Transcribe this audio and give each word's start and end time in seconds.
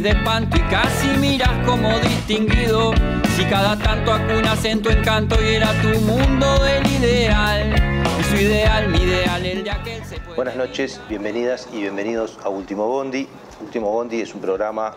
de 0.00 0.10
espanto 0.10 0.56
y 0.58 0.60
casi 0.62 1.08
miras 1.18 1.50
como 1.64 1.98
distinguido. 2.00 2.92
Si 3.34 3.44
cada 3.44 3.78
tanto 3.78 4.12
acunas 4.12 4.62
en 4.64 4.82
tu 4.82 4.90
encanto 4.90 5.36
y 5.42 5.54
era 5.54 5.72
tu 5.80 5.88
mundo 6.00 6.46
del 6.62 6.86
ideal. 6.86 7.74
Su 8.28 8.36
ideal, 8.36 8.88
mi 8.88 8.98
ideal, 8.98 9.46
el 9.46 9.64
de 9.64 9.70
aquel 9.70 10.04
se 10.04 10.20
puede... 10.20 10.36
Buenas 10.36 10.56
noches, 10.56 11.00
bienvenidas 11.08 11.68
y 11.72 11.80
bienvenidos 11.80 12.38
a 12.44 12.50
Último 12.50 12.86
Bondi. 12.88 13.26
Último 13.60 13.90
Bondi 13.90 14.20
es 14.20 14.34
un 14.34 14.42
programa 14.42 14.94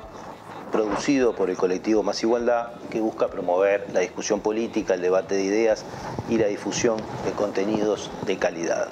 producido 0.72 1.34
por 1.34 1.50
el 1.50 1.56
colectivo 1.56 2.04
Más 2.04 2.22
Igualdad 2.22 2.74
que 2.90 3.00
busca 3.00 3.28
promover 3.28 3.88
la 3.94 4.02
discusión 4.02 4.42
política, 4.42 4.96
el 4.96 5.02
debate 5.02 5.36
de 5.36 5.44
ideas 5.44 5.86
y 6.28 6.38
la 6.38 6.48
difusión 6.48 6.98
de 7.26 7.32
contenidos 7.32 8.12
de 8.26 8.38
calidad. 8.38 8.90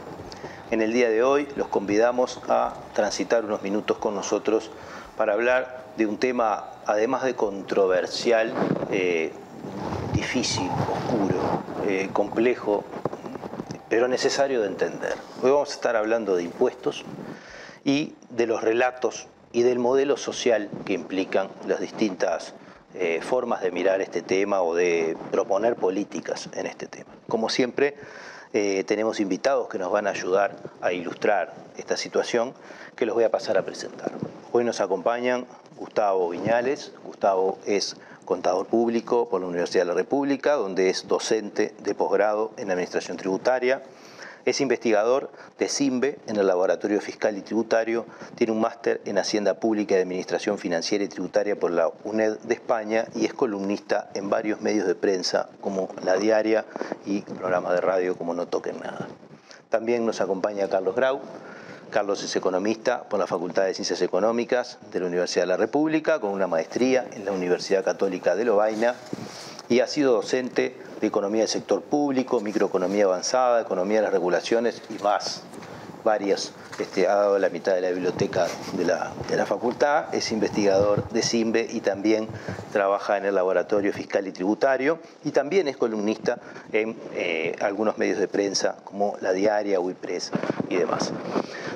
En 0.72 0.82
el 0.82 0.94
día 0.94 1.10
de 1.10 1.24
hoy 1.24 1.48
los 1.56 1.68
convidamos 1.68 2.40
a 2.48 2.76
transitar 2.94 3.44
unos 3.44 3.62
minutos 3.62 3.98
con 3.98 4.16
nosotros 4.16 4.72
para 5.18 5.34
hablar 5.34 5.87
de 5.98 6.06
un 6.06 6.18
tema, 6.18 6.66
además 6.86 7.24
de 7.24 7.36
controversial, 7.36 8.54
eh, 8.92 9.32
difícil, 10.14 10.70
oscuro, 10.70 11.64
eh, 11.88 12.10
complejo, 12.14 12.84
pero 13.90 14.08
necesario 14.08 14.62
de 14.62 14.68
entender. 14.68 15.16
Hoy 15.42 15.50
vamos 15.50 15.72
a 15.72 15.74
estar 15.74 15.96
hablando 15.96 16.36
de 16.36 16.44
impuestos 16.44 17.04
y 17.84 18.14
de 18.30 18.46
los 18.46 18.62
relatos 18.62 19.28
y 19.52 19.64
del 19.64 19.80
modelo 19.80 20.18
social 20.18 20.70
que 20.86 20.94
implican 20.94 21.50
las 21.68 21.80
distintas 21.80 22.54
eh, 22.94 23.20
formas 23.22 23.62
de 23.62 23.72
mirar 23.72 24.02
este 24.02 24.22
tema 24.22 24.62
o 24.62 24.76
de 24.76 25.18
proponer 25.32 25.76
políticas 25.76 26.48
en 26.54 26.68
este 26.68 26.88
tema. 26.88 27.10
Como 27.28 27.50
siempre, 27.50 27.96
tenemos 28.88 29.20
invitados 29.20 29.68
que 29.68 29.78
nos 29.78 29.92
van 29.92 30.08
a 30.08 30.12
ayudar 30.12 30.56
a 30.82 30.92
ilustrar 30.92 31.54
esta 31.78 31.96
situación 31.96 32.54
que 32.96 33.06
los 33.06 33.14
voy 33.14 33.26
a 33.26 33.30
pasar 33.30 33.56
a 33.58 33.62
presentar. 33.62 34.12
Hoy 34.52 34.64
nos 34.64 34.82
acompañan 34.82 35.46
Gustavo 35.78 36.30
Viñales. 36.30 36.92
Gustavo 37.06 37.58
es 37.66 37.96
contador 38.26 38.68
público 38.68 39.30
por 39.30 39.42
la 39.42 39.48
Universidad 39.48 39.84
de 39.84 39.88
la 39.88 39.94
República, 39.94 40.54
donde 40.54 40.90
es 40.90 41.08
docente 41.08 41.74
de 41.82 41.96
posgrado 41.96 42.52
en 42.58 42.72
Administración 42.72 43.18
Tributaria. 43.18 43.84
Es 44.46 44.62
investigador 44.62 45.30
de 45.60 45.68
CIMBE 45.68 46.20
en 46.28 46.38
el 46.38 46.48
Laboratorio 46.48 47.02
Fiscal 47.02 47.38
y 47.38 47.42
Tributario, 47.42 48.06
tiene 48.36 48.54
un 48.54 48.62
máster 48.62 49.02
en 49.04 49.18
Hacienda 49.18 49.56
Pública 49.56 49.96
y 49.96 50.02
Administración 50.02 50.58
Financiera 50.58 51.04
y 51.04 51.10
Tributaria 51.10 51.60
por 51.60 51.72
la 51.72 51.92
UNED 52.06 52.38
de 52.40 52.54
España 52.54 53.08
y 53.14 53.26
es 53.26 53.34
columnista 53.34 54.10
en 54.14 54.30
varios 54.30 54.62
medios 54.62 54.88
de 54.88 54.96
prensa 54.96 55.50
como 55.60 55.90
La 56.06 56.16
Diaria 56.16 56.64
y 57.06 57.24
programas 57.24 57.74
de 57.74 57.82
radio 57.82 58.18
como 58.18 58.34
No 58.34 58.48
Toquen 58.48 58.80
Nada. 58.80 59.10
También 59.70 60.06
nos 60.06 60.22
acompaña 60.22 60.70
Carlos 60.70 60.96
Grau. 60.96 61.20
Carlos 61.90 62.24
es 62.24 62.36
economista 62.36 63.04
por 63.04 63.20
la 63.20 63.28
Facultad 63.28 63.64
de 63.64 63.74
Ciencias 63.74 64.02
Económicas 64.02 64.78
de 64.92 65.00
la 65.00 65.08
Universidad 65.08 65.44
de 65.44 65.48
la 65.48 65.58
República, 65.58 66.20
con 66.20 66.32
una 66.32 66.48
maestría 66.48 67.08
en 67.14 67.26
la 67.26 67.32
Universidad 67.32 67.84
Católica 67.84 68.36
de 68.36 68.46
Lovaina 68.46 68.96
y 69.70 69.80
ha 69.80 69.88
sido 69.88 70.14
docente 70.14 70.76
de 71.00 71.08
economía 71.08 71.42
del 71.42 71.50
sector 71.50 71.82
público, 71.82 72.40
microeconomía 72.40 73.06
avanzada, 73.06 73.62
economía 73.62 73.98
de 73.98 74.04
las 74.04 74.14
regulaciones 74.14 74.82
y 74.90 75.02
más, 75.02 75.44
varias. 76.04 76.54
Este, 76.80 77.08
ha 77.08 77.16
dado 77.16 77.40
la 77.40 77.50
mitad 77.50 77.74
de 77.74 77.82
la 77.82 77.90
biblioteca 77.90 78.48
de 78.74 78.86
la, 78.86 79.12
de 79.28 79.36
la 79.36 79.46
facultad, 79.46 80.14
es 80.14 80.32
investigador 80.32 81.10
de 81.10 81.24
CIMBE 81.24 81.68
y 81.72 81.82
también 81.82 82.28
trabaja 82.72 83.18
en 83.18 83.26
el 83.26 83.34
laboratorio 83.34 83.92
fiscal 83.92 84.28
y 84.28 84.32
tributario 84.32 85.00
y 85.26 85.32
también 85.32 85.68
es 85.68 85.76
columnista 85.76 86.38
en 86.72 86.96
eh, 87.16 87.56
algunos 87.62 87.98
medios 87.98 88.20
de 88.20 88.28
prensa 88.28 88.78
como 88.84 89.18
La 89.22 89.34
Diaria, 89.34 89.80
WIPRES 89.80 90.32
y 90.70 90.76
demás. 90.76 91.12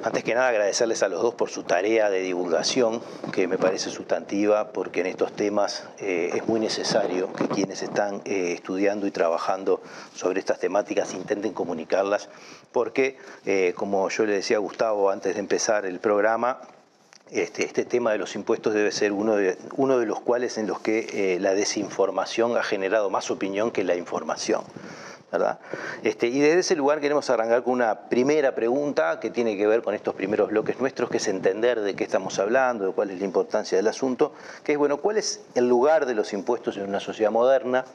Antes 0.04 0.24
que 0.24 0.34
nada 0.34 0.48
agradecerles 0.48 1.04
a 1.04 1.10
los 1.10 1.22
dos 1.22 1.36
por 1.36 1.52
su 1.52 1.62
tarea 1.62 2.10
de 2.10 2.22
divulgación, 2.22 3.04
que 3.32 3.48
me 3.48 3.60
parece 3.60 3.92
sustantiva, 3.92 4.72
porque 4.72 5.02
en 5.02 5.06
estos 5.06 5.32
temas 5.32 5.84
eh, 6.00 6.32
es 6.34 6.48
muy 6.48 6.60
necesario 6.60 7.32
que 7.34 7.48
quienes 7.48 7.84
están 7.84 8.20
eh, 8.26 8.54
estudiando 8.54 9.06
y 9.06 9.12
trabajando 9.12 9.80
sobre 10.16 10.40
estas 10.40 10.58
temáticas 10.58 11.14
intenten 11.14 11.54
comunicarlas, 11.54 12.30
porque, 12.72 13.18
eh, 13.46 13.74
como 13.76 14.10
yo 14.10 14.26
le 14.26 14.34
decía 14.34 14.58
a 14.58 14.60
Gustavo 14.60 15.12
antes 15.12 15.36
de 15.36 15.40
empezar 15.40 15.86
el 15.86 16.00
programa, 16.00 16.62
este, 17.30 17.64
este, 17.64 17.86
tema 17.86 18.12
de 18.12 18.18
los 18.18 18.34
impuestos 18.36 18.74
debe 18.74 18.92
ser 18.92 19.12
uno 19.12 19.36
de, 19.36 19.56
uno 19.78 20.00
de 20.00 20.08
los 20.08 20.20
cuales 20.20 20.58
en 20.58 20.66
los 20.66 20.80
que 20.80 21.38
la 21.40 21.54
desinformación 21.54 22.58
ha 22.58 22.64
generado 22.64 23.12
más 23.12 23.30
opinión 23.30 23.70
que 23.70 23.84
la 23.84 23.96
información. 23.96 24.64
¿Verdad? 25.32 25.60
Este, 26.04 26.28
y 26.28 26.40
desde 26.40 26.60
ese 26.60 26.76
lugar 26.76 27.00
queremos 27.00 27.30
arrancar 27.30 27.64
con 27.64 27.74
una 27.74 28.10
primera 28.10 28.54
pregunta 28.54 29.20
que 29.20 29.30
tiene 29.30 29.56
que 29.56 29.66
ver 29.66 29.82
con 29.82 29.96
estos 29.96 30.14
primeros 30.14 30.50
bloques 30.50 30.80
nuestros, 30.80 31.10
que 31.10 31.18
es 31.18 31.28
entender 31.28 31.80
de 31.82 31.96
qué 31.96 32.04
estamos 32.04 32.38
hablando, 32.40 32.88
de 32.88 32.94
cuál 32.94 33.12
es 33.12 33.20
la 33.20 33.26
importancia 33.26 33.78
del 33.78 33.88
asunto, 33.88 34.34
que 34.64 34.74
es, 34.74 34.78
bueno, 34.78 34.98
cuál 34.98 35.18
es 35.18 35.42
el 35.56 35.70
lugar 35.70 36.06
de 36.06 36.16
los 36.16 36.34
impuestos 36.34 36.78
en 36.78 36.84
una 36.84 37.00
sociedad 37.00 37.32
moderna, 37.32 37.86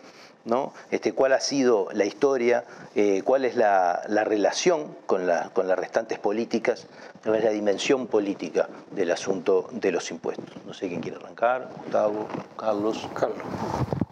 ¿no? 0.47 0.73
Este, 0.91 1.13
cuál 1.13 1.33
ha 1.33 1.41
sido 1.41 1.89
la 1.93 2.05
historia, 2.05 2.65
eh, 2.95 3.23
cuál 3.25 3.45
es 3.45 3.57
la, 3.57 4.01
relación 4.25 4.97
con, 5.05 5.27
la, 5.27 5.51
con, 5.53 5.69
las 5.69 5.79
restantes 5.79 6.19
políticas, 6.19 6.87
cuál 7.23 7.37
es 7.37 7.45
la 7.45 7.51
dimensión 7.51 8.07
política 8.07 8.69
del 8.93 9.11
asunto 9.11 9.69
de 9.73 9.93
los 9.93 10.11
impuestos. 10.11 10.47
No 10.65 10.73
sé 10.73 10.89
quién 10.89 11.01
quiere 11.01 11.19
arrancar, 11.19 11.69
Gustavo, 11.77 12.29
Carlos. 12.57 13.09
Carlos. 13.13 13.43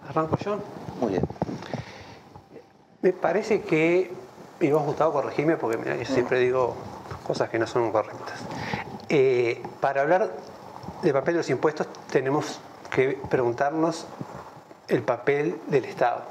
¿Arranco 0.08 0.36
yo? 0.38 0.58
Muy 1.00 1.12
bien. 1.12 1.22
Me 3.04 3.12
parece 3.12 3.60
que, 3.60 4.10
y 4.60 4.70
vos 4.70 4.82
Gustavo, 4.82 5.12
corregirme 5.12 5.58
porque 5.58 5.76
yo 5.98 6.06
siempre 6.06 6.38
digo 6.38 6.74
cosas 7.26 7.50
que 7.50 7.58
no 7.58 7.66
son 7.66 7.92
correctas. 7.92 8.40
Eh, 9.10 9.62
para 9.82 10.00
hablar 10.00 10.30
del 11.02 11.12
papel 11.12 11.34
de 11.34 11.38
los 11.40 11.50
impuestos 11.50 11.86
tenemos 12.10 12.60
que 12.90 13.20
preguntarnos 13.28 14.06
el 14.88 15.02
papel 15.02 15.60
del 15.66 15.84
Estado, 15.84 16.22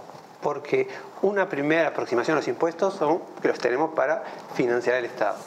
porque 0.42 0.88
una 1.22 1.48
primera 1.48 1.90
aproximación 1.90 2.38
a 2.38 2.40
los 2.40 2.48
impuestos 2.48 2.96
son 2.96 3.22
que 3.40 3.50
los 3.50 3.60
tenemos 3.60 3.92
para 3.94 4.24
financiar 4.56 4.96
el 4.96 5.06
Estado, 5.06 5.38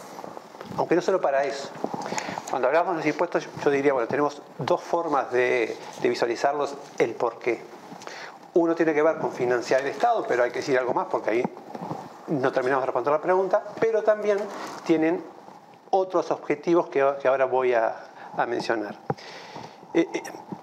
aunque 0.77 0.95
no 0.95 1.03
solo 1.03 1.21
para 1.21 1.43
eso. 1.43 1.71
Cuando 2.51 2.69
hablamos 2.69 2.93
de 2.93 2.99
los 2.99 3.07
impuestos, 3.07 3.49
yo 3.65 3.71
diría, 3.73 3.93
bueno, 3.93 4.07
tenemos 4.07 4.43
dos 4.59 4.81
formas 4.81 5.33
de, 5.33 5.77
de 6.01 6.09
visualizarlos, 6.09 6.77
el 6.99 7.17
por 7.17 7.41
qué. 7.41 7.75
Uno 8.57 8.75
tiene 8.75 8.95
que 8.95 9.03
ver 9.03 9.19
con 9.19 9.33
financiar 9.33 9.83
el 9.83 9.89
Estado, 9.89 10.25
pero 10.27 10.43
hay 10.43 10.51
que 10.51 10.61
decir 10.61 10.79
algo 10.79 10.95
más 10.95 11.09
porque 11.11 11.29
ahí 11.29 11.45
no 12.29 12.51
terminamos 12.53 12.83
de 12.83 12.87
responder 12.87 13.13
la 13.13 13.21
pregunta, 13.21 13.63
pero 13.79 14.03
también 14.03 14.39
tienen 14.87 15.23
otros 15.91 16.31
objetivos 16.31 16.89
que, 16.89 17.03
ahora 17.03 17.45
voy 17.45 17.75
a, 17.75 17.95
mencionar. 18.49 18.97
Eh, 19.93 20.07
eh, 20.13 20.23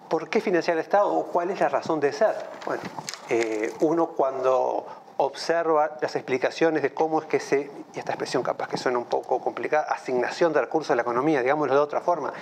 ¿Por 0.09 0.27
qué 0.27 0.41
financiar 0.41 0.77
el 0.77 0.81
Estado 0.81 1.13
o 1.13 1.25
cuál 1.27 1.51
es 1.51 1.59
la 1.59 1.69
razón 1.69 1.99
de 1.99 2.13
ser? 2.13 2.35
Bueno, 2.65 2.81
eh, 3.29 3.71
uno 3.81 4.07
cuando 4.07 4.87
observa 5.17 5.97
las 6.01 6.15
explicaciones 6.15 6.81
de 6.81 6.93
cómo 6.93 7.21
es 7.21 7.27
que 7.27 7.39
se, 7.39 7.69
y 7.93 7.99
esta 7.99 8.11
expresión 8.11 8.43
capaz 8.43 8.67
que 8.67 8.77
suena 8.77 8.97
un 8.97 9.05
poco 9.05 9.39
complicada, 9.39 9.83
asignación 9.83 10.53
de 10.53 10.61
recursos 10.61 10.91
a 10.91 10.95
la 10.95 11.03
economía, 11.03 11.41
digámoslo 11.41 11.73
de 11.73 11.79
otra 11.79 12.01
forma, 12.01 12.33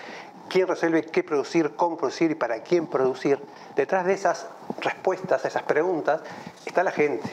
quién 0.49 0.67
resuelve 0.67 1.03
qué 1.03 1.23
producir, 1.23 1.75
cómo 1.75 1.97
producir 1.97 2.31
y 2.31 2.35
para 2.35 2.61
quién 2.61 2.87
producir, 2.87 3.39
detrás 3.75 4.05
de 4.05 4.13
esas 4.13 4.47
respuestas 4.79 5.45
esas 5.45 5.63
preguntas 5.63 6.21
está 6.65 6.83
la 6.83 6.91
gente. 6.91 7.29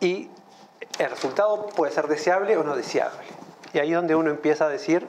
Y 0.00 0.30
el 0.98 1.10
resultado 1.10 1.66
puede 1.68 1.92
ser 1.92 2.08
deseable 2.08 2.56
o 2.56 2.64
no 2.64 2.76
deseable. 2.76 3.24
Y 3.72 3.78
ahí 3.78 3.90
es 3.90 3.96
donde 3.96 4.14
uno 4.14 4.30
empieza 4.30 4.66
a 4.66 4.68
decir, 4.68 5.06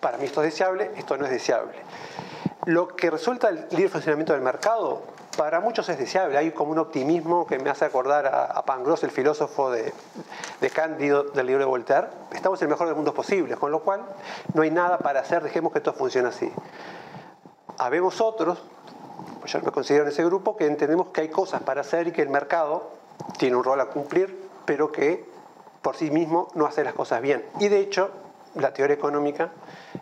para 0.00 0.18
mí 0.18 0.24
esto 0.24 0.42
es 0.42 0.52
deseable, 0.52 0.90
esto 0.96 1.16
no 1.16 1.24
es 1.24 1.30
deseable. 1.30 1.74
Lo 2.64 2.88
que 2.88 3.10
resulta 3.10 3.48
el 3.48 3.66
libre 3.70 3.88
funcionamiento 3.88 4.32
del 4.32 4.42
mercado, 4.42 5.02
para 5.38 5.60
muchos 5.60 5.88
es 5.88 5.96
deseable. 5.96 6.36
Hay 6.36 6.50
como 6.50 6.72
un 6.72 6.78
optimismo 6.78 7.46
que 7.46 7.60
me 7.60 7.70
hace 7.70 7.84
acordar 7.84 8.26
a, 8.26 8.60
Pangloss, 8.64 9.04
el 9.04 9.12
filósofo 9.12 9.70
de, 9.70 9.94
de 10.60 10.70
Cándido 10.70 11.22
del 11.22 11.46
libro 11.46 11.60
de 11.60 11.66
Voltaire. 11.66 12.08
Estamos 12.32 12.60
en 12.60 12.66
el 12.66 12.70
mejor 12.70 12.88
de 12.88 12.90
los 12.90 12.96
mundos 12.96 13.14
posibles, 13.14 13.56
con 13.56 13.70
lo 13.70 13.78
cual 13.84 14.00
no 14.54 14.62
hay 14.62 14.72
nada 14.72 14.98
para 14.98 15.20
hacer, 15.20 15.44
dejemos 15.44 15.72
que 15.72 15.78
todo 15.78 15.94
funcione 15.94 16.28
así. 16.28 16.50
Habemos 17.78 18.20
otros, 18.20 18.60
pues 19.38 19.52
yo 19.52 19.60
me 19.60 19.70
considero 19.70 20.02
en 20.02 20.10
ese 20.10 20.24
grupo, 20.24 20.56
que 20.56 20.66
entendemos 20.66 21.10
que 21.10 21.20
hay 21.20 21.28
cosas 21.28 21.62
para 21.62 21.82
hacer 21.82 22.08
y 22.08 22.10
que 22.10 22.22
el 22.22 22.30
mercado 22.30 22.90
tiene 23.38 23.54
un 23.54 23.62
rol 23.62 23.80
a 23.80 23.86
cumplir, 23.86 24.50
pero 24.64 24.90
que 24.90 25.24
por 25.82 25.94
sí 25.94 26.10
mismo 26.10 26.48
no 26.56 26.66
hace 26.66 26.82
las 26.82 26.94
cosas 26.94 27.22
bien. 27.22 27.46
Y 27.60 27.68
de 27.68 27.78
hecho, 27.78 28.10
la 28.56 28.74
teoría 28.74 28.96
económica 28.96 29.52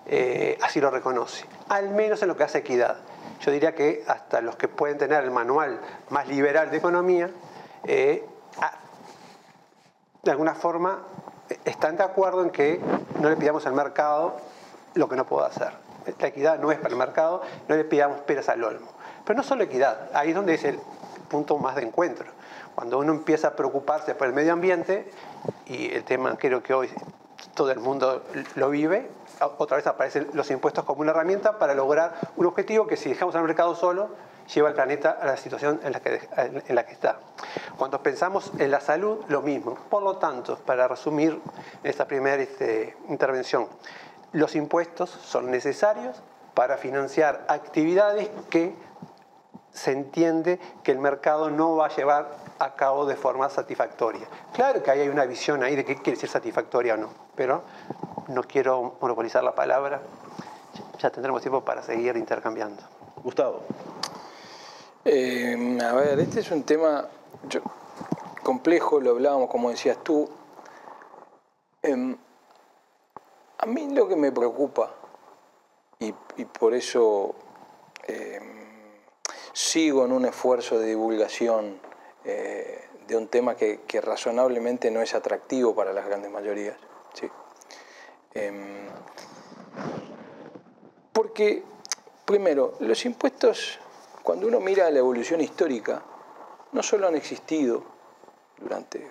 eh, 0.07 0.57
así 0.63 0.81
lo 0.81 0.91
reconoce, 0.91 1.45
al 1.69 1.91
menos 1.91 2.23
en 2.23 2.29
lo 2.29 2.39
que 2.39 2.45
hace 2.45 2.59
equidad. 2.59 2.97
Yo 3.41 3.51
diría 3.51 3.75
que 3.75 4.05
hasta 4.07 4.41
los 4.41 4.57
que 4.57 4.69
pueden 4.69 4.99
tener 4.99 5.25
el 5.25 5.31
manual 5.31 5.81
más 6.11 6.29
liberal 6.29 6.71
de 6.71 6.77
economía, 6.77 7.31
eh, 7.85 8.25
de 10.23 10.31
alguna 10.31 10.55
forma 10.55 11.03
están 11.65 11.97
de 11.97 12.03
acuerdo 12.03 12.43
en 12.43 12.51
que 12.51 12.81
no 13.21 13.31
le 13.31 13.37
pidamos 13.37 13.65
al 13.67 13.75
mercado 13.75 14.37
lo 14.95 15.09
que 15.09 15.17
no 15.17 15.25
puede 15.25 15.47
hacer. 15.47 15.73
La 16.19 16.29
equidad 16.29 16.59
no 16.59 16.73
es 16.73 16.79
para 16.79 16.91
el 16.91 16.97
mercado, 16.97 17.43
no 17.69 17.77
le 17.77 17.85
pidamos 17.85 18.21
peras 18.21 18.49
al 18.49 18.63
olmo. 18.65 18.89
Pero 19.25 19.37
no 19.37 19.43
solo 19.43 19.65
equidad, 19.65 20.11
ahí 20.15 20.31
es 20.31 20.35
donde 20.35 20.55
es 20.55 20.65
el 20.65 20.79
punto 21.29 21.59
más 21.59 21.77
de 21.77 21.83
encuentro. 21.83 22.27
Cuando 22.75 22.99
uno 22.99 23.13
empieza 23.13 23.49
a 23.49 23.57
preocuparse 23.57 24.15
por 24.15 24.27
el 24.27 24.33
medio 24.33 24.53
ambiente, 24.53 25.11
y 25.67 25.93
el 25.93 26.05
tema 26.05 26.37
creo 26.37 26.63
que 26.63 26.75
hoy 26.75 26.91
todo 27.55 27.71
el 27.71 27.81
mundo 27.81 28.23
lo 28.55 28.71
vive, 28.71 29.11
otra 29.41 29.77
vez 29.77 29.87
aparecen 29.87 30.29
los 30.33 30.51
impuestos 30.51 30.85
como 30.85 31.01
una 31.01 31.11
herramienta 31.11 31.59
para 31.59 31.75
lograr 31.75 32.15
un 32.37 32.47
objetivo 32.47 32.87
que 32.87 32.97
si 32.97 33.09
dejamos 33.09 33.35
al 33.35 33.43
mercado 33.43 33.75
solo, 33.75 34.11
lleva 34.55 34.69
al 34.69 34.75
planeta 34.75 35.19
a 35.21 35.27
la 35.27 35.37
situación 35.37 35.81
en 35.83 35.93
la 35.93 36.01
que, 36.01 36.29
en 36.67 36.75
la 36.75 36.87
que 36.87 36.93
está. 36.93 37.19
Cuando 37.77 38.03
pensamos 38.03 38.53
en 38.59 38.71
la 38.71 38.81
salud, 38.81 39.25
lo 39.29 39.43
mismo. 39.43 39.77
Por 39.91 40.03
lo 40.03 40.17
tanto, 40.17 40.57
para 40.59 40.89
resumir 40.89 41.41
esta 41.83 42.07
primera 42.07 42.43
este, 42.43 42.97
intervención, 43.09 43.69
los 44.33 44.55
impuestos 44.55 45.11
son 45.11 45.51
necesarios 45.51 46.23
para 46.55 46.79
financiar 46.79 47.45
actividades 47.49 48.31
que 48.51 48.75
se 49.77 49.93
entiende 49.93 50.59
que 50.83 50.91
el 50.91 50.99
mercado 50.99 51.51
no 51.51 51.77
va 51.77 51.87
a 51.87 51.89
llevar 51.95 52.35
a 52.59 52.75
cabo 52.75 53.05
de 53.05 53.15
forma 53.15 53.51
satisfactoria. 53.51 54.27
Claro 54.55 54.83
que 54.83 54.91
hay 54.91 55.09
una 55.09 55.27
visión 55.27 55.63
ahí 55.63 55.77
de 55.77 55.85
qué 55.85 55.97
quiere 55.97 56.13
decir 56.13 56.31
satisfactoria 56.31 56.95
o 56.95 56.97
no, 56.97 57.11
pero 57.35 57.63
no 58.29 58.43
quiero 58.43 58.95
monopolizar 59.01 59.45
la 59.45 59.55
palabra. 59.55 60.01
Ya 60.99 61.11
tendremos 61.11 61.43
tiempo 61.43 61.63
para 61.63 61.83
seguir 61.83 62.17
intercambiando. 62.17 62.83
Gustavo. 63.23 63.65
Eh, 65.05 65.79
a 65.85 65.93
ver, 65.93 66.21
este 66.21 66.41
es 66.41 66.51
un 66.51 66.63
tema 66.63 67.07
complejo, 68.43 68.99
lo 68.99 69.11
hablábamos 69.11 69.51
como 69.51 69.69
decías 69.69 69.99
tú. 70.03 70.27
Em, 71.83 72.17
a 73.59 73.67
mí 73.67 73.95
lo 73.95 74.09
que 74.09 74.17
me 74.17 74.33
preocupa, 74.33 74.91
y, 75.99 76.13
por 76.13 76.73
eso 76.73 77.35
em, 78.07 78.66
sigo 79.57 80.05
en 80.05 80.13
un 80.13 80.27
esfuerzo 80.27 80.79
de 80.79 80.89
divulgación 80.89 81.81
eh, 82.27 82.85
de 83.09 83.17
un 83.17 83.29
tema 83.29 83.57
que, 83.57 83.81
razonablemente 84.03 84.91
no 84.91 85.01
es 85.01 85.15
atractivo 85.15 85.75
para 85.75 85.95
las 85.95 86.05
grandes 86.05 86.31
mayorías. 86.31 86.77
Em, 88.35 88.87
porque, 91.11 91.63
primero, 92.27 92.75
los 92.81 93.07
impuestos 93.07 93.79
cuando 94.23 94.47
uno 94.47 94.61
mira 94.61 94.91
la 94.91 94.99
evolución 94.99 95.41
histórica, 95.41 96.03
no 96.73 96.83
solo 96.83 97.07
han 97.07 97.15
existido 97.15 97.83
durante 98.59 99.11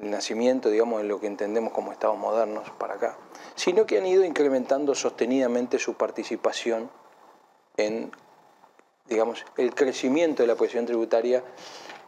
el 0.00 0.10
nacimiento, 0.10 0.68
digamos, 0.68 1.02
de 1.02 1.06
lo 1.06 1.20
que 1.20 1.28
entendemos 1.28 1.72
como 1.72 1.92
estados 1.92 2.18
modernos 2.18 2.68
para 2.70 2.94
acá, 2.94 3.16
sino 3.54 3.86
que 3.86 3.98
han 3.98 4.06
ido 4.06 4.24
incrementando 4.24 4.96
sostenidamente 4.96 5.78
su 5.78 5.94
participación 5.94 6.90
en, 7.76 8.10
digamos, 9.08 9.44
el 9.56 9.74
crecimiento 9.74 10.42
de 10.42 10.46
la 10.46 10.56
presión 10.56 10.86
tributaria 10.86 11.42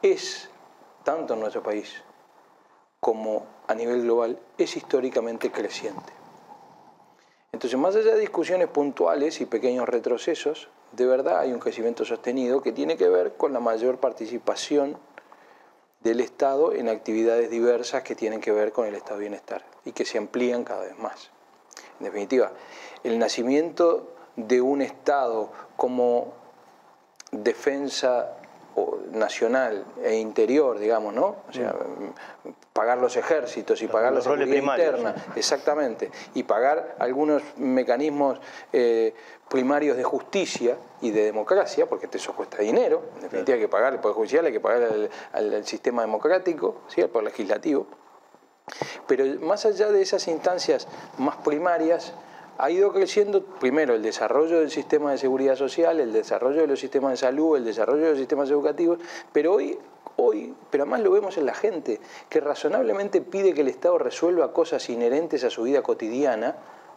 es, 0.03 0.49
tanto 1.05 1.35
en 1.35 1.41
nuestro 1.41 1.63
país 1.63 2.03
como 3.01 3.47
a 3.67 3.75
nivel 3.75 4.03
global, 4.03 4.39
es 4.59 4.77
históricamente 4.77 5.51
creciente. 5.51 6.13
Entonces, 7.53 7.79
más 7.79 7.95
allá 7.97 8.15
de 8.15 8.21
discusiones 8.21 8.69
puntuales 8.69 9.41
y 9.41 9.47
pequeños 9.47 9.89
retrocesos, 9.89 10.69
de 10.93 11.07
verdad 11.07 11.41
hay 11.41 11.53
un 11.53 11.59
crecimiento 11.59 12.05
sostenido 12.05 12.63
que 12.63 12.73
tiene 12.73 12.97
que 12.97 13.09
ver 13.09 13.37
con 13.37 13.53
la 13.53 13.61
mayor 13.61 13.99
participación 13.99 14.99
del 16.01 16.21
Estado 16.21 16.73
en 16.73 16.89
actividades 16.89 17.51
diversas 17.51 18.03
que 18.03 18.15
tienen 18.15 18.41
que 18.41 18.53
ver 18.53 18.73
con 18.73 18.87
el 18.87 18.95
estado 18.95 19.17
de 19.17 19.23
bienestar 19.23 19.65
y 19.85 19.93
que 19.93 20.05
se 20.05 20.19
amplían 20.19 20.65
cada 20.65 20.83
vez 20.83 20.99
más. 20.99 21.31
En 21.99 22.05
definitiva, 22.05 22.53
el 23.05 23.19
nacimiento 23.19 24.13
de 24.37 24.61
un 24.61 24.83
Estado 24.83 25.51
como 25.77 26.35
defensa 27.33 28.37
nacional 29.13 29.85
e 30.03 30.17
interior, 30.17 30.79
digamos, 30.79 31.15
¿no? 31.15 31.37
O 31.49 31.53
sea, 31.53 31.73
mm. 31.73 32.51
pagar 32.73 32.99
los 32.99 33.17
ejércitos 33.17 33.81
y 33.81 33.89
pagar 33.89 34.13
la 34.13 34.21
seguridad 34.21 34.55
interna, 34.55 35.15
exactamente, 35.35 36.11
y 36.35 36.43
pagar 36.43 36.97
algunos 36.99 37.43
mecanismos 37.57 38.39
eh, 38.73 39.15
primarios 39.49 39.97
de 39.97 40.05
justicia 40.05 40.77
y 41.01 41.11
de 41.11 41.25
democracia, 41.25 41.89
porque 41.89 42.09
eso 42.13 42.35
cuesta 42.35 42.59
dinero, 42.59 43.03
en 43.17 43.23
definitiva 43.23 43.55
hay 43.55 43.63
que 43.63 43.69
pagar 43.69 43.95
el 43.95 44.01
Poder 44.01 44.17
Judicial, 44.17 44.45
hay 44.45 44.53
que 44.53 44.61
pagar 44.61 45.09
al, 45.33 45.65
sistema 45.65 46.03
democrático, 46.03 46.83
¿sí? 46.89 47.01
al 47.01 47.09
Poder 47.09 47.27
Legislativo. 47.29 47.87
Pero 49.07 49.25
más 49.41 49.65
allá 49.65 49.91
de 49.91 50.03
esas 50.03 50.27
instancias 50.29 50.89
más 51.19 51.37
primarias, 51.37 52.13
ha 52.59 52.71
ido 52.71 52.93
creciendo 52.93 53.43
primero 53.43 53.95
el 53.95 54.03
desarrollo 54.03 54.61
del 54.61 54.71
sistema 54.71 55.13
de 55.13 55.19
seguridad 55.19 55.57
social, 55.57 56.01
el 56.01 56.13
desarrollo 56.13 56.63
de 56.63 56.67
los 56.67 56.81
sistemas 56.81 57.13
de 57.13 57.17
salud, 57.19 57.57
el 57.57 57.65
desarrollo 57.65 58.05
de 58.05 58.11
los 58.11 58.19
sistemas 58.19 58.51
educativos, 58.51 58.99
pero 59.33 59.55
hoy, 59.55 59.79
hoy, 60.17 60.55
pero 60.71 60.85
además 60.85 61.01
lo 61.01 61.11
vemos 61.11 61.37
en 61.39 61.47
la 61.47 61.55
gente, 61.55 62.01
que 62.29 62.41
razonablemente 62.41 63.21
pide 63.21 63.55
que 63.55 63.61
el 63.61 63.69
Estado 63.69 63.99
resuelva 63.99 64.53
cosas 64.53 64.89
inherentes 64.89 65.45
a 65.45 65.51
su 65.51 65.65
vida 65.65 65.83
cotidiana, 65.83 66.57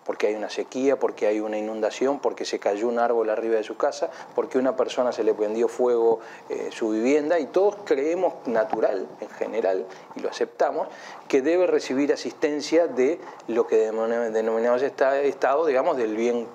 porque 0.09 0.25
hay 0.25 0.33
una 0.33 0.49
sequía, 0.49 0.97
porque 0.97 1.27
hay 1.27 1.39
una 1.39 1.59
inundación, 1.59 2.17
porque 2.17 2.43
se 2.43 2.57
cayó 2.57 2.87
un 2.87 2.97
árbol 2.97 3.29
arriba 3.29 3.57
de 3.57 3.63
su 3.63 3.77
casa, 3.77 4.09
porque 4.33 4.57
una 4.57 4.75
persona 4.75 5.11
se 5.11 5.23
le 5.23 5.35
prendió 5.35 5.67
fuego 5.67 6.19
eh, 6.49 6.69
su 6.71 6.89
vivienda 6.89 7.37
y 7.37 7.45
todos 7.45 7.75
creemos 7.85 8.33
natural 8.47 9.05
en 9.21 9.29
general 9.29 9.85
y 10.15 10.21
lo 10.21 10.29
aceptamos 10.29 10.87
que 11.27 11.43
debe 11.43 11.67
recibir 11.67 12.11
asistencia 12.11 12.87
de 12.87 13.19
lo 13.49 13.67
que 13.67 13.91
denominamos 14.31 14.81
Estado, 14.81 15.67
digamos, 15.67 15.95
del 15.95 16.15
bien, 16.15 16.47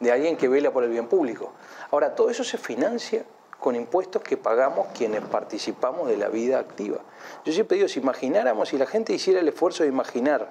de 0.00 0.10
alguien 0.10 0.38
que 0.38 0.48
vela 0.48 0.70
por 0.70 0.82
el 0.82 0.88
bien 0.88 1.06
público. 1.06 1.52
Ahora, 1.90 2.14
todo 2.14 2.30
eso 2.30 2.42
se 2.42 2.56
financia 2.56 3.26
con 3.60 3.76
impuestos 3.76 4.22
que 4.22 4.38
pagamos 4.38 4.86
quienes 4.96 5.20
participamos 5.20 6.08
de 6.08 6.16
la 6.16 6.28
vida 6.28 6.58
activa. 6.58 7.00
Yo 7.44 7.52
siempre 7.52 7.76
digo, 7.76 7.86
si 7.86 8.00
imagináramos, 8.00 8.70
si 8.70 8.78
la 8.78 8.86
gente 8.86 9.12
hiciera 9.12 9.40
el 9.40 9.48
esfuerzo 9.48 9.82
de 9.82 9.90
imaginar 9.90 10.48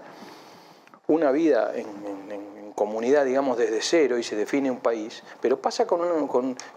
una 1.07 1.31
vida 1.31 1.73
en, 1.75 2.42
comunidad, 2.75 3.25
digamos, 3.25 3.57
desde 3.57 3.81
cero 3.81 4.17
y 4.17 4.23
se 4.23 4.35
define 4.35 4.71
un 4.71 4.79
país, 4.79 5.23
pero 5.41 5.61
pasa 5.61 5.85
con, 5.85 6.27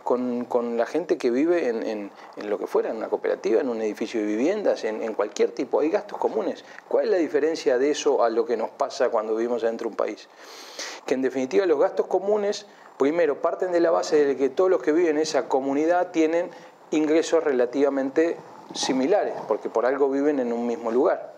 con, 0.03 0.77
la 0.77 0.87
gente 0.87 1.19
que 1.19 1.31
vive 1.31 1.69
en, 1.69 2.11
lo 2.37 2.59
que 2.59 2.67
fuera, 2.67 2.91
en 2.91 2.97
una 2.97 3.09
cooperativa, 3.09 3.61
en 3.61 3.69
un 3.69 3.81
edificio 3.83 4.21
de 4.21 4.27
viviendas, 4.27 4.85
en, 4.85 5.15
cualquier 5.15 5.53
tipo. 5.53 5.81
Hay 5.81 5.91
gastos 5.91 6.19
comunes. 6.19 6.65
¿Cuál 6.89 7.07
es 7.07 7.11
la 7.13 7.17
diferencia 7.17 7.79
de 7.79 7.91
eso 7.91 8.23
a 8.23 8.31
lo 8.31 8.45
que 8.45 8.57
nos 8.57 8.71
pasa 8.71 9.09
cuando 9.09 9.35
vivimos 9.37 9.63
dentro 9.63 9.87
de 9.89 9.93
un 9.93 9.97
país? 9.97 10.29
Que 11.07 11.15
en 11.15 11.23
definitiva 11.23 11.67
los 11.67 11.79
gastos 11.79 12.07
comunes, 12.07 12.67
primero, 12.99 13.41
parten 13.41 13.73
de 13.73 13.81
la 13.81 13.91
base 13.91 14.25
de 14.25 14.37
que 14.37 14.49
todos 14.49 14.71
los 14.71 14.83
que 14.83 14.93
viven 14.93 15.17
en 15.17 15.23
esa 15.23 15.49
comunidad 15.49 16.11
tienen 16.11 16.51
ingresos 16.91 17.43
relativamente 17.43 18.37
similares, 18.75 19.35
porque 19.49 19.69
por 19.71 19.87
algo 19.87 20.11
viven 20.11 20.41
en 20.41 20.53
un 20.53 20.67
mismo 20.67 20.91
lugar 20.91 21.36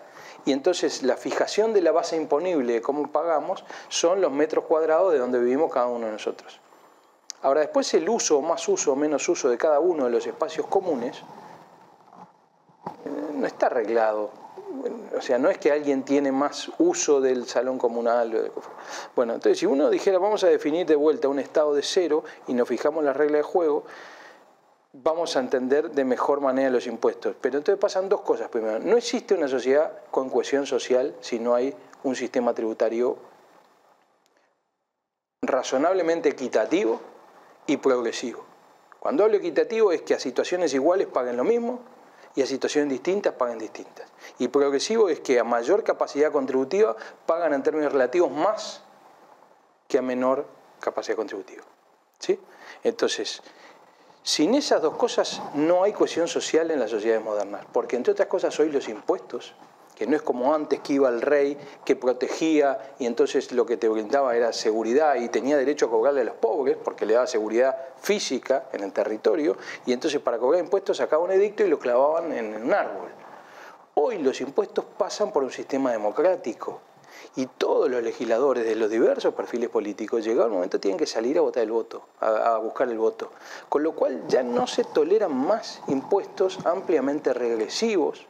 y 0.49 0.53
entonces 0.53 1.03
la 1.03 1.19
fijación 1.19 1.75
de 1.75 1.83
la 1.83 1.93
base 1.93 2.17
imponible 2.17 2.73
de 2.73 2.81
cómo 2.81 3.13
pagamos 3.13 3.65
son 3.91 4.23
los 4.23 4.33
metros 4.33 4.65
cuadrados 4.65 5.13
de 5.13 5.19
donde 5.19 5.39
vivimos 5.39 5.71
cada 5.71 5.89
uno 5.89 6.07
de 6.07 6.13
nosotros. 6.13 6.59
Ahora, 7.43 7.61
después 7.61 7.93
el 7.93 8.09
uso, 8.09 8.41
más 8.41 8.67
uso 8.67 8.95
o 8.95 8.97
menos 8.97 9.29
uso 9.29 9.51
de 9.51 9.59
cada 9.59 9.79
uno 9.79 10.07
de 10.07 10.11
los 10.11 10.27
espacios 10.27 10.67
comunes 10.67 11.19
eh, 13.05 13.11
no 13.35 13.47
está 13.47 13.67
arreglado. 13.67 14.31
O 15.15 15.21
sea, 15.21 15.37
no 15.37 15.51
es 15.51 15.59
que 15.59 15.71
alguien 15.71 16.03
tiene 16.03 16.33
más 16.33 16.71
uso 16.79 17.21
del 17.21 17.47
salón 17.47 17.77
comunal. 17.77 18.51
Bueno, 19.15 19.35
entonces 19.35 19.59
si 19.59 19.67
uno 19.67 19.91
dijera 19.91 20.19
vamos 20.19 20.45
a 20.45 20.47
definir 20.47 20.87
de 20.87 20.97
vuelta 20.97 21.29
un 21.29 21.41
estado 21.41 21.75
de 21.75 21.83
cero 21.83 22.25
y 22.47 22.55
nos 22.55 22.67
fijamos 22.67 23.05
la 23.05 23.13
regla 23.13 23.37
de 23.37 23.43
juego, 23.43 23.85
vamos 24.93 25.37
a 25.37 25.41
entender 25.41 25.91
de 25.91 26.05
mejor 26.05 26.41
manera 26.41 26.71
los 26.71 26.87
impuestos. 26.87 27.37
Pero 27.41 27.59
entonces 27.59 27.81
pasan 27.81 28.09
dos 28.09 28.23
cosas. 28.23 28.49
Primero, 28.49 28.79
no 28.79 28.97
existe 28.97 29.35
una 29.35 29.49
sociedad 29.49 29.93
con 30.11 30.31
cohesión 30.31 30.67
social 30.67 31.15
si 31.21 31.39
no 31.39 31.55
hay 31.55 31.75
un 32.03 32.17
sistema 32.17 32.55
tributario 32.55 33.19
razonablemente 35.43 36.29
equitativo 36.29 37.01
y 37.67 37.77
progresivo. 37.77 38.45
Cuando 38.99 39.25
hablo 39.25 39.37
equitativo 39.37 39.93
es 39.93 40.03
que 40.03 40.15
a 40.15 40.19
situaciones 40.19 40.75
iguales 40.75 41.07
paguen 41.07 41.37
lo 41.37 41.45
mismo 41.45 41.81
y 42.35 42.43
a 42.43 42.47
situaciones 42.47 42.91
distintas 42.91 43.35
paguen 43.35 43.59
distintas. 43.59 44.09
Y 44.39 44.49
progresivo 44.49 45.09
es 45.09 45.21
que 45.21 45.39
a 45.39 45.45
mayor 45.45 45.85
capacidad 45.85 46.33
contributiva 46.33 46.97
pagan 47.27 47.53
en 47.53 47.63
términos 47.63 47.93
relativos 47.93 48.31
más 48.31 48.83
que 49.87 49.99
a 49.99 50.03
menor 50.03 50.47
capacidad 50.81 51.17
contributiva. 51.17 51.63
¿Sí? 52.19 52.39
Entonces, 52.83 53.43
sin 54.23 54.55
esas 54.55 54.83
dos 54.83 54.97
cosas 54.97 55.41
no 55.55 55.83
hay 55.83 55.93
cohesión 55.93 56.29
social 56.29 56.71
en 56.71 56.81
las 56.81 56.91
sociedades 56.91 57.25
modernas, 57.25 57.65
porque 57.73 57.97
entre 57.97 58.13
otras 58.13 58.29
cosas 58.29 58.59
hoy 58.61 58.71
los 58.71 58.89
impuestos, 58.89 59.55
que 59.95 60.07
no 60.07 60.15
es 60.15 60.23
como 60.23 60.55
antes 60.55 60.79
que 60.81 60.93
iba 60.93 61.09
el 61.09 61.21
rey, 61.21 61.59
que 61.85 61.97
protegía 61.97 62.95
y 63.01 63.07
entonces 63.07 63.51
lo 63.51 63.67
que 63.67 63.77
te 63.77 63.89
brindaba 63.89 64.37
era 64.37 64.53
seguridad 64.53 65.17
y 65.17 65.29
tenía 65.29 65.57
derecho 65.57 65.87
a 65.87 65.91
cobrarle 65.91 66.21
a 66.21 66.25
los 66.25 66.37
pobres, 66.37 66.77
porque 66.77 67.05
le 67.05 67.15
daba 67.15 67.27
seguridad 67.27 67.77
física 68.01 68.67
en 68.73 68.85
el 68.85 68.93
territorio, 68.93 69.57
y 69.87 69.93
entonces 69.93 70.21
para 70.21 70.39
cobrar 70.39 70.63
impuestos 70.63 70.99
sacaba 70.99 71.25
un 71.25 71.33
edicto 71.33 71.65
y 71.65 71.69
lo 71.69 71.79
clavaban 71.79 72.33
en 72.33 72.63
un 72.63 72.73
árbol. 72.73 73.09
Hoy 73.95 74.19
los 74.19 74.41
impuestos 74.41 74.85
pasan 74.97 75.33
por 75.33 75.43
un 75.43 75.51
sistema 75.51 75.91
democrático, 75.91 76.81
y 77.39 77.47
todos 77.47 77.89
los 77.89 78.03
legisladores 78.03 78.65
de 78.65 78.75
los 78.75 78.91
diversos 78.91 79.33
perfiles 79.33 79.71
políticos, 79.71 80.25
llegado 80.25 80.49
el 80.49 80.55
momento, 80.55 80.81
tienen 80.81 80.99
que 80.99 81.07
salir 81.07 81.39
a 81.39 81.41
votar 81.41 81.63
el 81.63 81.71
voto, 81.71 82.03
a, 82.19 82.59
buscar 82.59 82.89
el 82.89 82.99
voto. 82.99 83.31
Con 83.69 83.85
lo 83.85 83.93
cual 83.93 84.25
ya 84.27 84.43
no 84.43 84.67
se 84.67 84.83
toleran 84.83 85.33
más 85.37 85.81
impuestos 85.87 86.59
ampliamente 86.67 87.33
regresivos, 87.33 88.27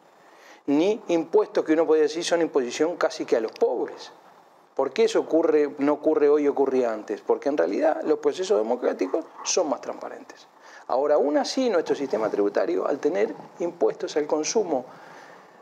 ni 0.67 1.01
impuestos 1.09 1.65
que 1.65 1.73
uno 1.73 1.87
puede 1.87 2.03
decir 2.03 2.23
son 2.23 2.43
imposición 2.43 2.99
casi 2.99 3.25
que 3.25 3.37
a 3.37 3.41
los 3.41 3.53
pobres. 3.53 4.13
¿Por 4.77 4.93
qué 4.93 5.05
eso 5.05 5.21
ocurre, 5.21 5.75
no 5.79 5.95
ocurre 5.95 6.29
hoy 6.29 6.45
y 6.45 6.49
ocurría 6.49 6.93
antes? 6.93 7.23
Porque 7.23 7.49
en 7.49 7.57
realidad 7.57 8.03
los 8.05 8.19
procesos 8.19 8.59
democráticos 8.59 9.25
son 9.43 9.71
más 9.71 9.81
transparentes. 9.81 10.47
Ahora, 10.87 11.15
aún 11.15 11.39
así, 11.39 11.71
nuestro 11.71 11.97
sistema 11.97 12.29
tributario, 12.29 12.87
al 12.87 12.99
tener 12.99 13.35
impuestos 13.59 14.19
al 14.19 14.27
consumo 14.27 14.85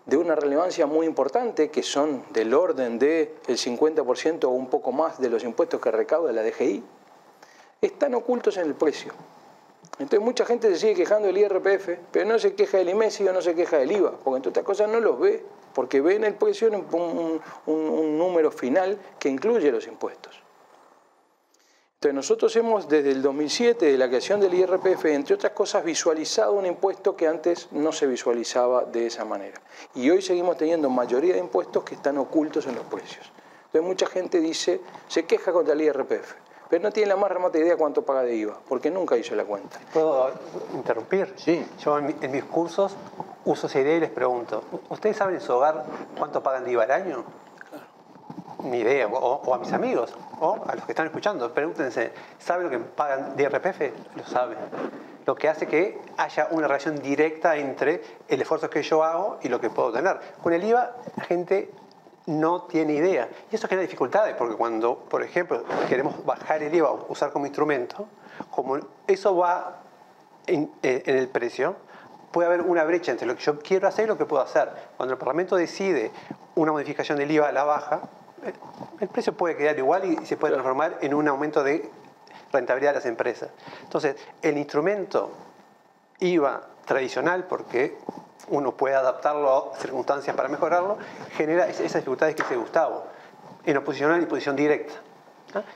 de 0.06 0.16
una 0.16 0.36
relevancia 0.36 0.86
muy 0.86 1.04
importante, 1.06 1.70
que 1.70 1.82
son 1.82 2.22
del 2.32 2.54
orden 2.54 2.98
del 2.98 3.28
50% 3.46 4.44
o 4.44 4.50
un 4.50 4.68
poco 4.68 4.92
más 4.92 5.20
de 5.20 5.28
los 5.28 5.42
impuestos 5.42 5.80
que 5.80 5.90
recauda 5.90 6.32
la 6.32 6.42
DGI, 6.42 6.82
están 7.80 8.14
ocultos 8.14 8.56
en 8.56 8.66
el 8.66 8.75
precio. 8.75 9.12
Entonces 9.98 10.20
mucha 10.20 10.44
gente 10.46 10.68
se 10.70 10.78
sigue 10.78 10.94
quejando 10.94 11.26
del 11.26 11.38
IRPF, 11.38 11.88
pero 12.12 12.25
no 12.26 12.38
se 12.38 12.54
queja 12.54 12.78
del 12.78 12.90
IMESI 12.90 13.28
o 13.28 13.32
no 13.32 13.42
se 13.42 13.54
queja 13.54 13.78
del 13.78 13.92
IVA, 13.92 14.12
porque 14.22 14.36
entre 14.36 14.50
otras 14.50 14.64
cosas 14.64 14.88
no 14.88 15.00
los 15.00 15.18
ve, 15.18 15.42
porque 15.75 16.00
ve 16.00 16.14
en 16.14 16.25
el 16.25 16.34
precio 16.34 16.68
un 16.68 18.18
número 18.18 18.50
final 18.50 18.98
que 19.18 19.28
incluye 19.28 19.72
los 19.72 19.86
impuestos. 19.86 20.45
Entonces 22.06 22.30
nosotros 22.30 22.54
hemos 22.54 22.88
desde 22.88 23.10
el 23.10 23.20
2007, 23.20 23.86
de 23.86 23.98
la 23.98 24.06
creación 24.06 24.38
del 24.38 24.54
IRPF, 24.54 25.06
entre 25.06 25.34
otras 25.34 25.50
cosas, 25.50 25.82
visualizado 25.82 26.52
un 26.52 26.64
impuesto 26.64 27.16
que 27.16 27.26
antes 27.26 27.66
no 27.72 27.90
se 27.90 28.06
visualizaba 28.06 28.84
de 28.84 29.06
esa 29.06 29.25
manera. 29.25 29.60
Y 29.92 30.08
hoy 30.10 30.22
seguimos 30.22 30.56
teniendo 30.56 30.88
mayoría 30.88 31.34
de 31.34 31.40
impuestos 31.40 31.82
que 31.82 31.96
están 31.96 32.16
ocultos 32.18 32.68
en 32.68 32.76
los 32.76 32.84
precios. 32.84 33.32
Entonces 33.64 33.82
mucha 33.82 34.06
gente 34.06 34.38
dice, 34.38 34.80
se 35.08 35.25
queja 35.25 35.50
contra 35.50 35.75
el 35.75 35.80
IRPF 35.80 36.34
pero 36.68 36.82
no 36.82 36.90
tiene 36.90 37.10
la 37.10 37.16
más 37.16 37.30
remota 37.30 37.58
idea 37.58 37.76
cuánto 37.76 38.02
paga 38.02 38.22
de 38.22 38.34
IVA, 38.34 38.58
porque 38.68 38.90
nunca 38.90 39.16
hizo 39.16 39.36
la 39.36 39.44
cuenta. 39.44 39.78
¿Puedo 39.92 40.32
interrumpir? 40.75 41.32
Sí. 41.36 41.64
Yo 41.78 41.96
en, 41.98 42.16
mis 42.32 42.42
cursos 42.42 42.96
uso 43.44 43.68
esa 43.68 43.80
idea 43.80 43.96
y 43.96 44.00
les 44.00 44.10
pregunto, 44.10 44.64
¿ustedes 44.88 45.16
saben 45.16 45.36
en 45.36 45.40
su 45.40 45.52
hogar 45.52 45.84
cuánto 46.18 46.42
pagan 46.42 46.64
de 46.64 46.72
IVA 46.72 46.82
al 46.82 46.90
año? 46.90 47.25
Ni 48.66 48.78
idea, 48.78 49.06
o, 49.06 49.54
a 49.54 49.58
mis 49.58 49.73
amigos, 49.73 50.12
o 50.40 50.58
a 50.66 50.75
los 50.75 50.85
que 50.85 50.92
están 50.92 51.06
escuchando, 51.06 51.52
pregúntense, 51.54 52.12
¿saben 52.38 52.64
lo 52.64 52.70
que 52.70 52.78
pagan 52.78 53.37
de 53.37 53.44
IRPF? 53.44 54.16
Lo 54.16 54.26
saben. 54.26 54.58
Lo 55.25 55.35
que 55.37 55.49
hace 55.49 55.66
que 55.66 56.00
haya 56.16 56.49
una 56.50 56.66
relación 56.66 56.96
directa 57.00 57.56
entre 57.56 58.02
el 58.28 58.40
esfuerzo 58.40 58.68
que 58.68 58.82
yo 58.82 59.04
hago 59.04 59.38
y 59.42 59.49
lo 59.49 59.61
que 59.61 59.70
puedo 59.70 59.92
tener. 59.92 60.18
Con 60.42 60.52
el 60.52 60.64
IVA, 60.64 60.96
la 61.16 61.25
gente 61.25 61.70
no 62.26 62.62
tiene 62.62 62.94
idea. 62.94 63.28
Y 63.50 63.54
eso 63.54 63.68
genera 63.68 63.82
dificultades, 63.82 64.35
porque 64.35 64.56
cuando, 64.56 64.99
por 64.99 65.23
ejemplo, 65.23 65.64
queremos 65.88 66.25
bajar 66.25 66.62
el 66.62 66.75
IVA 66.75 66.90
o 66.90 67.06
usar 67.08 67.30
como 67.30 67.46
instrumento, 67.46 68.08
como 68.50 68.78
eso 69.06 69.37
va 69.37 69.82
en, 70.46 70.73
eh, 70.82 71.02
el 71.06 71.28
precio, 71.28 71.76
puede 72.32 72.49
haber 72.49 72.62
una 72.62 72.85
brecha 72.85 73.12
entre 73.12 73.26
lo 73.26 73.37
que 73.37 73.42
yo 73.42 73.58
quiero 73.61 73.88
hacer 73.88 74.06
y 74.06 74.08
lo 74.08 74.18
que 74.18 74.26
puedo 74.26 74.42
hacer. 74.42 74.70
Cuando 74.96 75.14
el 75.14 75.18
Parlamento 75.18 75.56
decide 75.56 76.11
una 76.54 76.73
modificación 76.73 77.18
del 77.18 77.30
IVA 77.30 77.49
a 77.49 77.52
la 77.52 77.64
baja, 77.64 78.02
el 79.00 79.08
precio 79.08 79.32
puede 79.32 79.56
quedar 79.56 79.78
igual 79.78 80.04
y 80.04 80.26
se 80.26 80.36
puede 80.36 80.52
transformar 80.52 80.98
en 81.00 81.14
un 81.14 81.28
aumento 81.28 81.62
de 81.62 81.90
rentabilidad 82.52 82.90
de 82.92 82.96
las 82.96 83.06
empresas. 83.06 83.50
Entonces, 83.82 84.16
el 84.42 84.56
instrumento 84.58 85.32
IVA 86.20 86.62
tradicional, 86.84 87.44
porque 87.44 87.98
uno 88.48 88.72
puede 88.76 88.94
adaptarlo 88.94 89.72
a 89.74 89.76
circunstancias 89.76 90.34
para 90.36 90.48
mejorarlo, 90.48 90.98
genera 91.36 91.66
esas 91.68 91.94
dificultades 91.94 92.34
que 92.34 92.42
dice 92.42 92.56
Gustavo, 92.56 93.04
en 93.64 93.76
oposición 93.76 94.22
y 94.22 94.26
posición 94.26 94.56
directa. 94.56 94.94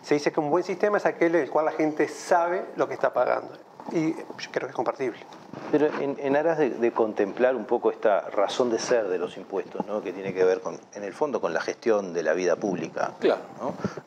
Se 0.03 0.15
dice 0.15 0.31
que 0.31 0.41
un 0.41 0.51
buen 0.51 0.65
sistema 0.65 0.99
es 0.99 1.07
aquel 1.07 1.35
en 1.35 1.43
el 1.43 1.51
cual 1.51 1.65
la 1.65 1.73
gente 1.73 2.07
sabe 2.09 2.65
lo 2.77 2.87
que 2.87 2.95
está 2.95 3.13
pagando. 3.13 3.70
Y 3.93 4.15
yo 4.15 4.51
creo 4.51 4.67
que 4.67 4.71
es 4.71 4.77
compartible. 4.77 5.19
Pero 5.73 5.89
en, 6.01 6.37
aras 6.37 6.59
de, 6.59 6.93
contemplar 6.93 7.57
un 7.57 7.65
poco 7.65 7.91
esta 7.91 8.23
razón 8.31 8.71
de 8.71 8.79
ser 8.79 9.09
de 9.09 9.19
los 9.19 9.37
impuestos, 9.37 9.87
¿no? 9.87 10.03
que 10.03 10.13
tiene 10.13 10.33
que 10.35 10.45
ver 10.45 10.61
con, 10.61 10.79
en 10.95 11.05
el 11.05 11.13
fondo 11.13 11.41
con 11.41 11.53
la 11.53 11.61
gestión 11.61 12.13
de 12.13 12.23
la 12.23 12.33
vida 12.33 12.57
pública. 12.57 13.13
Claro. 13.21 13.43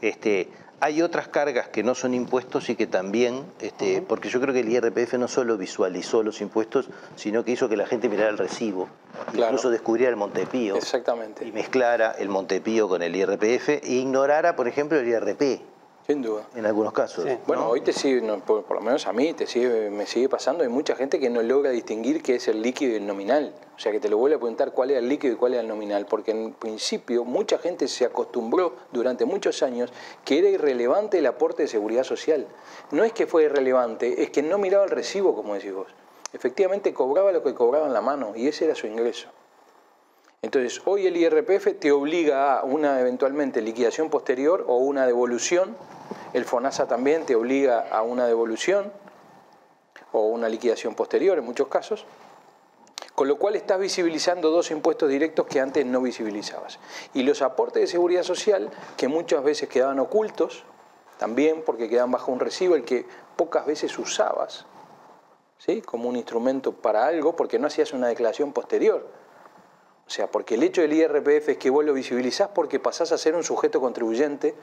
Este, 0.02 0.50
hay 0.84 1.02
otras 1.02 1.30
cargas 1.30 1.70
que 1.70 1.82
no 1.82 1.96
son 1.96 2.14
impuestos 2.14 2.70
y 2.70 2.76
que 2.76 2.88
también, 2.88 3.46
este, 3.62 4.02
porque 4.02 4.28
yo 4.28 4.42
creo 4.42 4.54
que 4.54 4.60
el 4.60 4.70
IRPF 4.70 5.14
no 5.14 5.30
solo 5.30 5.58
visualizó 5.58 6.24
los 6.24 6.42
impuestos, 6.42 6.90
sino 7.16 7.46
que 7.46 7.52
hizo 7.52 7.70
que 7.70 7.78
la 7.78 7.88
gente 7.88 8.10
mirara 8.10 8.30
el 8.30 8.38
recibo, 8.38 8.90
incluso 9.34 9.70
descubriera 9.70 10.10
el 10.10 10.18
Montepío. 10.18 10.76
Exactamente. 10.76 11.46
Y 11.48 11.54
mezclara 11.54 12.12
el 12.12 12.28
Montepío 12.28 12.90
con 12.90 13.02
el 13.02 13.16
IRPF 13.16 13.70
e 13.70 13.82
ignorara, 13.86 14.58
por 14.58 14.68
ejemplo, 14.68 15.00
el 15.00 15.08
IRP. 15.08 15.73
Sin 16.06 16.22
duda. 16.22 16.46
En 16.54 16.66
algunos 16.66 16.92
casos. 16.92 17.26
Bueno, 17.48 17.70
hoy 17.70 17.80
te 17.80 17.94
sigue, 17.94 18.22
por, 18.46 18.70
lo 18.70 18.82
menos 18.82 19.08
a 19.08 19.14
mí, 19.14 19.32
te 19.32 19.48
sigue, 19.48 19.90
me 19.90 20.06
sigue 20.06 20.28
pasando, 20.28 20.64
hay 20.64 20.70
mucha 20.70 20.96
gente 20.96 21.18
que 21.18 21.30
no 21.30 21.42
logra 21.42 21.72
distinguir 21.72 22.22
qué 22.22 22.36
es 22.36 22.50
el 22.50 22.62
líquido 22.62 22.92
y 22.92 22.96
el 22.98 23.08
nominal. 23.08 23.54
O 23.78 23.80
sea, 23.80 23.94
que 23.94 24.02
te 24.02 24.10
lo 24.10 24.18
vuelve 24.18 24.36
a 24.36 24.40
preguntar 24.40 24.74
cuál 24.74 24.92
es 24.92 24.98
el 24.98 25.08
líquido 25.08 25.34
y 25.34 25.38
cuál 25.38 25.54
es 25.54 25.62
el 25.62 25.68
nominal, 25.68 26.06
porque 26.06 26.32
en 26.32 26.52
principio 26.54 27.24
mucha 27.24 27.58
gente 27.58 27.88
se 27.88 28.04
acostumbró 28.04 28.76
durante 28.92 29.24
muchos 29.24 29.64
años 29.64 29.94
que 30.26 30.40
era 30.40 30.50
irrelevante 30.50 31.20
el 31.20 31.26
aporte 31.26 31.64
de 31.64 31.68
seguridad 31.70 32.04
social. 32.04 32.48
No 32.92 33.06
es 33.06 33.14
que 33.14 33.26
fue 33.26 33.44
irrelevante, 33.44 34.24
es 34.24 34.30
que 34.30 34.44
no 34.44 34.58
miraba 34.58 34.84
el 34.84 34.92
recibo, 34.92 35.34
como 35.34 35.54
decís 35.54 35.74
vos. 35.74 35.88
Efectivamente 36.34 36.94
cobraba 36.94 37.32
lo 37.32 37.44
que 37.44 37.54
cobraba 37.54 37.88
en 37.88 37.94
la 37.94 38.02
mano 38.02 38.34
y 38.36 38.48
ese 38.48 38.66
era 38.66 38.76
su 38.76 38.88
ingreso. 38.88 39.30
Entonces, 40.44 40.82
hoy 40.84 41.08
el 41.08 41.16
IRPF 41.16 41.80
te 41.80 41.94
obliga 41.94 42.60
a 42.60 42.66
una 42.66 43.00
eventualmente 43.00 43.62
liquidación 43.62 44.10
posterior 44.10 44.66
o 44.68 44.76
una 44.76 45.08
devolución. 45.08 45.78
El 46.34 46.44
FONASA 46.44 46.86
también 46.86 47.26
te 47.26 47.34
obliga 47.34 47.88
a 47.90 48.02
una 48.02 48.28
devolución 48.28 48.92
o 50.12 50.26
una 50.26 50.50
liquidación 50.50 50.96
posterior 50.96 51.38
en 51.38 51.46
muchos 51.46 51.70
casos. 51.70 52.06
Con 53.16 53.30
lo 53.30 53.38
cual 53.38 53.56
estás 53.56 53.80
visibilizando 53.80 54.52
dos 54.52 54.70
impuestos 54.70 55.10
directos 55.10 55.48
que 55.48 55.62
antes 55.62 55.86
no 55.86 56.02
visibilizabas. 56.02 56.78
Y 57.14 57.24
los 57.24 57.42
aportes 57.42 57.80
de 57.82 57.88
seguridad 57.88 58.24
social, 58.24 58.70
que 58.98 59.08
muchas 59.08 59.46
veces 59.46 59.70
quedaban 59.70 60.00
ocultos, 60.00 60.66
también 61.20 61.64
porque 61.66 61.88
quedaban 61.88 62.12
bajo 62.12 62.34
un 62.34 62.42
recibo, 62.42 62.76
el 62.76 62.84
que 62.84 63.06
pocas 63.38 63.66
veces 63.66 63.98
usabas, 63.98 64.66
¿sí? 65.58 65.82
como 65.82 66.10
un 66.10 66.18
instrumento 66.18 66.74
para 66.74 67.06
algo, 67.06 67.34
porque 67.34 67.60
no 67.60 67.68
hacías 67.68 67.94
una 67.94 68.08
declaración 68.08 68.52
posterior 68.52 69.23
o 70.14 70.16
sea, 70.16 70.28
porque 70.28 70.54
el 70.54 70.62
hecho 70.62 70.82
del 70.82 70.94
IRPF 70.94 71.50
es 71.50 71.58
que 71.58 71.72
vos 71.72 71.84
lo 71.84 71.92
visibilizás 71.92 72.50
porque 72.50 72.80
pasás 72.80 73.12
a 73.12 73.18
ser 73.18 73.34
un 73.34 73.44
sujeto 73.44 73.82
contribuyente 73.82 74.54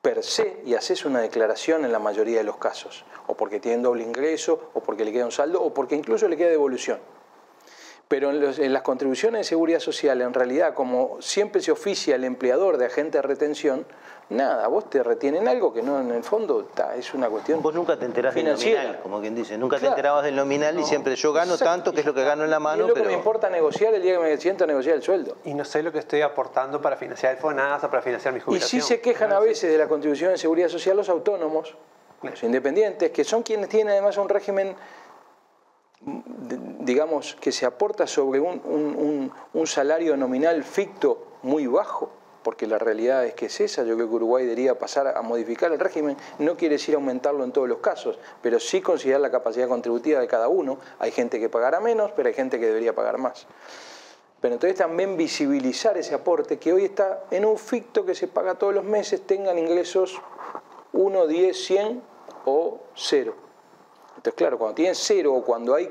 per 0.00 0.24
se 0.24 0.62
y 0.66 0.74
haces 0.74 1.04
una 1.04 1.20
declaración 1.20 1.84
en 1.84 1.92
la 1.92 2.00
mayoría 2.00 2.38
de 2.38 2.42
los 2.42 2.56
casos, 2.56 3.04
o 3.28 3.36
porque 3.36 3.60
tienen 3.60 3.82
doble 3.82 4.02
ingreso, 4.02 4.70
o 4.74 4.80
porque 4.80 5.04
le 5.04 5.12
queda 5.12 5.26
un 5.26 5.30
saldo, 5.30 5.62
o 5.62 5.72
porque 5.72 5.94
incluso 5.94 6.26
le 6.26 6.36
queda 6.36 6.48
devolución. 6.50 6.98
Pero 8.08 8.32
en, 8.32 8.72
las 8.72 8.82
contribuciones 8.82 9.42
de 9.42 9.44
seguridad 9.44 9.78
social, 9.78 10.20
en 10.20 10.34
realidad, 10.34 10.74
como 10.74 11.22
siempre 11.22 11.62
se 11.62 11.70
oficia 11.70 12.16
el 12.16 12.24
empleador 12.24 12.78
de 12.78 12.86
agente 12.86 13.18
de 13.18 13.22
retención, 13.22 13.86
nada, 14.32 14.66
vos 14.68 14.90
te 14.90 15.02
retienen 15.02 15.46
algo 15.46 15.72
que 15.72 15.82
no 15.82 16.00
en 16.00 16.10
el 16.10 16.24
fondo 16.24 16.68
es 16.96 17.14
una 17.14 17.28
cuestión 17.28 17.62
Vos 17.62 17.74
nunca 17.74 17.96
te 17.96 18.04
enterás 18.04 18.34
del 18.34 18.46
nominal, 18.46 19.00
como 19.02 19.20
quien 19.20 19.34
dice, 19.34 19.56
nunca 19.56 19.78
te 19.78 19.86
enterabas 19.86 20.24
del 20.24 20.36
nominal 20.36 20.78
y 20.78 20.84
siempre 20.84 21.14
yo 21.16 21.32
gano 21.32 21.56
tanto, 21.56 21.92
que 21.92 22.00
es 22.00 22.06
lo 22.06 22.14
que 22.14 22.24
gano 22.24 22.44
en 22.44 22.50
la 22.50 22.58
mano. 22.58 22.84
Y 22.84 22.88
lo 22.88 22.94
que 22.94 23.02
me 23.02 23.12
importa 23.12 23.48
negociar 23.48 23.94
el 23.94 24.02
día 24.02 24.14
que 24.14 24.18
me 24.18 24.36
siento 24.38 24.64
a 24.64 24.66
negociar 24.66 24.96
el 24.96 25.02
sueldo. 25.02 25.36
Y 25.44 25.54
no 25.54 25.64
sé 25.64 25.82
lo 25.82 25.92
que 25.92 25.98
estoy 25.98 26.22
aportando 26.22 26.80
para 26.80 26.96
financiar 26.96 27.32
el 27.32 27.38
FONASA, 27.38 27.90
para 27.90 28.02
financiar 28.02 28.34
mi 28.34 28.40
jubilación. 28.40 28.78
Y 28.78 28.82
sí 28.82 28.86
se 28.86 29.00
quejan 29.00 29.32
a 29.32 29.38
veces 29.38 29.70
de 29.70 29.78
la 29.78 29.88
contribución 29.88 30.32
de 30.32 30.38
seguridad 30.38 30.68
social 30.68 30.96
los 30.96 31.08
autónomos, 31.08 31.74
los 32.22 32.42
independientes, 32.42 33.10
que 33.10 33.24
son 33.24 33.42
quienes 33.42 33.68
tienen 33.68 33.92
además 33.92 34.16
un 34.16 34.28
régimen 34.28 34.76
digamos, 36.04 37.36
que 37.36 37.52
se 37.52 37.66
aporta 37.66 38.06
sobre 38.06 38.40
un, 38.40 39.32
salario 39.66 40.16
nominal 40.16 40.64
ficto 40.64 41.38
muy 41.42 41.66
bajo, 41.66 42.10
porque 42.42 42.66
la 42.66 42.78
realidad 42.78 43.24
es 43.24 43.34
que 43.34 43.46
es 43.46 43.60
esa, 43.60 43.84
yo 43.84 43.94
creo 43.94 44.08
que 44.08 44.14
Uruguay 44.14 44.44
debería 44.44 44.78
pasar 44.78 45.16
a 45.16 45.22
modificar 45.22 45.72
el 45.72 45.78
régimen, 45.78 46.16
no 46.38 46.56
quiere 46.56 46.76
decir 46.76 46.94
aumentarlo 46.94 47.44
en 47.44 47.52
todos 47.52 47.68
los 47.68 47.78
casos, 47.78 48.18
pero 48.40 48.58
sí 48.60 48.80
considerar 48.80 49.20
la 49.20 49.30
capacidad 49.30 49.68
contributiva 49.68 50.20
de 50.20 50.26
cada 50.26 50.48
uno. 50.48 50.78
Hay 50.98 51.10
gente 51.10 51.38
que 51.40 51.48
pagará 51.48 51.80
menos, 51.80 52.12
pero 52.16 52.28
hay 52.28 52.34
gente 52.34 52.58
que 52.58 52.66
debería 52.66 52.94
pagar 52.94 53.18
más. 53.18 53.46
Pero 54.40 54.54
entonces 54.54 54.76
también 54.76 55.16
visibilizar 55.16 55.96
ese 55.96 56.14
aporte 56.14 56.58
que 56.58 56.72
hoy 56.72 56.86
está 56.86 57.24
en 57.30 57.44
un 57.44 57.56
ficto 57.56 58.04
que 58.04 58.14
se 58.14 58.26
paga 58.26 58.56
todos 58.56 58.74
los 58.74 58.84
meses, 58.84 59.22
tengan 59.24 59.56
ingresos 59.58 60.20
1, 60.92 61.26
10, 61.26 61.64
100 61.64 62.02
o 62.46 62.80
0. 62.94 63.34
Entonces, 64.16 64.34
claro, 64.34 64.58
cuando 64.58 64.74
tienen 64.74 64.94
cero 64.94 65.34
o 65.34 65.44
cuando 65.44 65.74
hay, 65.74 65.90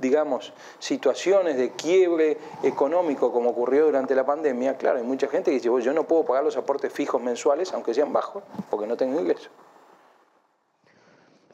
digamos, 0.00 0.52
situaciones 0.78 1.56
de 1.56 1.72
quiebre 1.72 2.38
económico 2.62 3.32
como 3.32 3.50
ocurrió 3.50 3.86
durante 3.86 4.14
la 4.14 4.24
pandemia, 4.24 4.76
claro, 4.76 4.98
hay 4.98 5.04
mucha 5.04 5.28
gente 5.28 5.50
que 5.50 5.56
dice, 5.56 5.68
yo 5.68 5.92
no 5.92 6.04
puedo 6.04 6.24
pagar 6.24 6.44
los 6.44 6.56
aportes 6.56 6.92
fijos 6.92 7.22
mensuales, 7.22 7.72
aunque 7.72 7.94
sean 7.94 8.12
bajos, 8.12 8.42
porque 8.70 8.86
no 8.86 8.96
tengo 8.96 9.20
ingreso. 9.20 9.50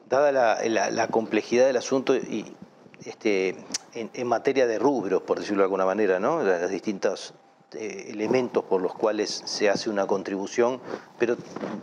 Dada 0.07 0.31
la, 0.31 1.07
complejidad 1.07 1.65
del 1.65 1.77
asunto 1.77 2.15
y 2.15 2.55
este, 3.05 3.55
en, 3.93 4.27
materia 4.27 4.67
de 4.67 4.79
rubros, 4.79 5.21
por 5.23 5.39
decirlo 5.39 5.61
de 5.61 5.65
alguna 5.65 5.85
manera, 5.85 6.19
¿no? 6.19 6.43
las 6.43 6.69
distintas 6.69 7.33
eh, 7.73 8.07
elementos 8.09 8.63
por 8.63 8.81
los 8.81 8.93
cuales 8.93 9.41
se 9.45 9.69
hace 9.69 9.89
una 9.89 10.07
contribución, 10.07 10.79
pero, 11.17 11.35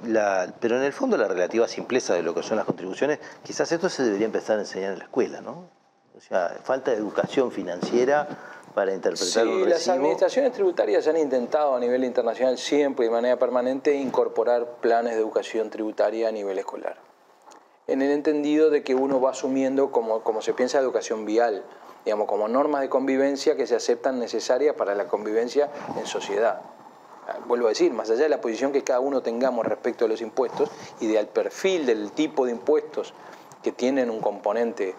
la, 0.07 0.55
pero 0.61 0.77
en 0.77 0.85
el 0.85 0.93
fondo 0.93 1.17
la 1.17 1.29
relativa 1.29 1.69
simpleza 1.69 2.15
de 2.15 2.23
lo 2.23 2.35
que 2.35 2.43
son 2.43 2.57
las 2.57 2.67
contribuciones, 2.67 3.19
quizás 3.43 3.73
esto 3.73 3.89
se 3.89 4.05
debería 4.05 4.27
empezar 4.27 4.59
a 4.59 4.63
enseñar 4.63 4.93
en 4.93 4.99
la 5.01 5.05
escuela, 5.05 5.41
¿no? 5.41 5.82
O 6.17 6.21
sea, 6.21 6.57
falta 6.63 6.91
de 6.91 6.99
educación 6.99 7.51
financiera 7.51 8.29
para 8.75 8.93
interpretar 8.95 9.47
un 9.47 9.55
Sí, 9.55 9.61
las 9.65 9.79
recibo. 9.79 9.95
administraciones 9.97 10.53
tributarias 10.53 11.07
han 11.09 11.17
intentado 11.17 11.75
a 11.75 11.81
nivel 11.81 12.05
internacional 12.05 12.59
siempre 12.59 13.07
y 13.07 13.09
de 13.09 13.15
manera 13.15 13.39
permanente 13.39 13.95
incorporar 13.95 14.77
planes 14.81 15.15
de 15.15 15.21
educación 15.21 15.71
tributaria 15.71 16.29
a 16.29 16.33
nivel 16.33 16.59
escolar. 16.59 16.97
En 17.87 18.03
el 18.03 18.11
entendido 18.11 18.71
de 18.71 18.83
que 18.83 18.95
uno 18.95 19.21
va 19.21 19.31
asumiendo 19.31 19.91
como, 19.91 20.23
como 20.23 20.43
se 20.43 20.55
piensa 20.55 20.79
educación 20.79 21.25
vial, 21.25 21.65
digamos, 22.05 22.27
como 22.27 22.47
normas 22.49 22.83
de 22.83 22.89
convivencia 22.89 23.57
que 23.57 23.67
se 23.67 23.75
aceptan 23.75 24.19
necesarias 24.19 24.75
para 24.77 24.95
la 24.95 25.09
convivencia 25.09 25.71
en 25.99 26.07
sociedad. 26.07 26.61
Vuelvo 27.47 27.67
a 27.67 27.71
decir, 27.71 27.93
más 27.93 28.11
allá 28.11 28.25
de 28.25 28.29
la 28.29 28.41
posición 28.41 28.73
que 28.73 28.83
cada 28.83 29.01
uno 29.01 29.23
tengamos 29.23 29.65
respecto 29.67 30.05
a 30.05 30.09
los 30.09 30.21
impuestos 30.21 30.71
y 31.01 31.07
del 31.07 31.27
perfil 31.27 31.87
del 31.87 32.13
tipo 32.13 32.47
de 32.47 32.53
impuestos 32.53 33.15
que 33.63 33.73
tienen 33.73 34.11
un 34.11 34.21
componente 34.21 34.95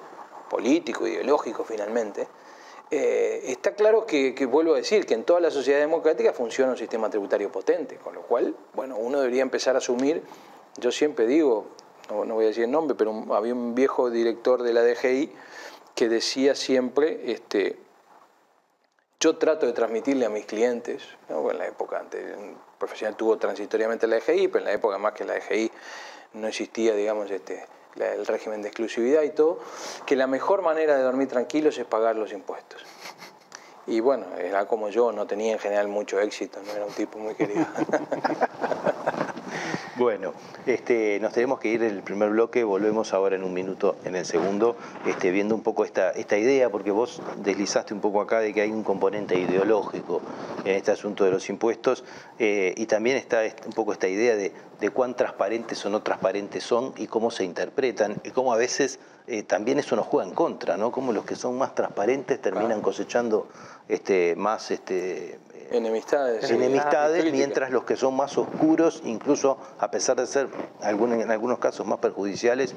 político, 0.53 1.07
ideológico 1.07 1.63
finalmente, 1.63 2.27
eh, 2.91 3.41
está 3.45 3.73
claro 3.73 4.05
que, 4.05 4.35
vuelvo 4.45 4.75
a 4.75 4.77
decir, 4.77 5.07
que 5.07 5.15
en 5.15 5.23
toda 5.23 5.39
la 5.39 5.49
sociedad 5.49 5.79
democrática 5.79 6.31
funciona 6.31 6.73
un 6.73 6.77
sistema 6.77 7.09
tributario 7.09 7.51
potente, 7.51 7.95
con 7.95 8.13
lo 8.13 8.21
cual, 8.21 8.55
bueno, 8.75 8.97
uno 8.97 9.19
debería 9.19 9.41
empezar 9.41 9.73
a 9.73 9.79
asumir, 9.79 10.21
yo 10.77 10.91
siempre 10.91 11.25
digo, 11.25 11.65
no, 12.11 12.35
voy 12.35 12.45
a 12.45 12.47
decir 12.49 12.65
el 12.65 12.71
nombre, 12.71 12.95
pero 12.95 13.33
había 13.33 13.51
un 13.51 13.73
viejo 13.73 14.11
director 14.11 14.61
de 14.61 14.73
la 14.73 14.83
DGI 14.83 15.31
que 15.95 16.07
decía 16.07 16.53
siempre, 16.53 17.31
este, 17.31 17.79
yo 19.19 19.37
trato 19.37 19.65
de 19.65 19.73
transmitirle 19.73 20.27
a 20.27 20.29
mis 20.29 20.45
clientes, 20.45 21.01
en 21.29 21.57
la 21.57 21.65
época 21.65 21.97
antes, 21.97 22.37
un 22.37 22.55
profesional 22.77 23.15
tuvo 23.15 23.37
transitoriamente 23.37 24.05
la 24.05 24.17
DGI, 24.17 24.49
pero 24.49 24.59
en 24.59 24.65
la 24.65 24.73
época 24.73 24.99
más 24.99 25.13
que 25.13 25.25
la 25.25 25.33
DGI 25.33 25.71
no 26.33 26.47
existía, 26.47 26.95
digamos, 26.95 27.29
este, 27.31 27.65
el 27.95 28.25
régimen 28.25 28.61
de 28.61 28.69
exclusividad 28.69 29.23
y 29.23 29.29
todo, 29.29 29.59
que 30.05 30.15
la 30.15 30.27
mejor 30.27 30.61
manera 30.61 30.97
de 30.97 31.03
dormir 31.03 31.27
tranquilos 31.27 31.77
es 31.77 31.85
pagar 31.85 32.15
los 32.15 32.31
impuestos. 32.31 32.83
Y 33.85 33.99
bueno, 33.99 34.25
era 34.37 34.65
como 34.65 34.89
yo, 34.89 35.11
no 35.11 35.27
tenía 35.27 35.53
en 35.53 35.59
general 35.59 35.89
mucho 35.89 36.19
éxito, 36.19 36.59
no 36.65 36.71
era 36.71 36.85
un 36.85 36.93
tipo 36.93 37.19
muy 37.19 37.35
querido. 37.35 37.65
Bueno, 39.95 40.33
este, 40.65 41.19
nos 41.19 41.33
tenemos 41.33 41.59
que 41.59 41.67
ir 41.67 41.83
en 41.83 41.91
el 41.91 42.01
primer 42.01 42.31
bloque, 42.31 42.63
volvemos 42.63 43.13
ahora 43.13 43.35
en 43.35 43.43
un 43.43 43.53
minuto 43.53 43.95
en 44.05 44.15
el 44.15 44.25
segundo, 44.25 44.75
este, 45.05 45.29
viendo 45.29 45.53
un 45.53 45.61
poco 45.61 45.85
esta, 45.85 46.09
esta 46.09 46.35
idea, 46.35 46.71
porque 46.71 46.89
vos 46.89 47.21
deslizaste 47.43 47.93
un 47.93 48.01
poco 48.01 48.19
acá 48.19 48.39
de 48.39 48.55
que 48.55 48.61
hay 48.61 48.71
un 48.71 48.81
componente 48.81 49.37
ideológico 49.37 50.21
en 50.65 50.75
este 50.77 50.89
asunto 50.89 51.25
de 51.25 51.29
los 51.31 51.47
impuestos, 51.47 52.03
eh, 52.39 52.73
y 52.75 52.87
también 52.87 53.17
está 53.17 53.45
est- 53.45 53.63
un 53.67 53.73
poco 53.73 53.93
esta 53.93 54.07
idea 54.07 54.35
de, 54.35 54.51
de 54.79 54.89
cuán 54.89 55.15
transparentes 55.15 55.85
o 55.85 55.91
no 55.91 56.01
transparentes 56.01 56.63
son 56.63 56.93
y 56.97 57.05
cómo 57.05 57.29
se 57.29 57.43
interpretan, 57.43 58.15
y 58.23 58.31
cómo 58.31 58.51
a 58.51 58.57
veces 58.57 58.97
eh, 59.27 59.43
también 59.43 59.79
eso 59.79 59.95
nos 59.95 60.05
juega 60.07 60.27
en 60.29 60.35
contra, 60.35 60.77
¿no? 60.77 60.91
Cómo 60.91 61.11
los 61.13 61.25
que 61.25 61.35
son 61.35 61.57
más 61.57 61.73
transparentes 61.75 62.41
terminan 62.41 62.81
cosechando 62.81 63.47
este, 63.87 64.35
más 64.35 64.69
este, 64.71 65.39
Enemistades. 65.71 66.49
enemistades, 66.51 67.31
mientras 67.31 67.71
los 67.71 67.83
que 67.83 67.95
son 67.95 68.15
más 68.15 68.37
oscuros, 68.37 69.01
incluso 69.05 69.57
a 69.79 69.89
pesar 69.89 70.17
de 70.17 70.27
ser 70.27 70.47
algún- 70.81 71.13
en 71.13 71.31
algunos 71.31 71.57
casos 71.59 71.87
más 71.87 71.99
perjudiciales, 71.99 72.75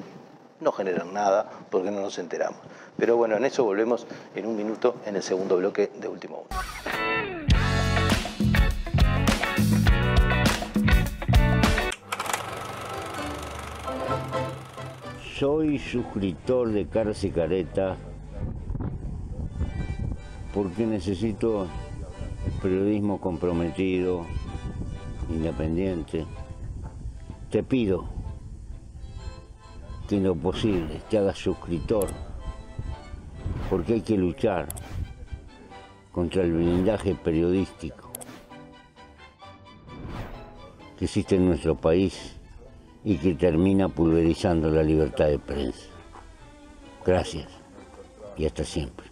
no 0.59 0.71
generan 0.71 1.13
nada 1.13 1.49
porque 1.69 1.91
no 1.91 2.01
nos 2.01 2.17
enteramos. 2.17 2.59
Pero 2.97 3.15
bueno, 3.17 3.35
en 3.37 3.45
eso 3.45 3.63
volvemos 3.63 4.07
en 4.35 4.47
un 4.47 4.55
minuto 4.57 4.95
en 5.05 5.15
el 5.15 5.21
segundo 5.23 5.57
bloque 5.57 5.91
de 5.99 6.07
Último 6.07 6.45
Uno. 6.49 7.36
Soy 15.37 15.77
suscriptor 15.77 16.71
de 16.71 16.87
Carce 16.87 17.29
Careta 17.29 17.95
porque 20.51 20.87
necesito 20.87 21.67
periodismo 22.59 23.21
comprometido, 23.21 24.25
independiente. 25.29 26.25
Te 27.51 27.61
pido 27.61 28.09
que 30.09 30.17
en 30.17 30.23
lo 30.23 30.33
posible 30.33 31.01
te 31.07 31.19
hagas 31.19 31.37
suscriptor 31.37 32.07
porque 33.69 33.93
hay 33.93 34.01
que 34.01 34.17
luchar 34.17 34.67
contra 36.11 36.41
el 36.41 36.53
blindaje 36.53 37.13
periodístico 37.13 38.09
que 40.97 41.05
existe 41.05 41.35
en 41.35 41.45
nuestro 41.45 41.75
país 41.75 42.36
y 43.07 43.15
que 43.15 43.35
termina 43.35 43.87
pulverizando 43.87 44.69
la 44.69 44.83
libertad 44.83 45.27
de 45.27 45.39
prensa. 45.39 45.87
Gracias 47.05 47.47
y 48.35 48.45
hasta 48.45 48.65
siempre. 48.65 49.07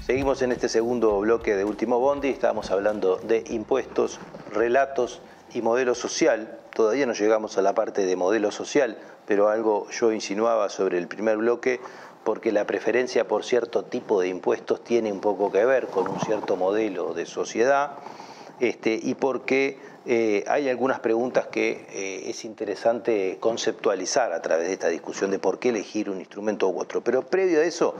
Seguimos 0.00 0.42
en 0.42 0.50
este 0.50 0.68
segundo 0.68 1.20
bloque 1.20 1.54
de 1.54 1.64
Último 1.64 2.00
Bondi, 2.00 2.30
estábamos 2.30 2.72
hablando 2.72 3.18
de 3.18 3.44
impuestos, 3.48 4.18
relatos 4.52 5.22
y 5.54 5.62
modelo 5.62 5.94
social. 5.94 6.58
Todavía 6.74 7.06
no 7.06 7.12
llegamos 7.12 7.58
a 7.58 7.62
la 7.62 7.74
parte 7.74 8.06
de 8.06 8.16
modelo 8.16 8.50
social, 8.50 8.98
pero 9.26 9.48
algo 9.48 9.88
yo 9.90 10.12
insinuaba 10.12 10.68
sobre 10.68 10.98
el 10.98 11.08
primer 11.08 11.36
bloque, 11.36 11.80
porque 12.24 12.52
la 12.52 12.66
preferencia 12.66 13.26
por 13.26 13.44
cierto 13.44 13.84
tipo 13.84 14.20
de 14.20 14.28
impuestos 14.28 14.82
tiene 14.84 15.12
un 15.12 15.20
poco 15.20 15.50
que 15.50 15.64
ver 15.64 15.88
con 15.88 16.08
un 16.08 16.20
cierto 16.20 16.56
modelo 16.56 17.14
de 17.14 17.26
sociedad, 17.26 17.98
este, 18.60 18.98
y 19.02 19.14
porque 19.14 19.78
eh, 20.06 20.44
hay 20.46 20.68
algunas 20.68 21.00
preguntas 21.00 21.46
que 21.46 21.86
eh, 21.90 22.30
es 22.30 22.44
interesante 22.44 23.38
conceptualizar 23.40 24.32
a 24.32 24.42
través 24.42 24.68
de 24.68 24.74
esta 24.74 24.88
discusión 24.88 25.30
de 25.30 25.38
por 25.38 25.58
qué 25.58 25.70
elegir 25.70 26.10
un 26.10 26.18
instrumento 26.18 26.68
u 26.68 26.78
otro. 26.78 27.02
Pero 27.02 27.22
previo 27.22 27.60
a 27.60 27.64
eso, 27.64 27.94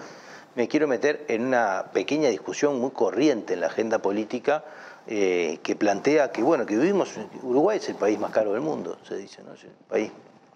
me 0.54 0.68
quiero 0.68 0.86
meter 0.86 1.24
en 1.28 1.46
una 1.46 1.86
pequeña 1.92 2.28
discusión 2.28 2.78
muy 2.80 2.90
corriente 2.90 3.54
en 3.54 3.60
la 3.60 3.68
agenda 3.68 4.00
política 4.00 4.64
eh, 5.06 5.58
que 5.62 5.74
plantea 5.74 6.30
que, 6.30 6.42
bueno, 6.42 6.64
que 6.64 6.76
vivimos, 6.76 7.14
Uruguay 7.42 7.78
es 7.78 7.88
el 7.88 7.96
país 7.96 8.18
más 8.18 8.30
caro 8.30 8.52
del 8.52 8.60
mundo, 8.60 8.98
se 9.02 9.16
dice, 9.16 9.42
¿no? 9.42 9.54
Es 9.54 9.64
un 9.64 9.70
país, 9.88 10.12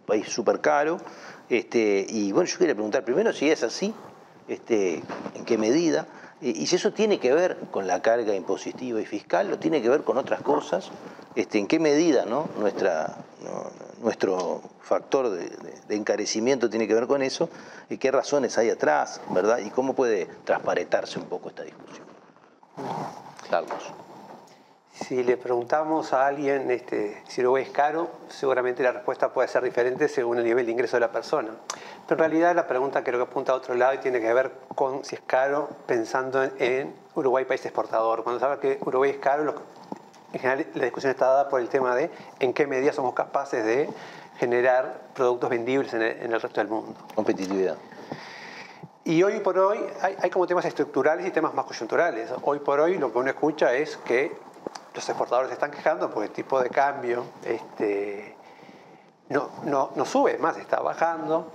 país 0.06 0.28
súper 0.28 0.60
caro. 0.60 0.98
Este, 1.48 2.06
y 2.08 2.32
bueno, 2.32 2.48
yo 2.48 2.58
quería 2.58 2.74
preguntar 2.74 3.04
primero 3.04 3.32
si 3.32 3.50
es 3.50 3.62
así, 3.62 3.92
este, 4.46 5.02
en 5.34 5.44
qué 5.44 5.58
medida, 5.58 6.06
eh, 6.40 6.52
y 6.54 6.66
si 6.66 6.76
eso 6.76 6.92
tiene 6.92 7.18
que 7.18 7.32
ver 7.32 7.56
con 7.70 7.86
la 7.86 8.02
carga 8.02 8.34
impositiva 8.34 9.00
y 9.00 9.04
fiscal, 9.04 9.52
o 9.52 9.58
tiene 9.58 9.82
que 9.82 9.88
ver 9.88 10.02
con 10.02 10.16
otras 10.16 10.42
cosas, 10.42 10.90
este, 11.34 11.58
en 11.58 11.66
qué 11.66 11.78
medida 11.80 12.24
¿no? 12.24 12.48
Nuestra, 12.58 13.16
no, 13.42 13.70
nuestro 14.00 14.62
factor 14.80 15.30
de, 15.30 15.48
de, 15.48 15.74
de, 15.88 15.96
encarecimiento 15.96 16.70
tiene 16.70 16.86
que 16.86 16.94
ver 16.94 17.08
con 17.08 17.22
eso, 17.22 17.48
y 17.90 17.98
qué 17.98 18.12
razones 18.12 18.56
hay 18.58 18.70
atrás, 18.70 19.20
¿verdad? 19.30 19.58
Y 19.58 19.70
cómo 19.70 19.94
puede 19.94 20.26
transparentarse 20.44 21.18
un 21.18 21.26
poco 21.26 21.48
esta 21.48 21.64
discusión. 21.64 22.06
Carlos. 23.50 24.05
Si 25.04 25.22
le 25.22 25.36
preguntamos 25.36 26.14
a 26.14 26.26
alguien 26.26 26.70
este, 26.70 27.22
si 27.28 27.42
Uruguay 27.42 27.64
es 27.64 27.70
caro, 27.70 28.08
seguramente 28.28 28.82
la 28.82 28.92
respuesta 28.92 29.30
puede 29.30 29.46
ser 29.46 29.62
diferente 29.62 30.08
según 30.08 30.38
el 30.38 30.44
nivel 30.44 30.64
de 30.64 30.72
ingreso 30.72 30.96
de 30.96 31.00
la 31.00 31.12
persona. 31.12 31.50
Pero 32.08 32.24
en 32.24 32.30
realidad 32.30 32.56
la 32.56 32.66
pregunta 32.66 33.04
creo 33.04 33.18
que 33.18 33.30
apunta 33.30 33.52
a 33.52 33.56
otro 33.56 33.74
lado 33.74 33.92
y 33.92 33.98
tiene 33.98 34.20
que 34.20 34.32
ver 34.32 34.52
con 34.74 35.04
si 35.04 35.16
es 35.16 35.20
caro 35.26 35.68
pensando 35.86 36.42
en, 36.42 36.52
en 36.58 36.94
Uruguay 37.14 37.44
país 37.44 37.64
exportador. 37.66 38.24
Cuando 38.24 38.38
se 38.38 38.46
habla 38.46 38.58
que 38.58 38.78
Uruguay 38.80 39.10
es 39.10 39.18
caro, 39.18 39.54
en 40.32 40.40
general 40.40 40.66
la 40.74 40.84
discusión 40.84 41.10
está 41.10 41.26
dada 41.26 41.48
por 41.50 41.60
el 41.60 41.68
tema 41.68 41.94
de 41.94 42.10
en 42.40 42.54
qué 42.54 42.66
medida 42.66 42.92
somos 42.92 43.12
capaces 43.12 43.64
de 43.66 43.90
generar 44.38 45.02
productos 45.14 45.50
vendibles 45.50 45.92
en 45.92 46.02
el, 46.02 46.22
en 46.22 46.32
el 46.32 46.40
resto 46.40 46.60
del 46.60 46.68
mundo. 46.68 46.94
Competitividad. 47.14 47.76
Y 49.04 49.22
hoy 49.22 49.38
por 49.40 49.58
hoy 49.58 49.78
hay, 50.00 50.16
hay, 50.20 50.30
como 50.30 50.46
temas 50.46 50.64
estructurales 50.64 51.26
y 51.26 51.30
temas 51.30 51.54
más 51.54 51.66
coyunturales. 51.66 52.30
Hoy 52.42 52.58
por 52.58 52.80
hoy 52.80 52.98
lo 52.98 53.12
que 53.12 53.18
uno 53.18 53.30
escucha 53.30 53.72
es 53.72 53.98
que 53.98 54.45
los 54.96 55.08
exportadores 55.08 55.48
se 55.48 55.54
están 55.54 55.70
quejando 55.70 56.10
porque 56.10 56.28
el 56.28 56.32
tipo 56.32 56.60
de 56.60 56.70
cambio 56.70 57.24
este, 57.44 58.34
no, 59.28 59.50
no, 59.64 59.90
no 59.94 60.04
sube, 60.04 60.38
más 60.38 60.56
está 60.56 60.80
bajando. 60.80 61.52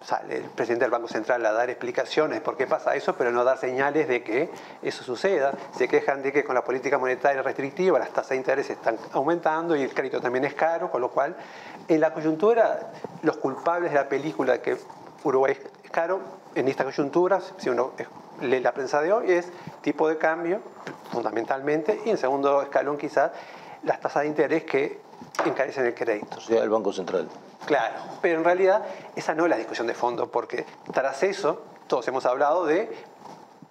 Sale 0.00 0.36
el 0.36 0.44
presidente 0.44 0.84
del 0.84 0.90
Banco 0.90 1.08
Central 1.08 1.44
a 1.46 1.52
dar 1.52 1.70
explicaciones 1.70 2.42
por 2.42 2.58
qué 2.58 2.66
pasa 2.66 2.94
eso, 2.94 3.14
pero 3.16 3.32
no 3.32 3.42
dar 3.42 3.56
señales 3.56 4.06
de 4.06 4.22
que 4.22 4.50
eso 4.82 5.02
suceda. 5.02 5.52
Se 5.76 5.88
quejan 5.88 6.22
de 6.22 6.30
que 6.30 6.44
con 6.44 6.54
la 6.54 6.62
política 6.62 6.98
monetaria 6.98 7.42
restrictiva 7.42 7.98
las 7.98 8.10
tasas 8.10 8.30
de 8.30 8.36
interés 8.36 8.68
están 8.70 8.98
aumentando 9.12 9.74
y 9.74 9.82
el 9.82 9.92
crédito 9.94 10.20
también 10.20 10.44
es 10.44 10.54
caro, 10.54 10.90
con 10.90 11.00
lo 11.00 11.10
cual 11.10 11.34
en 11.88 12.00
la 12.00 12.12
coyuntura 12.12 12.92
los 13.22 13.38
culpables 13.38 13.92
de 13.92 13.98
la 13.98 14.08
película 14.08 14.60
que 14.60 14.76
Uruguay 15.24 15.56
es 15.82 15.90
caro, 15.90 16.20
en 16.54 16.68
esta 16.68 16.84
coyuntura, 16.84 17.40
si 17.56 17.70
uno 17.70 17.92
lee 18.40 18.60
la 18.60 18.72
prensa 18.72 19.00
de 19.00 19.12
hoy, 19.12 19.32
es 19.32 19.48
tipo 19.80 20.08
de 20.08 20.18
cambio, 20.18 20.60
fundamentalmente, 21.10 22.00
y 22.04 22.10
en 22.10 22.18
segundo 22.18 22.62
escalón 22.62 22.96
quizás 22.98 23.32
las 23.82 24.00
tasas 24.00 24.22
de 24.22 24.28
interés 24.28 24.64
que 24.64 25.00
encarecen 25.44 25.86
el 25.86 25.94
crédito. 25.94 26.38
O 26.38 26.40
sea, 26.40 26.62
el 26.62 26.70
Banco 26.70 26.92
Central. 26.92 27.28
Claro, 27.66 27.94
pero 28.20 28.38
en 28.38 28.44
realidad 28.44 28.82
esa 29.16 29.34
no 29.34 29.44
es 29.44 29.50
la 29.50 29.56
discusión 29.56 29.86
de 29.86 29.94
fondo, 29.94 30.30
porque 30.30 30.66
tras 30.92 31.22
eso 31.22 31.62
todos 31.86 32.06
hemos 32.08 32.26
hablado 32.26 32.66
de 32.66 32.90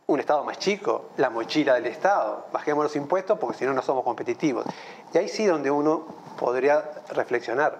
un 0.07 0.19
Estado 0.19 0.43
más 0.43 0.59
chico, 0.59 1.09
la 1.17 1.29
mochila 1.29 1.75
del 1.75 1.85
Estado. 1.85 2.47
Bajemos 2.51 2.83
los 2.83 2.95
impuestos 2.95 3.39
porque 3.39 3.57
si 3.57 3.65
no, 3.65 3.73
no 3.73 3.81
somos 3.81 4.03
competitivos. 4.03 4.65
Y 5.13 5.17
ahí 5.17 5.29
sí 5.29 5.45
donde 5.45 5.71
uno 5.71 6.05
podría 6.37 6.83
reflexionar. 7.09 7.79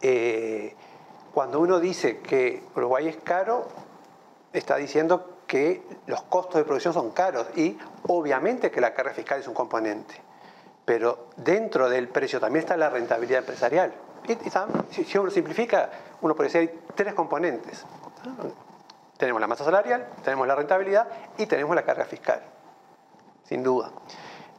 Eh, 0.00 0.74
cuando 1.34 1.60
uno 1.60 1.80
dice 1.80 2.18
que 2.18 2.62
Uruguay 2.76 3.08
es 3.08 3.16
caro, 3.16 3.66
está 4.52 4.76
diciendo 4.76 5.38
que 5.52 5.82
los 6.06 6.22
costos 6.22 6.54
de 6.54 6.64
producción 6.64 6.94
son 6.94 7.10
caros 7.10 7.46
y 7.56 7.76
obviamente 8.08 8.70
que 8.70 8.80
la 8.80 8.94
carga 8.94 9.12
fiscal 9.12 9.38
es 9.38 9.46
un 9.46 9.52
componente. 9.52 10.14
Pero 10.86 11.26
dentro 11.36 11.90
del 11.90 12.08
precio 12.08 12.40
también 12.40 12.62
está 12.62 12.74
la 12.78 12.88
rentabilidad 12.88 13.40
empresarial. 13.40 13.92
Si 14.90 15.18
uno 15.18 15.30
simplifica, 15.30 15.90
uno 16.22 16.34
puede 16.34 16.48
decir 16.48 16.80
tres 16.94 17.12
componentes. 17.12 17.84
Tenemos 19.18 19.42
la 19.42 19.46
masa 19.46 19.62
salarial, 19.62 20.06
tenemos 20.24 20.46
la 20.46 20.54
rentabilidad 20.54 21.06
y 21.36 21.44
tenemos 21.44 21.76
la 21.76 21.82
carga 21.82 22.06
fiscal, 22.06 22.40
sin 23.44 23.62
duda. 23.62 23.90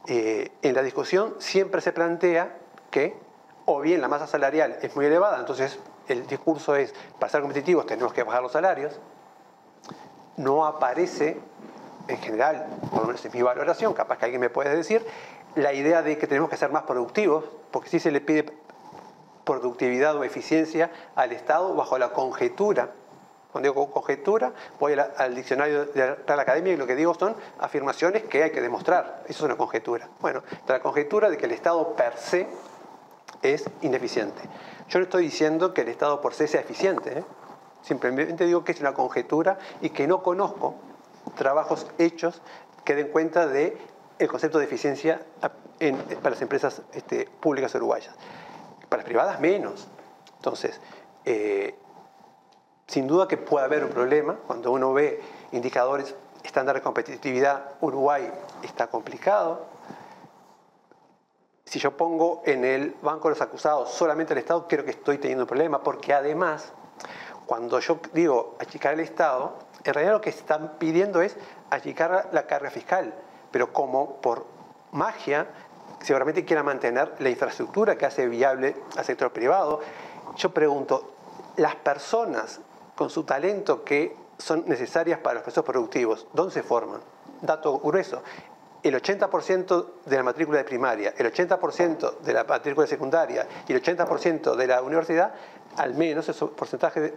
Eh, 0.06 0.52
en 0.62 0.76
la 0.76 0.82
discusión 0.84 1.34
siempre 1.40 1.80
se 1.80 1.90
plantea 1.90 2.56
que 2.92 3.18
o 3.64 3.80
bien 3.80 4.00
la 4.00 4.06
masa 4.06 4.28
salarial 4.28 4.78
es 4.80 4.94
muy 4.94 5.06
elevada, 5.06 5.40
entonces 5.40 5.76
el 6.06 6.24
discurso 6.28 6.76
es, 6.76 6.94
para 7.18 7.32
ser 7.32 7.40
competitivos 7.40 7.84
tenemos 7.84 8.12
que 8.12 8.22
bajar 8.22 8.42
los 8.42 8.52
salarios, 8.52 9.00
no 10.36 10.66
aparece 10.66 11.38
en 12.08 12.18
general, 12.18 12.66
por 12.90 13.00
lo 13.00 13.06
menos 13.06 13.24
en 13.24 13.32
mi 13.32 13.42
valoración, 13.42 13.94
capaz 13.94 14.18
que 14.18 14.26
alguien 14.26 14.40
me 14.40 14.50
puede 14.50 14.74
decir, 14.76 15.04
la 15.54 15.72
idea 15.72 16.02
de 16.02 16.18
que 16.18 16.26
tenemos 16.26 16.50
que 16.50 16.56
ser 16.56 16.70
más 16.70 16.82
productivos, 16.82 17.44
porque 17.70 17.88
si 17.88 18.00
se 18.00 18.10
le 18.10 18.20
pide 18.20 18.44
productividad 19.44 20.16
o 20.16 20.24
eficiencia 20.24 20.90
al 21.14 21.32
Estado 21.32 21.74
bajo 21.74 21.98
la 21.98 22.12
conjetura. 22.12 22.90
Cuando 23.52 23.70
digo 23.70 23.90
conjetura, 23.92 24.52
voy 24.80 24.94
al, 24.94 25.34
diccionario 25.34 25.84
de 25.86 26.16
la 26.26 26.42
Academia 26.42 26.72
y 26.72 26.76
lo 26.76 26.88
que 26.88 26.96
digo 26.96 27.14
son 27.14 27.36
afirmaciones 27.60 28.24
que 28.24 28.42
hay 28.42 28.50
que 28.50 28.60
demostrar. 28.60 29.22
Eso 29.28 29.38
es 29.38 29.42
una 29.42 29.56
conjetura. 29.56 30.08
Bueno, 30.20 30.42
la 30.66 30.80
conjetura 30.80 31.30
de 31.30 31.36
que 31.36 31.46
el 31.46 31.52
Estado 31.52 31.94
per 31.94 32.16
se 32.16 32.48
es 33.42 33.64
ineficiente. 33.82 34.42
Yo 34.88 34.98
no 34.98 35.04
estoy 35.04 35.24
diciendo 35.24 35.72
que 35.72 35.82
el 35.82 35.88
Estado 35.88 36.20
por 36.20 36.34
se 36.34 36.48
sea 36.48 36.62
eficiente. 36.62 37.18
¿eh? 37.18 37.24
Simplemente 37.84 38.46
digo 38.46 38.64
que 38.64 38.72
es 38.72 38.80
una 38.80 38.94
conjetura 38.94 39.58
y 39.80 39.90
que 39.90 40.06
no 40.06 40.22
conozco 40.22 40.74
trabajos 41.36 41.86
hechos 41.98 42.42
que 42.84 42.94
den 42.94 43.08
cuenta 43.08 43.46
del 43.46 43.78
el 44.18 44.28
concepto 44.28 44.58
de 44.58 44.64
eficiencia 44.64 45.20
para 45.40 46.30
las 46.30 46.42
empresas 46.42 46.82
este, 46.92 47.28
públicas 47.40 47.74
uruguayas. 47.74 48.14
Para 48.88 49.02
las 49.02 49.06
privadas 49.06 49.40
menos. 49.40 49.86
Entonces, 50.36 50.80
eh, 51.24 51.74
sin 52.86 53.06
duda 53.06 53.28
que 53.28 53.36
puede 53.36 53.64
haber 53.64 53.84
un 53.84 53.90
problema 53.90 54.36
cuando 54.46 54.72
uno 54.72 54.92
ve 54.92 55.20
indicadores 55.52 56.14
estándar 56.42 56.76
de 56.76 56.82
competitividad, 56.82 57.72
Uruguay 57.80 58.30
está 58.62 58.86
complicado. 58.86 59.66
Si 61.64 61.78
yo 61.78 61.96
pongo 61.96 62.42
en 62.44 62.64
el 62.64 62.94
banco 63.02 63.28
de 63.28 63.34
los 63.34 63.42
acusados 63.42 63.90
solamente 63.90 64.34
el 64.34 64.38
Estado, 64.38 64.68
creo 64.68 64.84
que 64.84 64.92
estoy 64.92 65.18
teniendo 65.18 65.44
un 65.44 65.48
problema, 65.48 65.82
porque 65.82 66.12
además, 66.12 66.72
cuando 67.46 67.80
yo 67.80 67.98
digo 68.12 68.56
achicar 68.58 68.94
el 68.94 69.00
Estado, 69.00 69.58
en 69.84 69.94
realidad 69.94 70.14
lo 70.14 70.20
que 70.20 70.30
están 70.30 70.72
pidiendo 70.78 71.20
es 71.22 71.36
achicar 71.70 72.30
la 72.32 72.46
carga 72.46 72.70
fiscal, 72.70 73.14
pero 73.50 73.72
como 73.72 74.20
por 74.20 74.46
magia 74.92 75.46
seguramente 76.00 76.44
quiera 76.44 76.62
mantener 76.62 77.14
la 77.18 77.30
infraestructura 77.30 77.96
que 77.96 78.06
hace 78.06 78.28
viable 78.28 78.76
al 78.96 79.04
sector 79.04 79.32
privado. 79.32 79.80
Yo 80.36 80.52
pregunto, 80.52 81.14
las 81.56 81.76
personas 81.76 82.60
con 82.94 83.10
su 83.10 83.24
talento 83.24 83.84
que 83.84 84.16
son 84.38 84.64
necesarias 84.66 85.18
para 85.20 85.34
los 85.34 85.42
procesos 85.42 85.64
productivos, 85.64 86.26
¿dónde 86.32 86.52
se 86.52 86.62
forman? 86.62 87.00
Dato 87.40 87.78
grueso. 87.78 88.22
El 88.82 88.94
80% 88.94 89.86
de 90.04 90.16
la 90.16 90.22
matrícula 90.22 90.58
de 90.58 90.64
primaria, 90.64 91.14
el 91.16 91.32
80% 91.32 92.18
de 92.18 92.32
la 92.34 92.44
matrícula 92.44 92.84
de 92.84 92.90
secundaria 92.90 93.46
y 93.66 93.72
el 93.72 93.82
80% 93.82 94.56
de 94.56 94.66
la 94.66 94.82
universidad, 94.82 95.32
al 95.76 95.94
menos 95.94 96.28
esos 96.28 96.50
porcentajes 96.50 97.12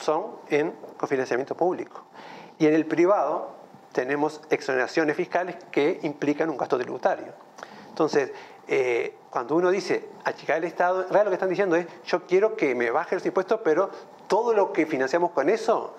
son 0.00 0.26
en 0.48 0.72
cofinanciamiento 0.96 1.56
público. 1.56 2.04
Y 2.58 2.66
en 2.66 2.74
el 2.74 2.86
privado 2.86 3.50
tenemos 3.92 4.40
exoneraciones 4.50 5.16
fiscales 5.16 5.56
que 5.70 6.00
implican 6.02 6.50
un 6.50 6.56
gasto 6.56 6.78
tributario. 6.78 7.32
Entonces, 7.88 8.30
eh, 8.66 9.14
cuando 9.30 9.56
uno 9.56 9.70
dice 9.70 10.08
achicar 10.24 10.58
el 10.58 10.64
Estado, 10.64 11.02
en 11.02 11.08
realidad 11.08 11.24
lo 11.24 11.30
que 11.30 11.34
están 11.34 11.48
diciendo 11.48 11.76
es, 11.76 11.86
yo 12.06 12.26
quiero 12.26 12.54
que 12.54 12.74
me 12.74 12.90
bajen 12.90 13.16
los 13.16 13.26
impuestos, 13.26 13.60
pero 13.64 13.90
todo 14.26 14.52
lo 14.52 14.72
que 14.72 14.86
financiamos 14.86 15.30
con 15.32 15.48
eso, 15.48 15.94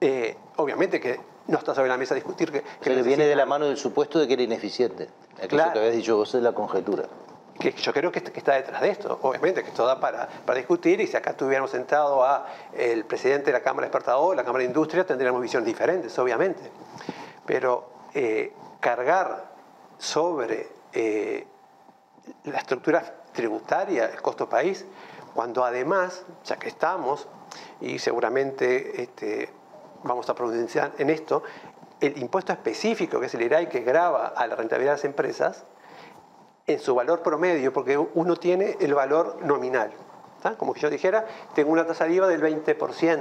eh, 0.00 0.36
obviamente 0.56 0.98
que 0.98 1.20
no 1.46 1.58
está 1.58 1.74
sobre 1.74 1.88
la 1.88 1.96
mesa 1.96 2.14
discutir 2.14 2.50
que... 2.50 2.64
que 2.80 3.02
viene 3.02 3.26
de 3.26 3.36
la 3.36 3.46
mano 3.46 3.66
del 3.66 3.76
supuesto 3.76 4.18
de 4.18 4.26
que 4.26 4.32
era 4.32 4.42
ineficiente. 4.42 5.08
Claro. 5.48 5.74
que 5.74 5.78
habías 5.78 5.94
dicho 5.94 6.16
vos 6.16 6.34
es 6.34 6.42
la 6.42 6.52
conjetura. 6.52 7.04
Que 7.58 7.72
yo 7.72 7.92
creo 7.92 8.12
que, 8.12 8.18
está 8.18 8.54
detrás 8.54 8.80
de 8.82 8.90
esto, 8.90 9.18
obviamente, 9.22 9.62
que 9.62 9.70
esto 9.70 9.86
da 9.86 9.98
para, 9.98 10.28
para 10.44 10.58
discutir 10.58 11.00
y 11.00 11.06
si 11.06 11.16
acá 11.16 11.30
estuviéramos 11.30 11.70
sentado 11.70 12.24
a 12.24 12.46
el 12.72 13.04
presidente 13.04 13.46
de 13.46 13.52
la 13.52 13.60
Cámara 13.60 13.86
de 13.86 13.88
Exportadores, 13.88 14.36
la 14.36 14.44
Cámara 14.44 14.62
de 14.62 14.68
Industria, 14.68 15.06
tendríamos 15.06 15.40
visiones 15.40 15.66
diferentes, 15.66 16.18
obviamente. 16.18 16.70
Pero 17.46 17.88
eh, 18.14 18.52
cargar 18.80 19.44
sobre 19.98 20.68
eh, 20.92 21.46
la 22.44 22.58
estructura 22.58 23.02
tributaria, 23.32 24.06
el 24.06 24.20
costo 24.20 24.48
país, 24.48 24.84
cuando 25.34 25.64
además, 25.64 26.24
ya 26.44 26.56
que 26.56 26.68
estamos, 26.68 27.28
y 27.80 27.98
seguramente 27.98 29.02
este, 29.02 29.50
vamos 30.02 30.28
a 30.30 30.34
pronunciar 30.34 30.92
en 30.98 31.10
esto, 31.10 31.42
el 32.00 32.18
impuesto 32.18 32.52
específico, 32.52 33.20
que 33.20 33.26
es 33.26 33.34
el 33.34 33.42
IRAI, 33.42 33.68
que 33.68 33.80
graba 33.80 34.28
a 34.28 34.46
la 34.46 34.56
rentabilidad 34.56 34.92
de 34.92 34.96
las 34.96 35.04
empresas, 35.04 35.64
en 36.66 36.80
su 36.80 36.94
valor 36.94 37.22
promedio, 37.22 37.72
porque 37.72 37.96
uno 37.96 38.36
tiene 38.36 38.76
el 38.80 38.94
valor 38.94 39.38
nominal. 39.42 39.92
Como 40.58 40.74
que 40.74 40.80
yo 40.80 40.90
dijera, 40.90 41.26
tengo 41.54 41.72
una 41.72 41.86
tasa 41.86 42.04
de 42.04 42.14
IVA 42.14 42.28
del 42.28 42.40
20%, 42.40 42.76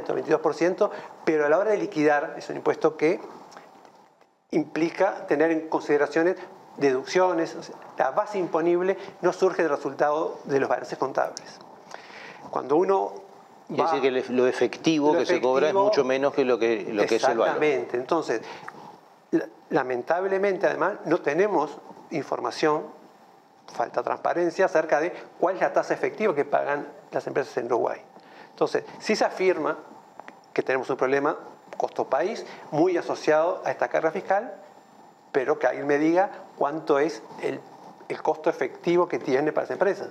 22%, 0.05 0.89
pero 1.23 1.45
a 1.45 1.49
la 1.49 1.57
hora 1.57 1.71
de 1.71 1.77
liquidar 1.77 2.35
es 2.37 2.49
un 2.49 2.57
impuesto 2.57 2.97
que 2.97 3.19
implica 4.51 5.25
tener 5.25 5.49
en 5.51 5.67
consideraciones 5.67 6.35
deducciones, 6.77 7.55
la 7.97 8.11
base 8.11 8.37
imponible 8.37 8.97
no 9.21 9.33
surge 9.33 9.63
del 9.63 9.71
resultado 9.71 10.39
de 10.45 10.59
los 10.59 10.69
balances 10.69 10.97
contables. 10.97 11.59
Cuando 12.51 12.75
uno 12.75 13.13
decir 13.67 14.01
que 14.01 14.11
lo 14.11 14.47
efectivo 14.47 15.13
que 15.13 15.25
se 15.25 15.41
cobra 15.41 15.69
es 15.69 15.73
mucho 15.73 16.03
menos 16.03 16.33
que 16.33 16.45
lo 16.45 16.59
que, 16.59 16.85
lo 16.91 17.05
que 17.05 17.15
es 17.15 17.23
el 17.23 17.37
valor. 17.37 17.47
Exactamente. 17.47 17.97
Entonces, 17.97 18.41
lamentablemente, 19.69 20.67
además, 20.67 20.97
no 21.05 21.19
tenemos 21.19 21.77
información, 22.11 22.83
falta 23.73 24.03
transparencia 24.03 24.65
acerca 24.65 24.99
de 24.99 25.11
cuál 25.39 25.55
es 25.55 25.61
la 25.61 25.73
tasa 25.73 25.93
efectiva 25.93 26.33
que 26.33 26.45
pagan 26.45 26.87
las 27.11 27.25
empresas 27.27 27.55
en 27.57 27.65
Uruguay. 27.65 28.01
Entonces, 28.51 28.83
si 28.99 29.15
se 29.15 29.25
afirma 29.25 29.77
que 30.53 30.63
tenemos 30.63 30.89
un 30.89 30.97
problema 30.97 31.37
costo 31.75 32.05
país 32.05 32.45
muy 32.71 32.97
asociado 32.97 33.61
a 33.65 33.71
esta 33.71 33.89
carga 33.89 34.11
fiscal, 34.11 34.53
pero 35.31 35.59
que 35.59 35.67
alguien 35.67 35.85
me 35.85 35.97
diga 35.97 36.29
cuánto 36.57 36.97
es 36.97 37.21
el, 37.41 37.59
costo 38.21 38.49
efectivo 38.49 39.07
que 39.07 39.19
tiene 39.19 39.51
para 39.51 39.65
esa 39.65 39.73
empresa. 39.73 40.07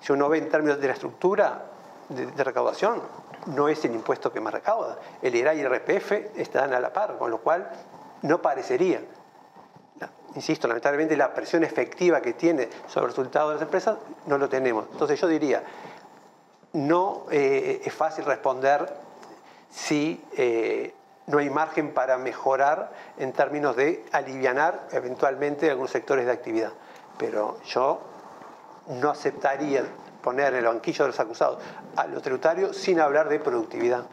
Si 0.00 0.12
uno 0.12 0.28
ve 0.28 0.38
en 0.38 0.48
términos 0.48 0.80
de 0.80 0.88
la 0.88 0.94
estructura 0.94 1.66
de, 2.08 2.42
recaudación, 2.42 3.00
no 3.46 3.68
es 3.68 3.84
el 3.84 3.94
impuesto 3.94 4.32
que 4.32 4.40
más 4.40 4.52
recauda. 4.52 4.98
El 5.22 5.36
IRA 5.36 5.54
y 5.54 5.60
el 5.60 5.72
RPF 5.72 6.36
están 6.36 6.72
a 6.72 6.80
la 6.80 6.92
par, 6.92 7.16
con 7.18 7.30
lo 7.30 7.38
cual 7.38 7.70
no 8.22 8.42
parecería. 8.42 9.00
Insisto, 10.36 10.68
lamentablemente 10.68 11.16
la 11.16 11.32
presión 11.32 11.64
efectiva 11.64 12.20
que 12.20 12.34
tiene 12.34 12.68
sobre 12.88 13.06
el 13.06 13.12
resultado 13.12 13.48
de 13.48 13.54
las 13.54 13.62
empresas 13.62 13.96
no 14.26 14.36
lo 14.36 14.50
tenemos. 14.50 14.86
Entonces 14.92 15.18
yo 15.18 15.26
diría, 15.26 15.62
no 16.74 17.24
eh, 17.30 17.80
es 17.82 17.92
fácil 17.92 18.26
responder 18.26 18.86
si 19.70 20.22
eh, 20.36 20.94
no 21.26 21.38
hay 21.38 21.48
margen 21.48 21.94
para 21.94 22.18
mejorar 22.18 22.92
en 23.16 23.32
términos 23.32 23.76
de 23.76 24.04
aliviar 24.12 24.88
eventualmente 24.92 25.70
algunos 25.70 25.90
sectores 25.90 26.26
de 26.26 26.32
actividad. 26.32 26.72
Pero 27.18 27.58
yo 27.64 28.00
no 28.88 29.08
aceptaría 29.08 29.84
poner 30.22 30.52
en 30.52 30.58
el 30.58 30.66
banquillo 30.66 31.04
de 31.04 31.12
los 31.12 31.20
acusados 31.20 31.62
a 31.96 32.06
los 32.06 32.22
tributarios 32.22 32.76
sin 32.76 33.00
hablar 33.00 33.30
de 33.30 33.40
productividad, 33.40 34.04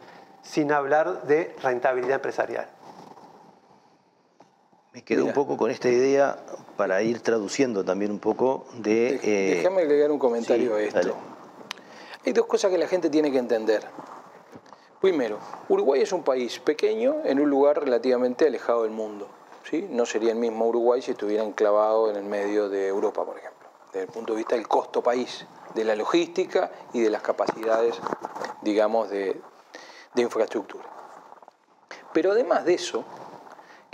sin 0.42 0.72
hablar 0.72 1.24
de 1.24 1.54
rentabilidad 1.62 2.16
empresarial. 2.16 2.66
Me 4.94 5.02
quedo 5.02 5.24
un 5.24 5.32
poco 5.32 5.56
con 5.56 5.72
esta 5.72 5.88
idea 5.88 6.38
para 6.76 7.02
ir 7.02 7.20
traduciendo 7.20 7.84
también 7.84 8.12
un 8.12 8.20
poco 8.20 8.66
de... 8.78 9.18
Eh, 9.24 9.56
déjame 9.56 9.82
agregar 9.82 10.12
un 10.12 10.20
comentario 10.20 10.76
a 10.76 10.80
esto. 10.80 11.16
Hay 12.24 12.32
dos 12.32 12.46
cosas 12.46 12.70
que 12.70 12.78
la 12.78 12.86
gente 12.86 13.10
tiene 13.10 13.32
que 13.32 13.38
entender. 13.38 13.82
Primero, 15.00 15.40
Uruguay 15.68 16.00
es 16.00 16.12
un 16.12 16.22
país 16.22 16.60
pequeño 16.60 17.16
en 17.24 17.40
un 17.40 17.50
lugar 17.50 17.80
relativamente 17.80 18.46
alejado 18.46 18.84
del 18.84 18.92
mundo. 18.92 19.28
¿sí? 19.68 19.86
No 19.90 20.06
sería 20.06 20.30
el 20.30 20.38
mismo 20.38 20.68
Uruguay 20.68 21.02
si 21.02 21.10
estuviera 21.10 21.42
enclavado 21.42 22.08
en 22.08 22.16
el 22.16 22.24
medio 22.24 22.68
de 22.68 22.86
Europa, 22.86 23.24
por 23.24 23.36
ejemplo, 23.36 23.68
desde 23.92 24.06
el 24.06 24.12
punto 24.12 24.32
de 24.32 24.38
vista 24.38 24.54
del 24.54 24.68
costo 24.68 25.02
país, 25.02 25.44
de 25.74 25.84
la 25.84 25.96
logística 25.96 26.70
y 26.92 27.00
de 27.00 27.10
las 27.10 27.20
capacidades, 27.20 27.96
digamos, 28.62 29.10
de, 29.10 29.40
infraestructura. 30.14 30.84
Pero 32.12 32.30
además 32.30 32.64
de 32.64 32.74
eso, 32.74 33.04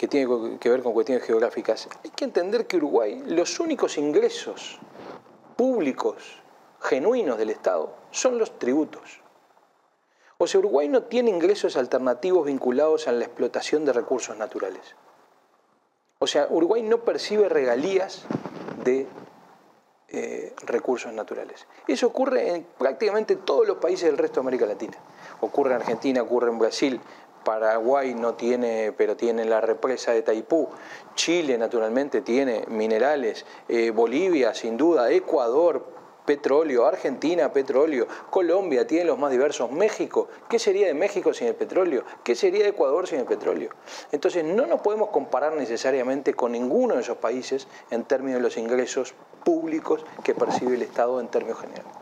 que 0.00 0.08
tiene 0.08 0.56
que 0.58 0.70
ver 0.70 0.82
con 0.82 0.94
cuestiones 0.94 1.22
geográficas, 1.26 1.86
hay 2.02 2.08
que 2.08 2.24
entender 2.24 2.66
que 2.66 2.78
Uruguay, 2.78 3.22
los 3.26 3.60
únicos 3.60 3.98
ingresos 3.98 4.78
públicos 5.56 6.40
genuinos 6.80 7.36
del 7.36 7.50
Estado 7.50 7.92
son 8.10 8.38
los 8.38 8.58
tributos. 8.58 9.20
O 10.38 10.46
sea, 10.46 10.58
Uruguay 10.60 10.88
no 10.88 11.02
tiene 11.02 11.28
ingresos 11.28 11.76
alternativos 11.76 12.46
vinculados 12.46 13.08
a 13.08 13.12
la 13.12 13.26
explotación 13.26 13.84
de 13.84 13.92
recursos 13.92 14.38
naturales. 14.38 14.96
O 16.18 16.26
sea, 16.26 16.46
Uruguay 16.48 16.80
no 16.80 17.04
percibe 17.04 17.50
regalías 17.50 18.24
de 18.82 19.06
eh, 20.08 20.54
recursos 20.64 21.12
naturales. 21.12 21.66
Eso 21.86 22.06
ocurre 22.06 22.54
en 22.54 22.66
prácticamente 22.78 23.36
todos 23.36 23.68
los 23.68 23.76
países 23.76 24.06
del 24.06 24.16
resto 24.16 24.40
de 24.40 24.44
América 24.44 24.64
Latina. 24.64 24.96
Ocurre 25.42 25.74
en 25.74 25.76
Argentina, 25.76 26.22
ocurre 26.22 26.48
en 26.48 26.58
Brasil, 26.58 27.00
Paraguay 27.44 28.14
no 28.14 28.34
tiene, 28.34 28.92
pero 28.96 29.16
tiene 29.16 29.44
la 29.44 29.60
represa 29.60 30.12
de 30.12 30.22
Taipú. 30.22 30.68
Chile, 31.14 31.56
naturalmente, 31.58 32.20
tiene 32.20 32.64
minerales. 32.68 33.44
Eh, 33.68 33.90
Bolivia, 33.90 34.54
sin 34.54 34.76
duda. 34.76 35.10
Ecuador, 35.10 35.84
petróleo. 36.24 36.86
Argentina, 36.86 37.52
petróleo. 37.52 38.06
Colombia 38.30 38.86
tiene 38.86 39.04
los 39.06 39.18
más 39.18 39.30
diversos. 39.30 39.70
México, 39.72 40.28
¿qué 40.48 40.58
sería 40.58 40.86
de 40.86 40.94
México 40.94 41.34
sin 41.34 41.48
el 41.48 41.54
petróleo? 41.54 42.04
¿Qué 42.22 42.34
sería 42.34 42.62
de 42.62 42.70
Ecuador 42.70 43.06
sin 43.06 43.20
el 43.20 43.26
petróleo? 43.26 43.70
Entonces, 44.12 44.44
no 44.44 44.66
nos 44.66 44.80
podemos 44.80 45.10
comparar 45.10 45.54
necesariamente 45.54 46.34
con 46.34 46.52
ninguno 46.52 46.94
de 46.94 47.00
esos 47.00 47.16
países 47.16 47.66
en 47.90 48.04
términos 48.04 48.38
de 48.38 48.42
los 48.42 48.56
ingresos 48.56 49.14
públicos 49.44 50.04
que 50.22 50.34
percibe 50.34 50.76
el 50.76 50.82
Estado 50.82 51.20
en 51.20 51.28
términos 51.28 51.60
generales. 51.60 51.92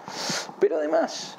Pero 0.60 0.76
además, 0.76 1.38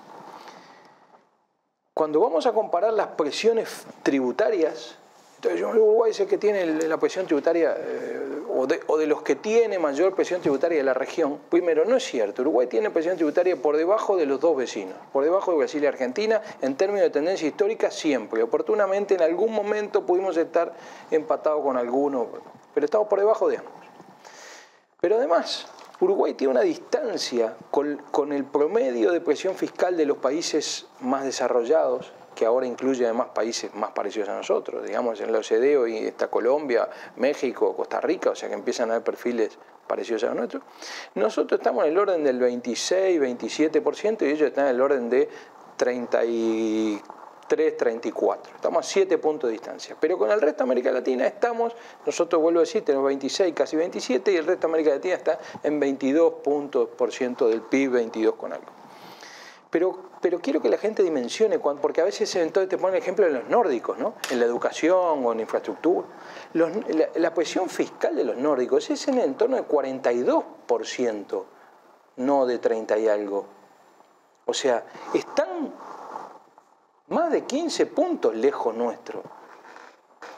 cuando 2.00 2.22
vamos 2.22 2.46
a 2.46 2.54
comparar 2.54 2.94
las 2.94 3.08
presiones 3.08 3.84
tributarias, 4.04 4.96
entonces 5.36 5.60
yo 5.60 5.68
Uruguay 5.68 6.12
es 6.12 6.20
el 6.22 6.28
que 6.28 6.38
tiene 6.38 6.66
la 6.88 6.98
presión 6.98 7.26
tributaria, 7.26 7.76
eh, 7.78 8.40
o, 8.88 8.98
de, 8.98 9.06
los 9.06 9.22
que 9.22 9.36
tiene 9.36 9.78
mayor 9.80 10.16
presión 10.16 10.40
tributaria 10.40 10.78
de 10.78 10.84
la 10.86 10.94
región. 10.94 11.40
Primero, 11.50 11.84
no 11.84 11.98
es 11.98 12.06
cierto, 12.06 12.42
Uruguay 12.42 12.68
tiene 12.68 12.90
presión 12.90 13.18
tributaria 13.18 13.58
por 13.58 13.76
debajo 13.76 14.16
de 14.16 14.26
los 14.26 14.40
dos 14.40 14.56
vecinos, 14.56 14.96
por 15.12 15.26
debajo 15.26 15.52
de 15.52 15.58
Brasil 15.58 15.84
y 15.84 15.88
Argentina, 15.88 16.42
en 16.62 16.76
términos 16.76 17.02
de 17.02 17.10
tendencia 17.10 17.50
histórica 17.50 17.92
siempre. 17.92 18.44
Oportunamente 18.44 19.16
en 19.16 19.22
algún 19.22 19.52
momento 19.52 20.06
pudimos 20.06 20.38
estar 20.38 20.72
empatados 21.12 21.62
con 21.62 21.76
alguno, 21.76 22.28
pero 22.74 22.86
estamos 22.86 23.10
por 23.10 23.20
debajo 23.20 23.50
de 23.50 23.58
ambos. 23.58 23.74
Pero 25.02 25.18
además, 25.18 25.68
Uruguay 26.02 26.34
tiene 26.34 26.52
una 26.52 26.62
distancia 26.62 27.56
con, 27.72 28.32
el 28.32 28.46
promedio 28.46 29.12
de 29.12 29.20
presión 29.20 29.56
fiscal 29.56 29.98
de 29.98 30.06
los 30.06 30.18
países 30.18 30.88
más 31.02 31.26
desarrollados, 31.26 32.14
que 32.36 32.46
ahora 32.46 32.66
incluye 32.66 33.04
además 33.04 33.28
países 33.36 33.74
más 33.76 33.92
parecidos 33.92 34.30
a 34.30 34.36
nosotros, 34.36 34.86
digamos 34.86 35.20
en 35.20 35.34
la 35.34 35.40
OCDE 35.40 35.78
hoy 35.78 35.98
está 35.98 36.30
Colombia, 36.30 36.88
México, 37.18 37.76
Costa 37.76 38.00
Rica, 38.00 38.30
o 38.30 38.36
sea 38.36 38.48
que 38.48 38.56
empiezan 38.56 38.90
a 38.90 38.94
haber 38.94 39.04
perfiles 39.04 39.58
parecidos 39.88 40.24
a 40.24 40.28
los 40.28 40.36
nuestros. 40.38 40.64
Nosotros 41.16 41.60
estamos 41.60 41.84
en 41.84 41.92
el 41.92 41.98
orden 41.98 42.24
del 42.24 42.40
26, 42.40 43.20
27% 43.20 44.22
y 44.22 44.26
ellos 44.26 44.48
están 44.48 44.68
en 44.68 44.76
el 44.76 44.82
orden 44.82 45.10
de 45.10 45.28
34 45.76 47.19
3.34. 47.50 48.56
Estamos 48.56 48.86
a 48.86 48.90
7 48.90 49.18
puntos 49.18 49.50
de 49.50 49.54
distancia. 49.54 49.96
Pero 50.00 50.18
con 50.18 50.32
el 50.32 50.40
resto 50.40 50.60
de 50.60 50.64
América 50.64 50.92
Latina 50.92 51.26
estamos, 51.26 51.76
nosotros 52.06 52.42
vuelvo 52.42 52.60
a 52.60 52.62
decir, 52.62 52.86
tenemos 52.86 53.08
26, 53.08 53.54
casi 53.54 53.76
27, 53.76 54.32
y 54.32 54.36
el 54.38 54.46
resto 54.46 54.68
de 54.68 54.72
América 54.72 54.92
Latina 54.92 55.16
está 55.16 55.40
en 55.64 55.80
22 55.80 56.36
puntos 56.36 56.90
por 56.90 57.12
ciento 57.12 57.48
del 57.48 57.62
PIB, 57.62 57.92
22 57.92 58.36
con 58.36 58.54
algo. 58.54 58.68
Pero, 59.70 60.00
pero 60.22 60.40
quiero 60.40 60.62
que 60.62 60.70
la 60.70 60.78
gente 60.78 61.04
dimensione, 61.04 61.60
porque 61.60 62.02
a 62.02 62.04
veces 62.04 62.34
entonces 62.36 62.70
te 62.70 62.78
ponen 62.78 62.96
el 62.96 63.02
ejemplo 63.02 63.26
de 63.26 63.32
los 63.32 63.48
nórdicos, 63.50 64.00
¿no? 64.00 64.16
en 64.32 64.40
la 64.40 64.46
educación 64.46 65.26
o 65.26 65.32
en 65.32 65.42
infraestructura. 65.42 66.08
la, 66.54 66.70
la 67.16 67.34
presión 67.34 67.70
fiscal 67.70 68.16
de 68.16 68.24
los 68.24 68.38
nórdicos 68.38 68.90
es 68.90 69.08
en 69.08 69.20
el 69.20 69.26
entorno 69.26 69.58
del 69.58 69.68
42%, 69.68 71.44
no 72.18 72.46
de 72.48 72.58
30 72.58 72.98
y 72.98 73.08
algo. 73.08 73.46
O 74.46 74.54
sea, 74.56 74.84
están 75.14 75.72
más 77.10 77.32
de 77.32 77.44
15 77.44 77.86
puntos 77.88 78.36
lejos 78.36 78.76
nuestro. 78.76 79.24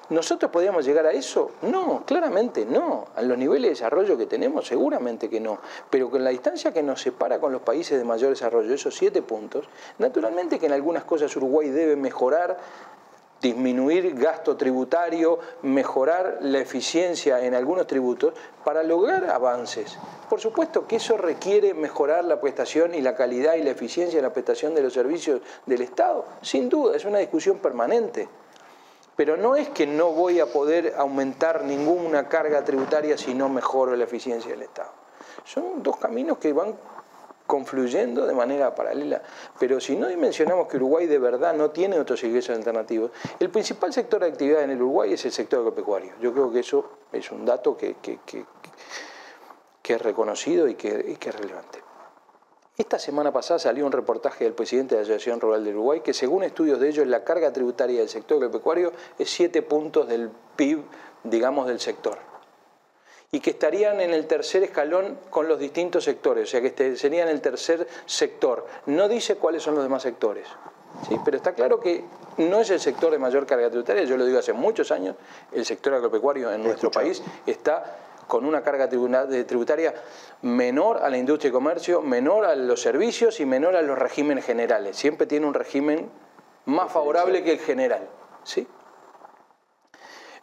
¿Nosotros 0.10 0.52
podríamos 0.52 0.84
llegar 0.84 1.06
a 1.06 1.12
eso? 1.12 1.52
No, 1.62 2.04
claramente 2.06 2.66
no. 2.66 3.08
A 3.16 3.22
los 3.22 3.38
niveles 3.38 3.64
de 3.64 3.70
desarrollo 3.70 4.18
que 4.18 4.26
tenemos, 4.26 4.68
seguramente 4.68 5.30
que 5.30 5.40
no. 5.40 5.60
Pero 5.90 6.10
con 6.10 6.22
la 6.22 6.32
distancia 6.32 6.74
que 6.74 6.84
nos 6.84 7.02
separa 7.02 7.40
con 7.40 7.54
los 7.54 7.62
países 7.62 7.98
de 7.98 8.04
mayor 8.04 8.32
desarrollo, 8.32 8.74
esos 8.74 8.94
siete 8.94 9.22
puntos, 9.22 9.70
naturalmente 10.00 10.60
que 10.60 10.66
en 10.66 10.74
algunas 10.74 11.06
cosas 11.06 11.34
Uruguay 11.38 11.70
debe 11.70 11.96
mejorar 11.96 12.58
disminuir 13.42 14.16
gasto 14.16 14.56
tributario, 14.56 15.40
mejorar 15.64 16.38
la 16.42 16.60
eficiencia 16.60 17.44
en 17.46 17.56
algunos 17.56 17.88
tributos 17.88 18.34
para 18.64 18.84
lograr 18.84 19.26
avances. 19.30 19.98
Por 20.30 20.40
supuesto 20.40 20.88
que 20.88 20.98
eso 20.98 21.18
requiere 21.18 21.74
mejorar 21.74 22.24
la 22.24 22.40
prestación 22.40 22.94
y 22.94 23.02
la 23.02 23.16
calidad 23.16 23.56
y 23.56 23.64
la 23.64 23.72
eficiencia 23.72 24.18
de 24.18 24.24
la 24.24 24.34
prestación 24.34 24.76
de 24.76 24.84
los 24.84 24.94
servicios 24.94 25.42
del 25.66 25.82
Estado. 25.82 26.26
Sin 26.42 26.70
duda, 26.70 26.96
es 26.96 27.06
una 27.06 27.18
discusión 27.18 27.58
permanente. 27.58 28.30
Pero 29.16 29.36
no 29.36 29.56
es 29.56 29.70
que 29.70 29.86
no 29.86 30.12
voy 30.12 30.40
a 30.40 30.46
poder 30.46 30.94
aumentar 30.98 31.64
ninguna 31.64 32.30
carga 32.30 32.64
tributaria 32.64 33.18
si 33.18 33.34
no 33.34 33.50
mejoro 33.50 33.96
la 33.96 34.06
eficiencia 34.06 34.52
del 34.52 34.62
Estado. 34.62 34.92
Son 35.44 35.84
dos 35.84 35.98
caminos 35.98 36.38
que 36.38 36.54
van 36.54 36.76
confluyendo 37.52 38.26
de 38.26 38.34
manera 38.34 38.74
paralela. 38.74 39.22
Pero 39.60 39.82
si 39.82 39.98
no 39.98 40.08
dimensionamos 40.08 40.70
que 40.70 40.78
Uruguay 40.78 41.06
de 41.06 41.20
verdad 41.20 41.54
no 41.54 41.72
tiene 41.72 42.00
otros 42.00 42.24
ingresos 42.24 42.56
alternativos, 42.56 43.12
el 43.42 43.50
principal 43.50 43.92
sector 43.92 44.22
de 44.22 44.28
actividad 44.28 44.64
en 44.64 44.70
el 44.70 44.82
Uruguay 44.82 45.12
es 45.12 45.26
el 45.26 45.34
sector 45.34 45.60
agropecuario. 45.60 46.14
Yo 46.22 46.32
creo 46.32 46.50
que 46.50 46.62
eso 46.62 46.90
es 47.12 47.30
un 47.30 47.44
dato 47.44 47.76
que, 47.76 47.98
es 49.84 50.02
reconocido 50.02 50.70
y 50.70 50.76
que, 50.76 51.18
es 51.20 51.36
relevante. 51.36 51.80
Esta 52.78 52.98
semana 52.98 53.34
pasada 53.34 53.60
salió 53.60 53.86
un 53.86 53.92
reportaje 53.92 54.46
del 54.46 54.54
presidente 54.54 54.96
de 54.96 55.02
la 55.02 55.04
Asociación 55.04 55.42
Rural 55.42 55.66
del 55.66 55.76
Uruguay 55.76 56.00
que 56.00 56.14
según 56.14 56.44
estudios 56.44 56.80
de 56.80 56.88
ellos 56.88 57.06
la 57.06 57.26
carga 57.26 57.52
tributaria 57.52 58.00
del 58.00 58.08
sector 58.08 58.38
agropecuario 58.38 58.94
es 59.20 59.30
7 59.30 59.62
puntos 59.64 60.08
del 60.08 60.30
PIB, 60.56 60.86
digamos, 61.26 61.68
del 61.68 61.82
sector 61.82 62.31
y 63.34 63.39
que 63.39 63.52
estarían 63.52 64.02
en 64.02 64.13
el 64.13 64.28
tercer 64.28 64.62
escalón 64.63 65.17
con 65.30 65.48
los 65.48 65.58
distintos 65.58 66.04
sectores, 66.04 66.50
o 66.50 66.52
sea 66.52 66.60
que 66.60 66.67
este, 66.67 66.98
serían 66.98 67.30
el 67.30 67.39
tercer 67.39 67.88
sector. 68.06 68.67
No 68.88 69.08
dice 69.08 69.36
cuáles 69.36 69.63
son 69.63 69.76
los 69.76 69.84
demás 69.84 70.02
sectores, 70.02 70.48
¿sí? 71.08 71.17
pero 71.24 71.38
está 71.38 71.54
claro 71.54 71.80
que 71.80 72.04
no 72.38 72.60
es 72.60 72.70
el 72.72 72.82
sector 72.82 73.10
de 73.10 73.20
mayor 73.20 73.46
carga 73.46 73.70
tributaria, 73.70 74.04
yo 74.04 74.17
lo 74.17 74.26
digo 74.26 74.38
hace 74.38 74.52
muchos 74.52 74.91
años, 74.91 75.15
el 75.54 75.65
sector 75.65 75.94
agropecuario 75.94 76.52
en 76.52 76.62
nuestro 76.62 76.91
país 76.91 77.24
está 77.46 78.00
con 78.28 78.46
una 78.46 78.63
carga 78.63 78.89
tributaria 78.89 79.94
menor 80.41 80.98
a 80.98 81.10
la 81.10 81.17
industria 81.17 81.50
y 81.50 81.52
comercio, 81.54 82.02
menor 82.02 82.46
a 82.46 82.56
los 82.56 82.82
servicios 82.82 83.39
y 83.39 83.46
menor 83.46 83.78
a 83.78 83.82
los 83.82 83.98
regímenes 83.98 84.46
generales. 84.46 84.98
Siempre 84.98 85.26
tiene 85.26 85.46
un 85.46 85.54
régimen 85.54 86.10
más 86.65 86.91
favorable 86.91 87.44
que 87.44 87.54
el 87.54 87.60
general. 87.60 88.08
¿sí? 88.44 88.67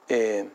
Eh, 0.09 0.51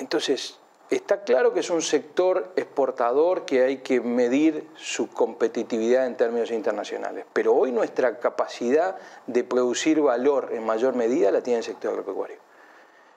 entonces, 0.00 0.58
está 0.88 1.24
claro 1.24 1.52
que 1.52 1.60
es 1.60 1.68
un 1.68 1.82
sector 1.82 2.52
exportador 2.56 3.44
que 3.44 3.62
hay 3.62 3.76
que 3.78 4.00
medir 4.00 4.66
su 4.76 5.08
competitividad 5.10 6.06
en 6.06 6.16
términos 6.16 6.50
internacionales, 6.50 7.26
pero 7.34 7.54
hoy 7.54 7.70
nuestra 7.70 8.18
capacidad 8.18 8.96
de 9.26 9.44
producir 9.44 10.00
valor 10.00 10.48
en 10.52 10.64
mayor 10.64 10.94
medida 10.94 11.30
la 11.30 11.42
tiene 11.42 11.58
el 11.58 11.64
sector 11.64 11.90
agropecuario. 11.90 12.38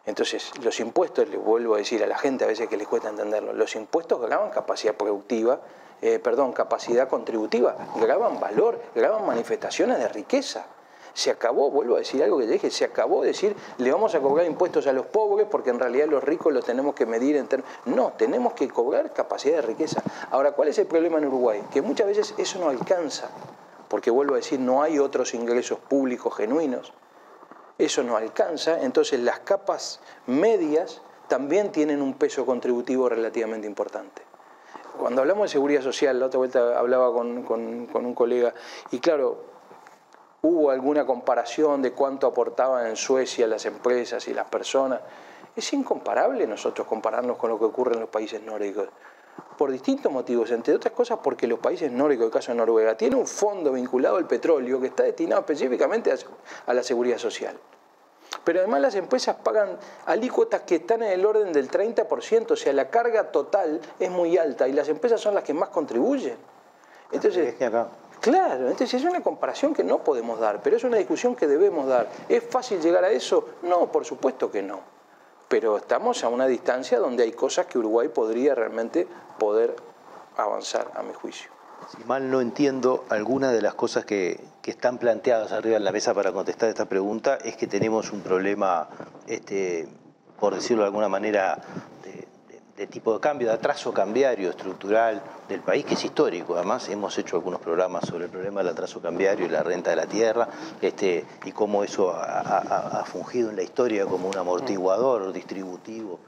Entonces, 0.06 0.52
los 0.62 0.78
impuestos, 0.82 1.30
les 1.30 1.42
vuelvo 1.42 1.76
a 1.76 1.78
decir 1.78 2.04
a 2.04 2.08
la 2.08 2.18
gente 2.18 2.44
a 2.44 2.48
veces 2.48 2.68
que 2.68 2.76
les 2.76 2.88
cuesta 2.88 3.08
entenderlo, 3.08 3.54
los 3.54 3.74
impuestos 3.76 4.20
graban 4.20 4.50
capacidad 4.50 4.94
productiva, 4.94 5.62
eh, 6.02 6.20
perdón, 6.20 6.52
capacidad 6.52 7.08
contributiva, 7.08 7.78
graban 7.96 8.42
valor, 8.42 8.82
graban 8.94 9.26
manifestaciones 9.26 10.00
de 10.00 10.10
riqueza. 10.10 10.66
Se 11.14 11.30
acabó, 11.30 11.70
vuelvo 11.70 11.96
a 11.96 12.00
decir 12.00 12.24
algo 12.24 12.40
que 12.40 12.48
dije, 12.48 12.72
se 12.72 12.86
acabó 12.86 13.22
de 13.22 13.28
decir, 13.28 13.56
le 13.78 13.92
vamos 13.92 14.16
a 14.16 14.20
cobrar 14.20 14.46
impuestos 14.46 14.88
a 14.88 14.94
los 14.94 15.06
pobres 15.06 15.48
porque 15.50 15.70
en 15.70 15.80
realidad 15.80 16.08
los 16.08 16.24
ricos 16.24 16.52
los 16.52 16.66
tenemos 16.66 16.96
que 16.96 17.06
medir 17.06 17.36
en 17.36 17.48
términos... 17.48 17.72
No, 17.86 18.14
tenemos 18.18 18.54
que 18.54 18.68
cobrar 18.68 19.14
capacidad 19.14 19.58
de 19.58 19.62
riqueza. 19.62 20.02
Ahora, 20.32 20.54
¿cuál 20.54 20.70
es 20.70 20.78
el 20.80 20.88
problema 20.88 21.20
en 21.20 21.26
Uruguay? 21.26 21.64
Que 21.72 21.82
muchas 21.82 22.08
veces 22.08 22.34
eso 22.38 22.60
no 22.60 22.70
alcanza, 22.70 23.30
porque 23.90 24.10
vuelvo 24.10 24.34
a 24.34 24.38
decir, 24.38 24.60
no 24.60 24.82
hay 24.82 24.98
otros 24.98 25.34
ingresos 25.34 25.80
públicos 25.80 26.36
genuinos. 26.36 26.94
Eso 27.78 28.04
no 28.04 28.18
alcanza, 28.18 28.82
entonces 28.82 29.20
las 29.20 29.40
capas 29.40 30.00
medias 30.26 31.02
también 31.28 31.72
tienen 31.72 32.02
un 32.02 32.14
peso 32.14 32.46
contributivo 32.46 33.10
relativamente 33.10 33.68
importante 33.68 34.24
cuando 34.98 35.22
hablamos 35.22 35.44
de 35.44 35.50
seguridad 35.50 35.82
social, 35.82 36.20
la 36.20 36.28
otra 36.28 36.38
vuelta 36.38 36.78
hablaba 36.78 37.12
con, 37.12 37.44
con, 37.44 38.06
un 38.06 38.14
colega, 38.14 38.54
y 38.92 39.00
claro, 39.00 39.53
¿Hubo 40.46 40.72
alguna 40.72 41.06
comparación 41.06 41.82
de 41.82 41.94
cuánto 41.94 42.28
aportaban 42.28 42.88
en 42.88 42.98
Suecia 42.98 43.48
las 43.48 43.66
empresas 43.66 44.28
y 44.28 44.34
las 44.34 44.46
personas? 44.50 45.00
Es 45.56 45.72
incomparable 45.72 46.46
nosotros 46.46 46.86
compararnos 46.86 47.38
con 47.38 47.50
lo 47.50 47.58
que 47.58 47.64
ocurre 47.64 47.94
en 47.94 48.02
los 48.02 48.10
países 48.10 48.44
nórdicos. 48.44 48.90
por 49.58 49.72
distintos 49.72 50.12
motivos, 50.12 50.52
entre 50.52 50.76
otras 50.76 50.94
cosas 50.94 51.20
porque 51.24 51.48
los 51.48 51.60
países 51.60 51.90
nórdicos, 51.90 52.26
el 52.26 52.32
caso 52.34 52.52
de 52.52 52.58
Noruega, 52.58 52.98
tienen 52.98 53.20
un 53.20 53.26
fondo 53.26 53.72
vinculado 53.72 54.18
al 54.18 54.28
petróleo 54.28 54.82
que 54.82 54.88
está 54.88 55.04
destinado 55.04 55.40
específicamente 55.40 56.14
a 56.66 56.74
la 56.74 56.84
seguridad 56.84 57.18
social. 57.18 57.58
Pero 58.44 58.60
además 58.60 58.82
las 58.82 58.96
empresas 58.96 59.38
pagan 59.38 59.78
alícuotas 60.06 60.64
que 60.64 60.76
están 60.76 61.04
en 61.04 61.12
el 61.14 61.26
orden 61.26 61.54
del 61.54 61.72
30%, 61.72 62.52
o 62.52 62.56
sea, 62.58 62.74
la 62.74 62.90
carga 62.90 63.32
total 63.32 63.80
es 63.98 64.12
muy 64.12 64.38
alta 64.38 64.68
y 64.68 64.74
las 64.74 64.90
empresas 64.90 65.22
son 65.22 65.36
las 65.36 65.46
que 65.46 65.54
más 65.54 65.70
contribuyen. 65.70 66.36
Entonces, 67.14 67.56
claro, 68.24 68.70
entonces 68.70 68.94
es 68.94 69.04
una 69.04 69.22
comparación 69.22 69.74
que 69.74 69.84
no 69.84 70.00
podemos 70.00 70.40
dar, 70.40 70.62
pero 70.64 70.78
es 70.78 70.84
una 70.86 70.98
discusión 70.98 71.36
que 71.36 71.46
debemos 71.46 71.88
dar. 71.88 72.10
¿Es 72.30 72.42
fácil 72.42 72.80
llegar 72.80 73.04
a 73.04 73.12
eso? 73.12 73.50
No, 73.64 73.92
por 73.92 74.06
supuesto 74.06 74.50
que 74.50 74.64
no. 74.64 74.80
Pero 75.50 75.76
estamos 75.76 76.24
a 76.24 76.30
una 76.30 76.48
distancia 76.48 77.00
donde 77.00 77.24
hay 77.24 77.34
cosas 77.34 77.66
que 77.66 77.78
Uruguay 77.78 78.08
podría 78.08 78.56
realmente 78.56 79.06
poder 79.38 79.76
avanzar, 80.38 80.90
a 80.96 81.04
mi 81.04 81.14
juicio. 81.14 81.52
Si 81.92 82.02
mal 82.06 82.32
no 82.32 82.40
entiendo, 82.40 83.04
alguna 83.10 83.52
de 83.52 83.62
las 83.62 83.74
cosas 83.74 84.06
que, 84.06 84.40
están 84.64 84.98
planteadas 84.98 85.52
arriba 85.52 85.76
en 85.76 85.84
la 85.84 85.92
mesa 85.92 86.14
para 86.14 86.32
contestar 86.32 86.70
esta 86.70 86.86
pregunta 86.86 87.38
es 87.44 87.58
que 87.58 87.68
tenemos 87.68 88.14
un 88.14 88.22
problema, 88.22 88.88
este, 89.28 89.90
por 90.40 90.56
decirlo 90.56 90.84
de 90.84 90.88
alguna 90.88 91.10
manera, 91.10 91.62
de, 92.02 92.26
tipo 92.90 93.14
de 93.14 93.20
cambio, 93.20 93.48
de 93.48 93.54
atraso 93.54 93.94
cambiario 93.94 94.50
estructural 94.50 95.22
del 95.48 95.62
país, 95.62 95.86
que 95.86 95.94
es 95.94 96.04
histórico. 96.04 96.56
Además, 96.56 96.90
hemos 96.90 97.18
hecho 97.18 97.36
algunos 97.36 97.60
programas 97.60 98.06
sobre 98.08 98.26
el 98.26 98.32
problema 98.32 98.62
del 98.62 98.72
atraso 98.72 99.02
cambiario 99.02 99.46
y 99.46 99.50
la 99.50 99.64
renta 99.64 99.90
de 99.92 99.96
la 99.96 100.06
tierra, 100.06 100.48
este, 100.82 101.26
y 101.46 101.52
cómo 101.52 101.84
eso 101.84 102.12
ha 102.12 103.04
fungido 103.06 103.50
en 103.50 103.56
la 103.56 103.64
historia 103.64 104.06
como 104.06 104.28
un 104.28 104.38
amortiguador 104.38 105.32
distributivo 105.34 106.20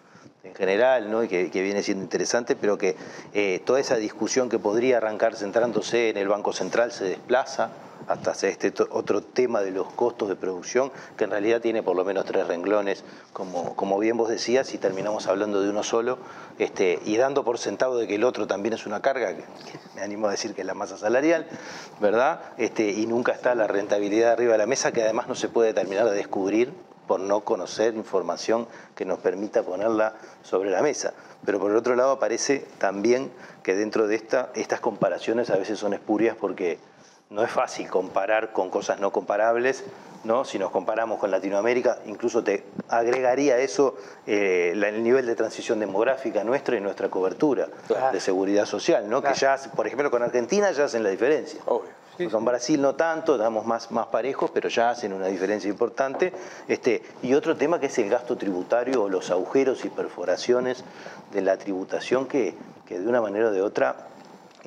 en 0.45 0.53
general, 0.53 1.09
¿no? 1.09 1.23
y 1.23 1.27
que, 1.27 1.49
viene 1.61 1.81
siendo 1.81 2.03
interesante, 2.03 2.55
pero 2.55 2.77
que 2.77 2.95
eh, 3.33 3.61
toda 3.65 3.79
esa 3.79 3.95
discusión 3.95 4.49
que 4.49 4.59
podría 4.59 4.97
arrancar 4.97 5.35
centrándose 5.35 6.09
en 6.09 6.17
el 6.17 6.27
Banco 6.27 6.53
Central 6.53 6.91
se 6.91 7.05
desplaza 7.05 7.69
hasta 8.07 8.31
este 8.47 8.73
otro 8.89 9.21
tema 9.21 9.61
de 9.61 9.71
los 9.71 9.91
costos 9.93 10.29
de 10.29 10.35
producción, 10.35 10.91
que 11.17 11.23
en 11.23 11.31
realidad 11.31 11.61
tiene 11.61 11.83
por 11.83 11.95
lo 11.95 12.05
menos 12.05 12.25
tres 12.25 12.47
renglones, 12.47 13.03
como, 13.33 13.75
como 13.75 13.97
bien 13.99 14.17
vos 14.17 14.29
decías, 14.29 14.73
y 14.73 14.77
terminamos 14.77 15.27
hablando 15.27 15.61
de 15.61 15.69
uno 15.69 15.83
solo, 15.83 16.17
este, 16.59 16.99
y 17.05 17.17
dando 17.17 17.43
por 17.43 17.57
sentado 17.57 17.97
de 17.97 18.07
que 18.07 18.15
el 18.15 18.23
otro 18.23 18.47
también 18.47 18.73
es 18.73 18.85
una 18.85 19.01
carga, 19.01 19.35
que, 19.35 19.43
me 19.95 20.01
animo 20.01 20.27
a 20.27 20.31
decir 20.31 20.53
que 20.53 20.61
es 20.61 20.67
la 20.67 20.73
masa 20.73 20.97
salarial, 20.97 21.47
¿verdad? 21.99 22.41
Este, 22.57 22.89
y 22.89 23.05
nunca 23.07 23.31
está 23.31 23.55
la 23.55 23.67
rentabilidad 23.67 24.33
arriba 24.33 24.53
de 24.53 24.57
la 24.59 24.67
mesa, 24.67 24.91
que 24.91 25.03
además 25.03 25.27
no 25.27 25.35
se 25.35 25.49
puede 25.49 25.73
terminar 25.73 26.05
de 26.05 26.15
descubrir 26.15 26.73
por 27.07 27.19
no 27.19 27.41
conocer 27.41 27.93
información 27.95 28.67
que 28.95 29.05
nos 29.05 29.19
permita 29.19 29.63
ponerla 29.63 30.15
sobre 30.41 30.71
la 30.71 30.81
mesa. 30.81 31.13
Pero 31.45 31.59
por 31.59 31.71
el 31.71 31.77
otro 31.77 31.95
lado 31.95 32.11
aparece 32.11 32.65
también 32.79 33.31
que 33.63 33.75
dentro 33.75 34.07
de 34.07 34.15
esta, 34.15 34.49
estas 34.55 34.79
comparaciones 34.79 35.49
a 35.49 35.57
veces 35.57 35.77
son 35.79 35.93
espurias 35.93 36.35
porque 36.39 36.79
no 37.35 37.43
es 37.43 37.51
fácil 37.51 37.89
comparar 37.89 38.53
con 38.53 38.69
cosas 38.69 39.01
no 39.01 39.11
comparables, 39.11 39.83
¿no? 40.23 40.45
Si 40.45 40.57
nos 40.57 40.71
comparamos 40.71 41.19
con 41.19 41.29
Latinoamérica, 41.29 41.99
incluso 42.05 42.43
te 42.43 42.63
agregaría 42.87 43.57
eso 43.57 43.97
eh, 44.25 44.71
el 44.73 45.03
nivel 45.03 45.25
de 45.25 45.35
transición 45.35 45.79
demográfica 45.81 46.45
nuestra 46.45 46.77
y 46.77 46.81
nuestra 46.81 47.09
cobertura 47.09 47.67
de 48.11 48.19
seguridad 48.21 48.65
social, 48.65 49.09
¿no? 49.09 49.21
Que 49.21 49.33
ya, 49.33 49.57
por 49.75 49.85
ejemplo, 49.85 50.09
con 50.09 50.23
Argentina 50.23 50.71
ya 50.71 50.85
hacen 50.85 51.03
la 51.03 51.09
diferencia. 51.09 51.59
Con 52.31 52.45
Brasil 52.45 52.81
no 52.81 52.95
tanto, 52.95 53.37
damos 53.37 53.65
más, 53.65 53.91
más 53.91 54.07
parejos, 54.07 54.49
pero 54.53 54.69
ya 54.69 54.89
hacen 54.89 55.11
una 55.11 55.27
diferencia 55.27 55.69
importante. 55.69 56.31
Este, 56.69 57.03
y 57.21 57.33
otro 57.33 57.57
tema 57.57 57.81
que 57.81 57.87
es 57.87 57.97
el 57.99 58.09
gasto 58.09 58.37
tributario 58.37 59.03
o 59.03 59.09
los 59.09 59.29
agujeros 59.31 59.83
y 59.83 59.89
perforaciones 59.89 60.85
de 61.33 61.41
la 61.41 61.57
tributación 61.57 62.25
que, 62.25 62.55
que 62.85 62.97
de 62.97 63.05
una 63.05 63.19
manera 63.19 63.49
o 63.49 63.51
de 63.51 63.61
otra 63.61 64.07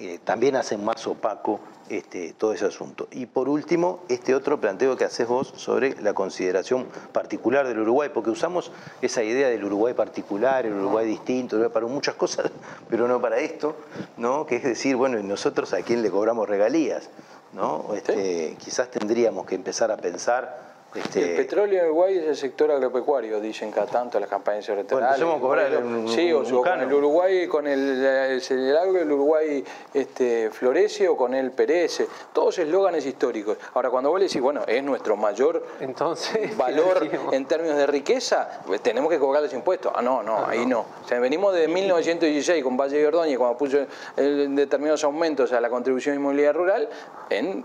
eh, 0.00 0.18
también 0.24 0.56
hacen 0.56 0.84
más 0.84 1.06
opaco 1.06 1.61
este, 1.88 2.32
todo 2.34 2.52
ese 2.52 2.66
asunto. 2.66 3.08
Y 3.11 3.26
por 3.26 3.48
último, 3.48 4.04
este 4.08 4.34
otro 4.34 4.61
planteo 4.61 4.96
que 4.96 5.04
haces 5.04 5.26
vos 5.26 5.52
sobre 5.56 6.00
la 6.02 6.12
consideración 6.12 6.87
particular 7.12 7.66
del 7.66 7.80
Uruguay, 7.80 8.11
porque 8.12 8.30
usamos 8.30 8.70
esa 9.00 9.22
idea 9.22 9.48
del 9.48 9.64
Uruguay 9.64 9.94
particular, 9.94 10.66
el 10.66 10.74
Uruguay 10.74 11.06
distinto, 11.06 11.70
para 11.72 11.87
muchas 11.87 12.14
cosas, 12.14 12.50
pero 12.90 13.08
no 13.08 13.20
para 13.20 13.38
esto, 13.38 13.76
¿no? 14.16 14.46
que 14.46 14.56
es 14.56 14.64
decir, 14.64 14.96
bueno, 14.96 15.18
¿y 15.18 15.22
nosotros 15.22 15.72
a 15.72 15.82
quién 15.82 16.02
le 16.02 16.11
cobramos 16.11 16.48
regalías? 16.48 17.08
¿no? 17.52 17.94
Este, 17.94 18.56
Quizás 18.58 18.90
tendríamos 18.90 19.46
que 19.46 19.54
empezar 19.54 19.90
a 19.90 19.96
pensar 19.96 20.67
este... 20.94 21.31
El 21.31 21.37
petróleo 21.37 21.81
en 21.81 21.87
Uruguay 21.87 22.18
es 22.18 22.24
el 22.24 22.37
sector 22.37 22.70
agropecuario, 22.70 23.40
dicen 23.40 23.70
cada 23.70 23.87
tanto 23.87 24.18
las 24.18 24.29
campañas 24.29 24.68
electorales. 24.68 25.20
Bueno, 25.20 25.35
a 25.37 25.40
cobrar 25.40 25.83
Sí, 26.09 26.33
o, 26.33 26.42
con 26.62 26.81
el 26.81 26.92
Uruguay, 26.92 27.46
con 27.46 27.66
el, 27.66 28.05
el, 28.05 28.77
agro 28.77 28.94
del 28.94 29.12
Uruguay 29.12 29.62
este, 29.92 30.51
florece 30.51 31.07
o 31.09 31.16
con 31.16 31.35
él 31.35 31.51
perece. 31.51 32.09
Todos 32.33 32.59
eslóganes 32.59 33.05
históricos. 33.05 33.59
Ahora, 33.74 33.90
cuando 33.90 34.11
vos 34.11 34.18
le 34.18 34.27
decís, 34.27 34.40
bueno, 34.40 34.62
es 34.66 34.83
nuestro 34.83 35.16
mayor 35.16 35.64
Entonces, 35.81 36.57
valor 36.57 37.07
en 37.33 37.44
términos 37.44 37.77
de 37.77 37.87
riqueza, 37.87 38.62
pues 38.66 38.81
tenemos 38.81 39.11
que 39.11 39.18
cobrar 39.18 39.42
los 39.42 39.53
impuestos. 39.53 39.92
Ah, 39.94 40.01
no, 40.01 40.22
no, 40.22 40.38
ah, 40.38 40.48
ahí 40.51 40.64
no. 40.64 40.87
O 41.05 41.09
sea, 41.09 41.20
venimos 41.20 41.55
de 41.55 41.68
1916 41.68 42.64
con 42.64 42.77
Valle 42.77 42.98
de 42.98 43.07
Ordóñez, 43.07 43.37
cuando 43.37 43.59
puso 43.59 43.79
determinados 44.16 45.05
aumentos 45.05 45.53
a 45.53 45.61
la 45.61 45.68
contribución 45.68 46.16
inmobiliaria 46.16 46.53
rural, 46.53 46.88
en 47.29 47.64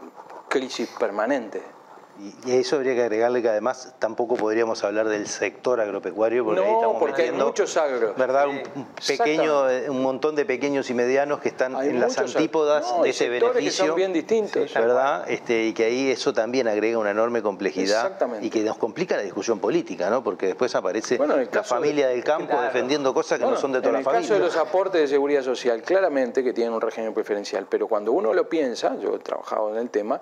crisis 0.50 0.90
permanente. 1.00 1.62
Y, 2.45 2.52
a 2.52 2.56
eso 2.56 2.76
habría 2.76 2.93
que 2.93 3.02
agregarle 3.02 3.41
que 3.41 3.49
además 3.49 3.95
tampoco 3.97 4.36
podríamos 4.36 4.84
hablar 4.84 5.10
del 5.10 5.28
sector 5.28 5.82
agropecuario 5.82 6.45
porque 6.45 6.62
ahí 6.62 6.71
estamos 6.71 6.97
porque 6.99 7.21
hay 7.23 7.32
muchos 7.32 7.76
agros. 7.76 8.15
¿verdad? 8.15 8.47
Un, 8.47 8.86
pequeño, 9.08 9.63
un 9.89 10.02
montón 10.04 10.36
de 10.36 10.45
pequeños 10.45 10.89
y 10.91 10.93
medianos 10.93 11.39
que 11.39 11.49
están 11.49 11.76
en 11.84 11.99
las 11.99 12.17
antípodas 12.19 12.86
de 13.02 13.10
ese 13.10 13.30
beneficio. 13.30 13.63
Que 13.63 13.71
son 13.71 13.95
bien 13.95 14.13
distintos. 14.13 14.73
¿Verdad? 14.73 15.30
Este, 15.30 15.65
y 15.65 15.73
que 15.73 15.86
ahí 15.86 16.12
eso 16.12 16.34
también 16.34 16.67
agrega 16.67 16.99
una 16.99 17.12
enorme 17.12 17.41
complejidad 17.41 18.15
y 18.41 18.49
que 18.49 18.62
nos 18.62 18.78
complica 18.78 19.17
la 19.17 19.23
discusión 19.23 19.60
política, 19.60 20.10
¿no? 20.10 20.23
Porque 20.23 20.47
después 20.47 20.76
aparece 20.76 21.19
la 21.52 21.63
familia 21.63 22.08
del 22.10 22.23
campo 22.23 22.62
defendiendo 22.62 23.13
cosas 23.13 23.39
que 23.39 23.45
no 23.45 23.58
son 23.58 23.71
de 23.71 23.82
toda 23.82 23.93
la 23.93 24.02
familia. 24.02 24.19
En 24.19 24.23
el 24.23 24.30
caso 24.30 24.34
de 24.36 24.39
los 24.39 24.58
aportes 24.58 25.02
de 25.02 25.08
seguridad 25.08 25.41
social, 25.41 25.82
claramente 25.82 26.43
que 26.43 26.54
tienen 26.54 26.73
un 26.73 26.82
régimen 26.82 27.13
preferencial, 27.13 27.65
pero 27.67 27.88
cuando 27.88 28.12
uno 28.12 28.34
lo 28.34 28.47
piensa, 28.47 28.95
yo 28.99 29.15
he 29.15 29.19
trabajado 29.19 29.71
en 29.71 29.78
el 29.78 29.89
tema, 29.89 30.21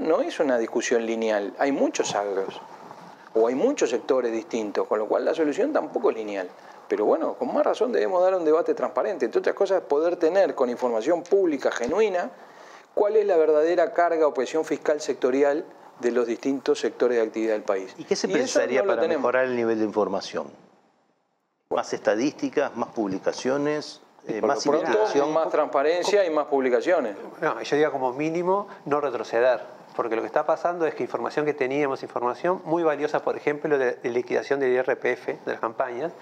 no 0.00 0.20
es 0.20 0.38
una 0.40 0.58
discusión 0.58 1.04
lineal, 1.04 1.31
hay 1.32 1.72
muchos 1.72 2.14
agros 2.14 2.60
o 3.34 3.48
hay 3.48 3.54
muchos 3.54 3.90
sectores 3.90 4.32
distintos, 4.32 4.86
con 4.86 4.98
lo 4.98 5.06
cual 5.06 5.24
la 5.24 5.34
solución 5.34 5.72
tampoco 5.72 6.10
es 6.10 6.16
lineal. 6.16 6.48
Pero 6.88 7.06
bueno, 7.06 7.34
con 7.34 7.52
más 7.54 7.64
razón 7.64 7.92
debemos 7.92 8.22
dar 8.22 8.34
un 8.34 8.44
debate 8.44 8.74
transparente. 8.74 9.24
Entre 9.24 9.38
otras 9.38 9.54
cosas, 9.54 9.82
poder 9.82 10.16
tener 10.16 10.54
con 10.54 10.68
información 10.68 11.22
pública 11.22 11.70
genuina 11.70 12.30
cuál 12.94 13.16
es 13.16 13.26
la 13.26 13.36
verdadera 13.36 13.92
carga 13.92 14.26
o 14.26 14.34
presión 14.34 14.64
fiscal 14.64 15.00
sectorial 15.00 15.64
de 16.00 16.10
los 16.10 16.26
distintos 16.26 16.80
sectores 16.80 17.16
de 17.16 17.22
actividad 17.22 17.52
del 17.54 17.62
país. 17.62 17.94
¿Y 17.96 18.04
qué 18.04 18.16
se 18.16 18.28
pensaría 18.28 18.84
para 18.84 19.06
mejorar 19.06 19.46
el 19.46 19.56
nivel 19.56 19.78
de 19.78 19.84
información? 19.84 20.48
¿Más 21.70 21.92
estadísticas, 21.94 22.76
más 22.76 22.90
publicaciones? 22.90 24.02
Eh, 24.26 24.40
más 24.40 24.64
investigación. 24.66 25.32
Más 25.32 25.48
transparencia 25.48 26.24
y 26.24 26.30
más 26.30 26.46
publicaciones. 26.46 27.16
No, 27.40 27.60
yo 27.60 27.76
diría 27.76 27.90
como 27.90 28.12
mínimo 28.12 28.68
no 28.84 29.00
retroceder, 29.00 29.60
porque 29.94 30.16
lo 30.16 30.22
que 30.22 30.26
está 30.26 30.46
pasando 30.46 30.86
es 30.86 30.94
que 30.94 31.02
información 31.02 31.44
que 31.44 31.54
teníamos, 31.54 32.02
información 32.02 32.62
muy 32.64 32.82
valiosa, 32.82 33.22
por 33.22 33.36
ejemplo, 33.36 33.78
de, 33.78 33.98
liquidación 34.04 34.60
del 34.60 34.72
IRPF, 34.72 35.26
de 35.26 35.52
las 35.52 35.60
campañas, 35.60 36.12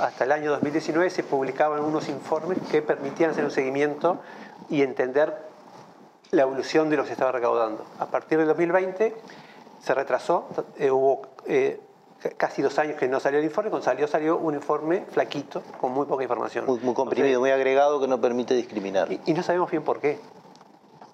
hasta 0.00 0.24
el 0.24 0.32
año 0.32 0.50
2019 0.50 1.10
se 1.10 1.22
publicaban 1.22 1.80
unos 1.80 2.08
informes 2.08 2.58
que 2.70 2.82
permitían 2.82 3.30
hacer 3.30 3.44
un 3.44 3.50
seguimiento 3.50 4.20
y 4.68 4.82
entender 4.82 5.36
la 6.30 6.42
evolución 6.42 6.90
de 6.90 6.96
lo 6.96 7.02
que 7.02 7.08
se 7.08 7.12
estaba 7.12 7.32
recaudando. 7.32 7.84
A 7.98 8.06
partir 8.06 8.38
del 8.38 8.48
2020 8.48 9.14
se 9.80 9.94
retrasó, 9.94 10.48
eh, 10.78 10.90
hubo... 10.90 11.22
Eh, 11.46 11.80
casi 12.36 12.62
dos 12.62 12.78
años 12.78 12.96
que 12.98 13.06
no 13.08 13.20
salió 13.20 13.38
el 13.38 13.44
informe, 13.44 13.70
cuando 13.70 13.84
salió 13.84 14.08
salió 14.08 14.38
un 14.38 14.54
informe 14.54 15.04
flaquito, 15.10 15.62
con 15.80 15.92
muy 15.92 16.06
poca 16.06 16.22
información. 16.22 16.64
Muy, 16.66 16.94
comprimido, 16.94 17.40
muy 17.40 17.50
agregado, 17.50 18.00
que 18.00 18.08
no 18.08 18.20
permite 18.20 18.54
discriminar. 18.54 19.08
Y, 19.12 19.32
no 19.34 19.42
sabemos 19.42 19.70
bien 19.70 19.82
por 19.82 20.00
qué. 20.00 20.18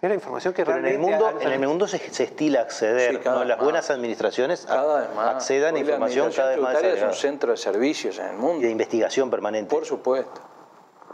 Era 0.02 0.14
información 0.14 0.54
que 0.54 0.64
realmente... 0.64 0.96
En 0.96 1.02
el 1.02 1.10
mundo, 1.10 1.40
en 1.40 1.52
el 1.52 1.68
mundo 1.68 1.86
se, 1.86 1.96
estila 1.96 2.62
acceder, 2.62 3.24
las 3.24 3.58
buenas 3.58 3.90
administraciones 3.90 4.66
accedan 4.66 5.76
a 5.76 5.78
información 5.78 6.32
cada 6.32 6.50
vez 6.50 6.60
más 6.60 6.82
es 6.82 7.02
un 7.02 7.12
centro 7.12 7.50
de 7.50 7.58
servicios 7.58 8.18
en 8.18 8.28
el 8.28 8.36
mundo. 8.36 8.60
Y 8.60 8.64
de 8.64 8.70
investigación 8.70 9.30
permanente. 9.30 9.74
Por 9.74 9.84
supuesto. 9.84 10.40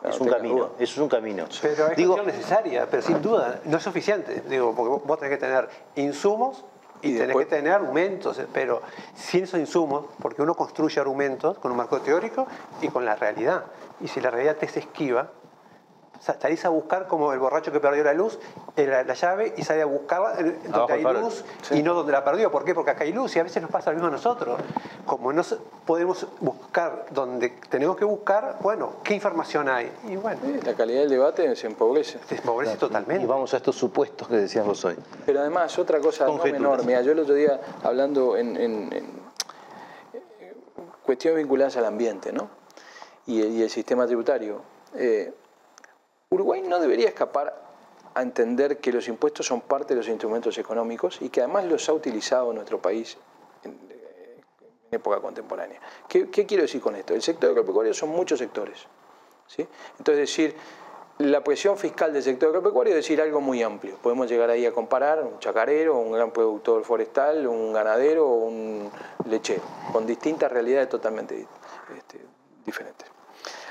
es 0.05 0.21
un 0.21 0.29
camino, 0.29 0.71
eso 0.79 0.93
es 0.95 0.99
un 0.99 1.09
camino. 1.09 1.47
Pero 1.61 1.89
es 1.89 1.97
Digo, 1.97 2.23
necesaria, 2.23 2.87
pero 2.89 3.03
sin 3.03 3.21
duda 3.21 3.61
no 3.65 3.77
es 3.77 3.83
suficiente. 3.83 4.43
Digo, 4.49 4.73
porque 4.77 5.05
vos 5.05 5.19
tenés 5.19 5.37
que 5.37 5.45
tener 5.45 5.69
insumos 5.97 6.65
y, 7.03 7.19
tenés 7.19 7.37
que 7.37 7.47
tener 7.47 7.73
argumentos, 7.73 8.41
pero 8.53 8.83
sin 9.15 9.45
esos 9.45 9.59
insumos, 9.59 10.07
porque 10.23 10.43
uno 10.43 10.55
construye 10.55 11.01
argumentos 11.01 11.59
con 11.59 11.73
un 11.73 11.77
marco 11.77 12.01
teórico 12.01 12.47
y 12.81 12.89
con 12.89 13.05
la 13.05 13.17
realidad. 13.17 13.65
Y 14.01 14.07
si 14.07 14.21
la 14.21 14.31
realidad 14.31 14.57
te 14.57 14.69
se 14.69 14.79
esquiva, 14.79 15.31
salís 16.35 16.65
a 16.65 16.69
buscar 16.69 17.07
como 17.07 17.33
el 17.33 17.39
borracho 17.39 17.71
que 17.73 17.81
perdió 17.81 18.03
la 18.05 18.13
luz, 18.13 18.39
eh, 18.77 18.87
la, 18.87 19.05
la 19.05 19.15
llave, 19.15 19.55
y 19.57 19.63
salís 19.63 19.83
a 19.85 19.87
buscarla 19.87 20.35
eh, 20.41 20.43
donde 20.65 20.69
Abajo 20.73 20.93
hay 20.93 21.03
luz 21.23 21.45
y 21.71 21.83
no 21.83 21.95
donde 21.95 22.13
la 22.13 22.25
perdió. 22.25 22.51
¿Por 22.51 22.65
qué? 22.65 22.75
Porque 22.75 22.91
acá 22.91 23.05
hay 23.05 23.13
luz 23.13 23.37
y 23.37 23.39
a 23.39 23.43
veces 23.45 23.63
nos 23.63 23.71
pasa 23.71 23.91
lo 23.91 23.97
mismo 23.97 24.09
a 24.09 24.11
nosotros. 24.11 24.59
Como 25.07 25.33
no 25.33 25.43
podemos 25.87 26.27
buscar 26.41 27.07
donde 27.11 27.51
tenemos 27.69 27.97
que 27.97 28.05
buscar, 28.05 28.59
bueno, 28.61 28.95
¿qué 29.05 29.15
información 29.15 29.69
hay? 29.69 29.93
Y 30.09 30.17
bueno, 30.17 30.41
La 30.65 30.75
calidad 30.75 31.01
del 31.01 31.11
debate 31.11 31.55
se 31.57 31.67
empobrece. 31.69 32.19
se 32.27 32.35
despobrece 32.35 32.77
totalmente. 32.77 33.23
Y 33.23 33.27
vamos 33.27 33.55
a 33.55 33.59
estos 33.59 33.77
supuestos 33.77 34.27
que 34.29 34.37
decías 34.37 34.67
vos 34.67 34.85
hoy. 34.85 34.97
Pero 35.25 35.41
además, 35.41 35.79
otra 35.79 36.01
cosa 36.01 36.27
no 36.27 36.39
menor, 36.45 36.85
mira, 36.85 37.01
yo 37.03 37.13
el 37.13 37.21
otro 37.21 37.35
día 37.35 37.61
hablando 37.85 38.37
en, 38.37 38.57
en- 38.57 38.93
en, 38.93 39.05
eh, 40.13 40.55
cuestiones 41.05 41.39
vinculadas 41.39 41.77
al 41.77 41.85
ambiente, 41.85 42.33
¿no? 42.33 42.49
Y, 43.27 43.41
el- 43.43 43.53
y 43.53 43.63
el 43.63 43.71
sistema 43.71 44.07
tributario. 44.07 44.61
eh, 44.95 45.33
Uruguay 46.31 46.61
no 46.63 46.81
debería 46.81 47.09
escapar 47.09 47.55
a 48.15 48.21
entender 48.21 48.79
que 48.79 48.93
los 48.93 49.07
impuestos 49.07 49.47
son 49.47 49.61
parte 49.61 49.95
de 49.95 50.01
los 50.01 50.09
instrumentos 50.09 50.59
económicos 50.59 51.23
y 51.23 51.29
que 51.29 51.41
además 51.41 51.67
los 51.67 51.89
ha 51.89 51.93
utilizado 51.93 52.53
nuestro 52.53 52.81
país 52.81 53.17
en, 53.63 53.79
eh, 53.91 54.41
época 54.91 55.21
contemporánea. 55.21 55.81
¿Qué, 56.09 56.29
quiero 56.29 56.63
decir 56.63 56.81
con 56.81 56.97
esto? 56.97 57.15
El 57.15 57.23
sector 57.23 57.51
agropecuario 57.51 57.95
son 57.95 58.09
muchos 58.09 58.41
sectores. 58.41 58.87
¿sí? 59.47 59.69
Entonces, 59.99 60.29
decir, 60.29 60.57
la 61.19 61.45
presión 61.45 61.79
fiscal 61.79 62.13
del 62.13 62.25
sector 62.25 62.49
agropecuario 62.49 62.93
es 62.93 62.97
decir 62.97 63.21
algo 63.21 63.41
muy 63.41 63.63
amplio. 63.63 63.97
Podemos 64.03 64.29
llegar 64.29 64.51
ahí 64.51 64.67
a 64.67 64.73
comparar 64.73 65.23
un 65.23 65.39
chacarero, 65.39 65.97
un 65.97 66.11
gran 66.11 66.33
productor 66.33 66.83
forestal, 66.85 67.47
un 67.47 67.73
ganadero 67.73 68.27
un 68.27 68.91
lechero, 69.27 69.63
con 69.93 70.05
distintas 70.05 70.51
realidades 70.51 70.89
totalmente 70.89 71.47
este, 71.97 72.21
diferentes. 72.65 73.16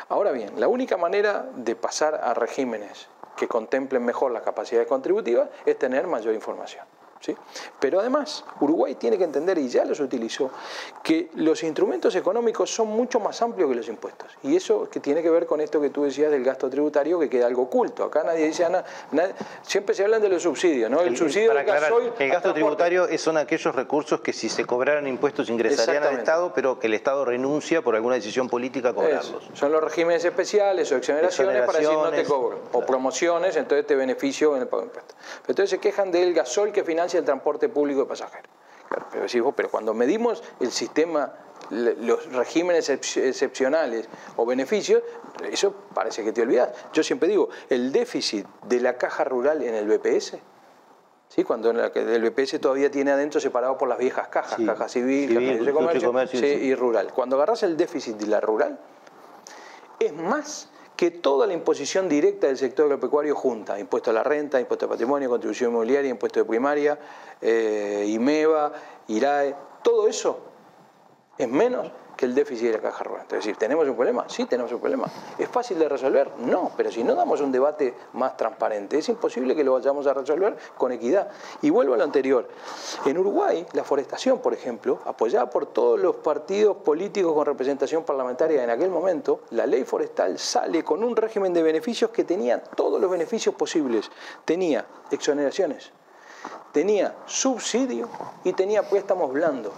Ahora 0.08 0.32
bien, 0.32 0.60
la 0.60 0.68
única 0.68 0.98
manera 0.98 1.48
de 1.56 1.76
pasar 1.76 2.16
a 2.24 2.34
regímenes 2.34 3.08
que 3.36 3.48
contemplen 3.48 4.06
mejor 4.06 4.32
las 4.32 4.44
capacidades 4.44 4.88
contributivas 4.88 5.50
es 5.66 5.80
tener 5.80 6.08
mayor 6.08 6.34
información. 6.34 6.86
¿Sí? 7.26 7.36
Pero 7.80 8.00
además, 8.00 8.44
Uruguay 8.60 8.96
tiene 8.96 9.18
que 9.18 9.24
entender, 9.24 9.58
y 9.58 9.68
ya 9.68 9.86
los 9.86 10.00
utilizó, 10.00 10.52
que 11.04 11.30
los 11.36 11.64
instrumentos 11.64 12.16
económicos 12.16 12.70
son 12.74 12.88
mucho 12.88 13.20
más 13.20 13.42
amplios 13.42 13.70
que 13.70 13.76
los 13.76 13.88
impuestos. 13.88 14.32
Y 14.44 14.56
eso 14.56 14.90
que 14.90 15.00
tiene 15.00 15.22
que 15.22 15.30
ver 15.30 15.46
con 15.46 15.62
esto 15.62 15.82
que 15.82 15.90
tú 15.90 16.04
decías 16.04 16.32
del 16.32 16.44
gasto 16.44 16.70
tributario, 16.70 17.20
que 17.20 17.30
queda 17.30 17.48
algo 17.48 17.64
oculto. 17.64 18.04
Acá 18.04 18.24
nadie 18.24 18.46
dice 18.46 18.68
nada. 18.70 18.86
siempre 19.64 19.96
se 19.96 20.04
hablan 20.04 20.22
de 20.22 20.30
los 20.30 20.44
subsidios, 20.44 20.90
¿no? 20.90 21.02
El, 21.02 21.18
subsidio 21.18 21.50
Para 21.50 21.62
del 21.62 21.70
aclarar, 21.70 21.92
gasoil 21.92 22.14
el 22.20 22.30
gasto 22.30 22.54
tributario 22.54 23.08
son 23.18 23.38
aquellos 23.38 23.74
recursos 23.74 24.22
que 24.22 24.34
si 24.34 24.50
se 24.50 24.66
cobraran 24.66 25.08
impuestos 25.08 25.50
ingresarían 25.50 26.04
al. 26.04 26.16
Estado, 26.16 26.54
pero 26.56 26.80
que 26.80 26.88
el 26.88 26.94
Estado 26.94 27.26
renuncia 27.26 27.82
por 27.82 27.96
alguna 27.96 28.16
decisión 28.16 28.50
política 28.50 28.90
a 28.90 28.94
cobrarlos. 28.94 29.44
Eso. 29.44 29.56
Son 29.56 29.72
los 29.72 29.84
regímenes 29.84 30.24
especiales 30.26 30.92
o 30.92 30.96
exoneraciones, 30.96 31.66
para 31.66 31.80
decir 31.80 31.94
no 31.94 32.12
te 32.12 32.24
cobro. 32.24 32.60
O 32.72 32.86
promociones, 32.86 33.56
entonces 33.56 33.86
te 33.86 33.96
beneficio 33.96 34.56
en 34.56 34.64
el 34.64 34.68
pago 34.68 34.84
de 34.84 34.88
impuestos. 34.88 35.16
Pero 35.42 35.52
entonces 35.52 35.70
se 35.72 35.80
quejan 35.80 36.12
del 36.12 36.34
gasol 36.34 36.72
que 36.72 36.84
financia 36.84 37.15
el 37.20 37.26
transporte 37.26 37.70
público 37.70 38.02
de 38.02 38.06
pasajeros. 38.08 38.50
Claro, 38.90 39.54
pero, 39.56 39.70
cuando 39.70 39.94
medimos 39.94 40.44
el 40.60 40.72
sistema, 40.72 41.34
los 41.72 42.32
regímenes 42.32 42.90
excep- 42.90 43.24
excepcionales 43.24 44.08
o 44.36 44.46
beneficios, 44.46 45.02
eso 45.52 45.74
parece 45.94 46.24
que 46.24 46.32
te 46.32 46.44
olvidas. 46.44 46.70
Yo 46.94 47.04
siempre 47.04 47.28
digo, 47.28 47.50
el 47.70 47.92
déficit 47.92 48.46
de 48.68 48.80
la 48.80 48.98
caja 48.98 49.24
rural 49.24 49.64
en 49.64 49.74
el 49.74 49.88
BPS, 49.88 50.38
¿sí? 51.30 51.44
cuando 51.44 51.72
en 51.72 51.78
la 51.78 51.92
que 51.92 52.00
el 52.02 52.30
BPS 52.30 52.60
todavía 52.62 52.92
tiene 52.92 53.12
adentro 53.12 53.40
separado 53.40 53.78
por 53.78 53.90
las 53.90 53.98
viejas 53.98 54.28
cajas, 54.28 54.58
Sí. 54.58 54.66
caja 54.66 54.88
civil, 54.88 55.30
Civil, 55.30 55.52
caja 55.58 55.64
de 55.66 55.74
comercio, 55.74 56.08
comercio, 56.10 56.40
sí, 56.40 56.46
sí. 56.48 56.66
y 56.66 56.76
rural. 56.76 57.12
Cuando 57.14 57.36
agarras 57.38 57.64
el 57.64 57.76
déficit 57.76 58.16
de 58.18 58.28
la 58.28 58.40
rural, 58.40 58.80
es 60.00 60.14
más 60.14 60.70
que 60.96 61.12
toda 61.12 61.46
la 61.48 61.54
imposición 61.54 62.08
directa 62.08 62.48
del 62.48 62.58
sector 62.58 62.86
agropecuario 62.86 63.36
junta, 63.36 63.80
impuesto 63.80 64.12
a 64.12 64.14
la 64.14 64.24
renta, 64.24 64.60
impuesto 64.60 64.86
de 64.86 64.92
patrimonio, 64.92 65.30
contribución 65.30 65.72
inmobiliaria, 65.72 66.10
impuesto 66.10 66.40
de 66.40 66.46
primaria, 66.46 67.00
eh, 67.42 68.06
IMEVA, 68.08 68.72
IRAE, 69.08 69.56
todo 69.84 70.08
eso 70.08 70.40
es 71.38 71.48
menos 71.50 71.92
que 72.16 72.26
el 72.26 72.36
déficit 72.36 72.68
de 72.68 72.74
la 72.74 72.80
caja 72.80 73.04
rural. 73.04 73.26
Es 73.28 73.34
decir, 73.34 73.58
¿tenemos 73.58 73.88
un 73.88 73.96
problema? 73.96 74.26
Sí, 74.28 74.46
tenemos 74.46 74.72
un 74.72 74.80
problema. 74.80 75.08
¿Es 75.38 75.50
fácil 75.50 75.80
de 75.80 75.90
resolver? 75.90 76.32
No, 76.40 76.72
pero 76.76 76.92
si 76.92 77.04
no 77.04 77.16
damos 77.16 77.42
un 77.42 77.52
debate 77.52 77.94
más 78.14 78.38
transparente, 78.38 78.98
es 78.98 79.10
imposible 79.10 79.56
que 79.56 79.64
lo 79.64 79.74
vayamos 79.74 80.08
a 80.08 80.14
resolver 80.14 80.56
con 80.78 80.92
equidad. 80.92 81.30
Y 81.62 81.70
vuelvo 81.70 81.94
a 81.94 81.98
lo 81.98 82.04
anterior. 82.04 82.48
En 83.06 83.18
Uruguay, 83.18 83.66
la 83.74 83.84
forestación, 83.84 84.40
por 84.40 84.54
ejemplo, 84.54 85.00
apoyada 85.06 85.50
por 85.50 85.68
todos 85.68 86.00
los 86.00 86.18
partidos 86.18 86.78
políticos 86.78 87.34
con 87.34 87.46
representación 87.46 88.04
parlamentaria 88.04 88.64
en 88.64 88.70
aquel 88.70 88.90
momento, 88.90 89.42
la 89.52 89.66
ley 89.66 89.84
forestal 89.84 90.40
sale 90.40 90.84
con 90.84 91.04
un 91.04 91.16
régimen 91.16 91.54
de 91.54 91.64
beneficios 91.64 92.12
que 92.12 92.24
tenía 92.24 92.62
todos 92.62 93.00
los 93.02 93.10
beneficios 93.10 93.56
posibles. 93.56 94.10
Tenía 94.46 94.86
exoneraciones, 95.12 95.92
tenía 96.72 97.16
subsidio 97.26 98.10
y 98.44 98.54
tenía 98.54 98.88
préstamos 98.90 99.32
blandos. 99.32 99.74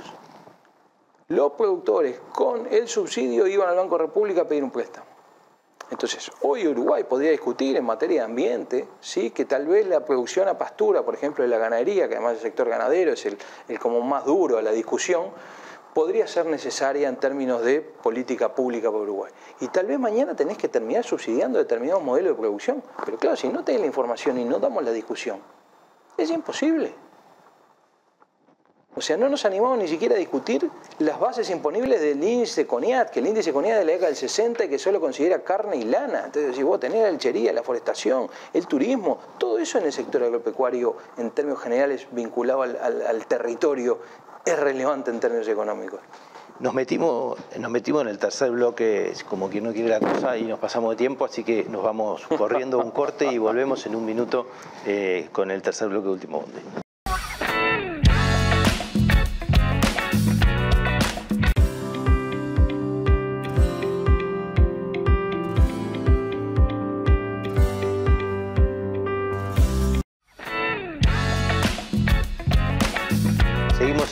Los 1.30 1.52
productores 1.54 2.22
con 2.32 2.68
el 2.72 2.88
subsidio 2.88 3.48
iban 3.48 3.68
al 3.68 3.76
Banco 3.76 3.98
República 3.98 4.44
a 4.44 4.48
pedir 4.48 4.64
un 4.64 4.72
préstamo. 4.72 5.08
Entonces, 5.92 6.32
hoy 6.42 6.66
Uruguay 6.66 7.04
podría 7.04 7.32
discutir 7.32 7.76
en 7.76 7.84
materia 7.84 8.22
de 8.22 8.26
ambiente, 8.26 8.88
¿sí? 9.02 9.32
que 9.32 9.44
tal 9.44 9.68
vez 9.68 9.86
la 9.88 10.06
producción 10.06 10.48
a 10.48 10.58
pastura, 10.58 11.04
por 11.04 11.16
ejemplo, 11.16 11.44
de 11.44 11.50
la 11.50 11.58
ganadería, 11.58 12.08
que 12.08 12.16
además 12.16 12.36
el 12.36 12.40
sector 12.40 12.70
ganadero 12.70 13.12
es 13.12 13.26
el, 13.26 13.38
el 13.68 13.78
como 13.78 14.00
más 14.00 14.24
duro 14.24 14.56
de 14.56 14.64
la 14.64 14.72
discusión, 14.72 15.26
podría 15.94 16.28
ser 16.28 16.46
necesaria 16.46 17.10
en 17.10 17.18
términos 17.18 17.62
de 17.62 17.82
política 17.82 18.56
pública 18.56 18.90
para 18.90 19.04
Uruguay. 19.04 19.32
Y 19.60 19.68
tal 19.68 19.88
vez 19.88 20.00
mañana 20.00 20.34
tenés 20.34 20.58
que 20.58 20.70
terminar 20.70 21.04
subsidiando 21.04 21.60
determinados 21.60 22.04
modelos 22.04 22.38
de 22.38 22.40
producción. 22.40 22.82
Pero 23.04 23.18
claro, 23.18 23.36
si 23.36 23.50
no 23.50 23.66
tenés 23.66 23.82
la 23.82 23.88
información 23.88 24.38
y 24.38 24.46
no 24.46 24.60
damos 24.60 24.82
la 24.82 24.92
discusión, 24.92 25.42
es 26.18 26.30
imposible. 26.30 27.07
O 28.98 29.02
sea, 29.02 29.16
no 29.16 29.30
nos 29.30 29.46
animamos 29.46 29.78
ni 29.78 29.88
siquiera 29.88 30.16
a 30.16 30.18
discutir 30.18 30.68
las 30.98 31.20
bases 31.20 31.48
imponibles 31.52 32.02
del 32.02 32.24
índice 32.24 32.66
CONIAT, 32.66 33.12
que 33.12 33.20
el 33.20 33.28
índice 33.28 33.54
CONIAT 33.54 33.78
de 33.78 33.86
la 33.86 33.92
década 33.92 34.08
del 34.08 34.16
60 34.16 34.66
y 34.66 34.70
que 34.70 34.80
solo 34.80 35.00
considera 35.00 35.44
carne 35.44 35.78
y 35.78 35.84
lana. 35.84 36.24
Entonces, 36.26 36.56
si 36.56 36.64
vos 36.64 36.80
tenés 36.80 37.04
la 37.04 37.12
lechería, 37.12 37.54
la 37.54 37.62
forestación, 37.62 38.28
el 38.56 38.66
turismo, 38.66 39.20
todo 39.38 39.60
eso 39.60 39.78
en 39.78 39.86
el 39.86 39.94
sector 39.94 40.24
agropecuario, 40.24 40.96
en 41.20 41.30
términos 41.30 41.62
generales, 41.62 42.08
vinculado 42.12 42.64
al, 42.64 43.26
territorio, 43.28 44.00
es 44.44 44.58
relevante 44.58 45.12
en 45.12 45.20
términos 45.20 45.48
económicos. 45.48 46.00
Nos 46.60 46.74
metimos, 46.74 47.38
nos 47.60 47.70
metimos 47.70 48.02
en 48.02 48.08
el 48.08 48.18
tercer 48.18 48.50
bloque, 48.50 49.14
como 49.30 49.48
quien 49.48 49.66
no 49.66 49.74
quiere 49.74 49.90
la 49.90 50.00
cosa, 50.00 50.36
y 50.40 50.46
nos 50.46 50.58
pasamos 50.58 50.90
de 50.90 50.96
tiempo, 50.96 51.26
así 51.26 51.44
que 51.44 51.66
nos 51.66 51.84
vamos 51.84 52.26
corriendo 52.36 52.80
un 52.80 52.90
corte 52.90 53.32
y 53.32 53.38
volvemos 53.38 53.86
en 53.86 53.96
un 53.96 54.04
minuto 54.04 54.48
eh, 54.88 55.30
con 55.32 55.52
el 55.52 55.62
tercer 55.62 55.88
bloque 55.88 56.08
de 56.08 56.14
Último 56.14 56.40
Bonde. 56.40 56.87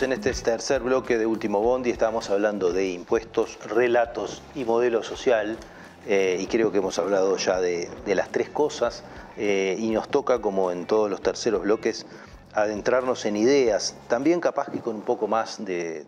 En 0.06 0.14
este 0.14 0.32
tercer 0.34 0.84
bloque 0.84 1.18
de 1.18 1.26
Último 1.26 1.62
Bondi, 1.62 1.89
estamos 1.89 2.30
hablando 2.30 2.72
de 2.72 2.89
impuestos, 2.89 3.58
relatos 3.66 4.43
y 4.53 4.64
modelo 4.64 5.01
social, 5.01 5.58
eh, 6.06 6.38
y 6.39 6.45
creo 6.45 6.72
que 6.72 6.78
hemos 6.78 6.99
hablado 6.99 7.36
ya 7.38 7.60
de, 7.60 7.89
las 8.06 8.30
tres 8.30 8.49
cosas, 8.49 9.03
eh, 9.36 9.76
y 9.80 9.89
nos 9.89 10.08
toca, 10.10 10.41
como 10.41 10.70
en 10.70 10.86
todos 10.86 11.10
los 11.10 11.24
terceros 11.24 11.64
bloques, 11.64 12.06
adentrarnos 12.53 13.26
en 13.26 13.36
ideas, 13.36 13.95
también 14.08 14.41
capaz 14.41 14.70
que 14.70 14.80
con 14.80 14.95
un 14.95 15.01
poco 15.01 15.28
más 15.28 15.66
de 15.66 16.06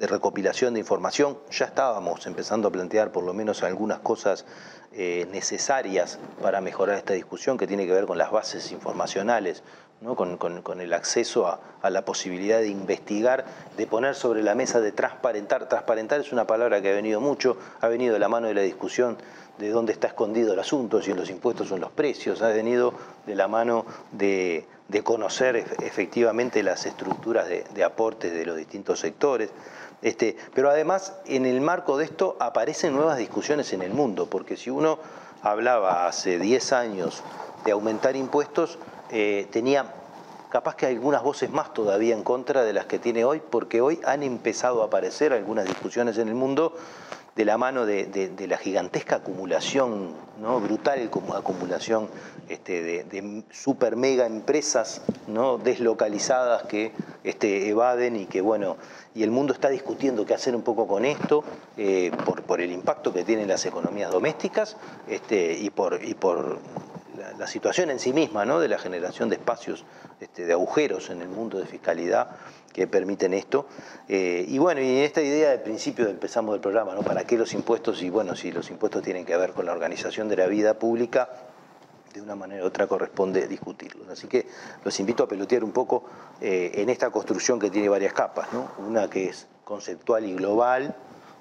recopilación 0.00 0.72
de 0.72 0.80
información, 0.80 1.36
ya 1.50 1.66
estábamos 1.66 2.26
empezando 2.26 2.68
a 2.68 2.72
plantear 2.72 3.12
por 3.12 3.22
lo 3.22 3.34
menos 3.34 3.62
algunas 3.62 3.98
cosas 3.98 4.46
eh, 4.98 5.28
necesarias 5.30 6.18
para 6.40 6.62
mejorar 6.62 6.96
esta 6.96 7.12
discusión 7.12 7.58
que 7.58 7.66
tiene 7.66 7.84
que 7.84 7.92
ver 7.92 8.06
con 8.06 8.16
las 8.16 8.30
bases 8.30 8.72
informacionales, 8.72 9.62
¿no? 10.00 10.14
con, 10.14 10.80
el 10.80 10.92
acceso 10.92 11.46
a, 11.46 11.90
la 11.90 12.04
posibilidad 12.04 12.58
de 12.58 12.68
investigar, 12.68 13.44
de 13.76 13.86
poner 13.86 14.14
sobre 14.14 14.42
la 14.42 14.54
mesa, 14.54 14.80
de 14.80 14.92
transparentar. 14.92 15.68
Transparentar 15.68 16.20
es 16.20 16.32
una 16.32 16.46
palabra 16.46 16.82
que 16.82 16.90
ha 16.90 16.94
venido 16.94 17.20
mucho, 17.20 17.56
ha 17.80 17.88
venido 17.88 18.12
de 18.14 18.18
la 18.18 18.28
mano 18.28 18.48
de 18.48 18.54
la 18.54 18.62
discusión 18.62 19.16
de 19.58 19.70
dónde 19.70 19.92
está 19.92 20.08
escondido 20.08 20.52
el 20.52 20.58
asunto, 20.58 21.00
si 21.00 21.12
en 21.12 21.16
los 21.16 21.30
impuestos 21.30 21.70
o 21.70 21.76
en 21.76 21.80
los 21.80 21.90
precios, 21.92 22.42
ha 22.42 22.48
venido 22.48 22.92
de 23.26 23.34
la 23.34 23.48
mano 23.48 23.86
de, 24.12 24.66
conocer 25.02 25.56
ef- 25.56 25.82
efectivamente 25.82 26.62
las 26.62 26.84
estructuras 26.86 27.48
de, 27.48 27.64
de 27.74 27.84
aportes 27.84 28.32
de 28.34 28.44
los 28.44 28.56
distintos 28.56 29.00
sectores. 29.00 29.50
Este, 30.02 30.36
pero 30.54 30.68
además, 30.70 31.14
en 31.24 31.46
el 31.46 31.60
marco 31.62 31.96
de 31.96 32.04
esto 32.04 32.36
aparecen 32.38 32.94
nuevas 32.94 33.16
discusiones 33.16 33.72
en 33.72 33.80
el 33.80 33.94
mundo, 33.94 34.26
porque 34.26 34.56
si 34.58 34.68
uno 34.68 34.98
hablaba 35.42 36.06
hace 36.06 36.38
10 36.38 36.72
años 36.74 37.22
de 37.64 37.72
aumentar 37.72 38.14
impuestos, 38.14 38.78
eh, 39.10 39.46
tenía 39.50 39.92
capaz 40.50 40.76
que 40.76 40.86
algunas 40.86 41.22
voces 41.22 41.50
más 41.50 41.74
todavía 41.74 42.14
en 42.14 42.22
contra 42.22 42.64
de 42.64 42.72
las 42.72 42.86
que 42.86 42.98
tiene 42.98 43.24
hoy, 43.24 43.42
porque 43.50 43.80
hoy 43.80 44.00
han 44.04 44.22
empezado 44.22 44.82
a 44.82 44.86
aparecer 44.86 45.32
algunas 45.32 45.66
discusiones 45.66 46.18
en 46.18 46.28
el 46.28 46.34
mundo 46.34 46.74
de 47.36 47.44
la 47.44 47.58
mano 47.58 47.84
de, 47.84 48.46
la 48.48 48.56
gigantesca 48.56 49.16
acumulación, 49.16 50.12
¿no? 50.40 50.58
brutal 50.58 51.10
acumulación 51.34 52.08
este, 52.48 52.82
de, 53.04 53.44
super 53.50 53.94
mega 53.94 54.24
empresas 54.24 55.02
¿no? 55.26 55.58
deslocalizadas 55.58 56.62
que 56.62 56.92
este, 57.24 57.68
evaden 57.68 58.16
y 58.16 58.24
que 58.24 58.40
bueno, 58.40 58.78
y 59.14 59.22
el 59.22 59.30
mundo 59.30 59.52
está 59.52 59.68
discutiendo 59.68 60.24
qué 60.24 60.32
hacer 60.32 60.56
un 60.56 60.62
poco 60.62 60.86
con 60.86 61.04
esto, 61.04 61.44
eh, 61.76 62.10
por, 62.46 62.62
el 62.62 62.72
impacto 62.72 63.12
que 63.12 63.22
tienen 63.22 63.48
las 63.48 63.66
economías 63.66 64.10
domésticas 64.10 64.78
este, 65.06 65.52
y 65.52 65.68
por, 65.68 66.02
y 66.02 66.14
por 66.14 66.58
la, 67.38 67.46
situación 67.46 67.90
en 67.90 67.98
sí 67.98 68.12
misma, 68.12 68.44
¿no? 68.44 68.60
de 68.60 68.68
la 68.68 68.78
generación 68.78 69.28
de 69.28 69.36
espacios, 69.36 69.84
este, 70.20 70.44
de 70.46 70.52
agujeros 70.52 71.10
en 71.10 71.22
el 71.22 71.28
mundo 71.28 71.58
de 71.58 71.66
fiscalidad 71.66 72.30
que 72.72 72.86
permiten 72.86 73.32
esto. 73.32 73.66
Eh, 74.08 74.44
y 74.48 74.58
bueno, 74.58 74.80
y 74.80 74.98
en 74.98 75.04
esta 75.04 75.22
idea 75.22 75.50
de 75.50 75.58
principio 75.58 76.08
empezamos 76.08 76.54
el 76.54 76.60
programa, 76.60 76.94
¿no? 76.94 77.00
¿Para 77.00 77.24
qué 77.24 77.38
los 77.38 77.54
impuestos? 77.54 78.02
Y 78.02 78.10
bueno, 78.10 78.36
si 78.36 78.52
los 78.52 78.70
impuestos 78.70 79.02
tienen 79.02 79.24
que 79.24 79.34
ver 79.36 79.52
con 79.52 79.64
la 79.64 79.72
organización 79.72 80.28
de 80.28 80.36
la 80.36 80.46
vida 80.46 80.78
pública, 80.78 81.30
de 82.12 82.22
una 82.22 82.34
manera 82.34 82.64
u 82.64 82.66
otra 82.66 82.86
corresponde 82.86 83.46
discutirlos. 83.46 84.08
Así 84.08 84.26
que 84.26 84.46
los 84.84 84.98
invito 85.00 85.24
a 85.24 85.28
pelotear 85.28 85.64
un 85.64 85.72
poco 85.72 86.04
eh, 86.40 86.72
en 86.74 86.90
esta 86.90 87.10
construcción 87.10 87.58
que 87.58 87.70
tiene 87.70 87.88
varias 87.88 88.12
capas, 88.12 88.52
¿no? 88.52 88.70
Una 88.78 89.08
que 89.08 89.28
es 89.28 89.46
conceptual 89.64 90.24
y 90.24 90.34
global, 90.34 90.94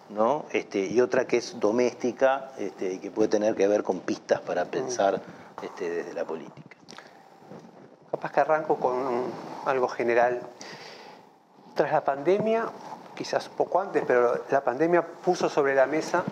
¿no? 0.09 0.45
Este, 0.51 0.85
y 0.85 1.01
otra 1.01 1.25
que 1.27 1.37
es 1.37 1.59
doméstica 1.59 2.51
este, 2.57 2.93
y 2.93 2.99
que 2.99 3.11
puede 3.11 3.29
tener 3.29 3.55
que 3.55 3.67
ver 3.67 3.83
con 3.83 4.01
pistas 4.01 4.41
para 4.41 4.65
pensar 4.65 5.21
este, 5.61 5.89
desde 5.89 6.13
la 6.13 6.25
política. 6.25 6.75
Capaz 8.11 8.31
que 8.31 8.39
arranco 8.39 8.77
con 8.77 9.25
algo 9.65 9.87
general. 9.87 10.41
Tras 11.73 11.91
la 11.91 12.03
pandemia, 12.03 12.65
quizás 13.15 13.49
poco 13.49 13.81
antes, 13.81 14.03
pero 14.05 14.45
la 14.49 14.63
pandemia 14.63 15.05
puso 15.05 15.49
sobre 15.49 15.75
la 15.75 15.85
mesa 15.85 16.23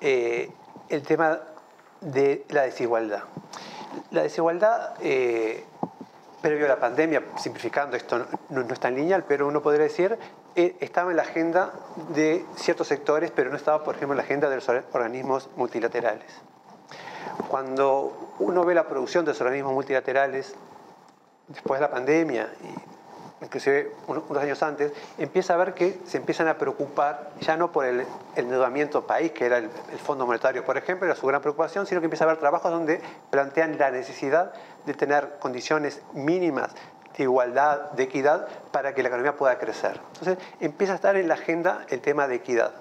eh, 0.00 0.50
el 0.88 1.02
tema 1.02 1.38
de 2.00 2.44
la 2.48 2.62
desigualdad. 2.62 3.22
La 4.10 4.22
desigualdad, 4.22 4.94
eh, 5.00 5.64
previo 6.40 6.66
a 6.66 6.68
la 6.68 6.80
pandemia, 6.80 7.22
simplificando, 7.36 7.96
esto 7.96 8.26
no, 8.50 8.60
está 8.72 8.88
en 8.88 8.96
lineal, 8.96 9.24
pero 9.24 9.46
uno 9.46 9.62
podría 9.62 9.84
decir, 9.84 10.18
eh, 10.54 10.76
estaba 10.80 11.10
en 11.10 11.16
la 11.16 11.22
agenda 11.22 11.72
de 12.10 12.44
ciertos 12.56 12.88
sectores, 12.88 13.30
pero 13.30 13.50
no 13.50 13.56
estaba, 13.56 13.82
por 13.82 13.96
ejemplo, 13.96 14.14
en 14.14 14.18
la 14.18 14.24
agenda 14.24 14.48
de 14.48 14.56
los 14.56 14.68
organismos 14.68 15.48
multilaterales. 15.56 16.42
Cuando 17.48 18.34
uno 18.40 18.64
ve 18.64 18.74
la 18.74 18.88
producción 18.88 19.24
de 19.24 19.32
los 19.32 19.40
organismos 19.40 19.72
multilaterales 19.72 20.54
después 21.48 21.80
de 21.80 21.86
la 21.86 21.90
pandemia 21.90 22.48
y 22.62 22.98
inclusive 23.40 23.92
unos 24.06 24.36
años 24.38 24.62
antes, 24.62 24.92
empieza 25.16 25.54
a 25.54 25.56
ver 25.56 25.74
que 25.74 26.00
se 26.04 26.16
empiezan 26.16 26.48
a 26.48 26.58
preocupar 26.58 27.30
ya 27.40 27.56
no 27.56 27.70
por 27.70 27.84
el, 27.84 28.04
endeudamiento 28.36 29.06
país, 29.06 29.32
que 29.32 29.46
era 29.46 29.58
el, 29.58 29.70
Fondo 30.04 30.26
Monetario, 30.26 30.64
por 30.64 30.76
ejemplo, 30.76 31.06
era 31.06 31.14
su 31.14 31.26
gran 31.26 31.40
preocupación, 31.40 31.86
sino 31.86 32.00
que 32.00 32.06
empieza 32.06 32.24
a 32.24 32.28
haber 32.28 32.38
trabajos 32.38 32.70
donde 32.70 33.00
plantean 33.30 33.78
la 33.78 33.90
necesidad 33.90 34.52
de 34.86 34.94
tener 34.94 35.36
condiciones 35.38 36.02
mínimas 36.12 36.74
de 37.16 37.24
igualdad, 37.24 37.90
de 37.92 38.04
equidad, 38.04 38.48
para 38.70 38.94
que 38.94 39.02
la 39.02 39.08
economía 39.08 39.36
pueda 39.36 39.58
crecer. 39.58 40.00
Entonces 40.14 40.38
empieza 40.60 40.92
a 40.92 40.96
estar 40.96 41.16
en 41.16 41.28
la 41.28 41.34
agenda 41.34 41.84
el 41.88 42.00
tema 42.00 42.28
de 42.28 42.36
equidad. 42.36 42.72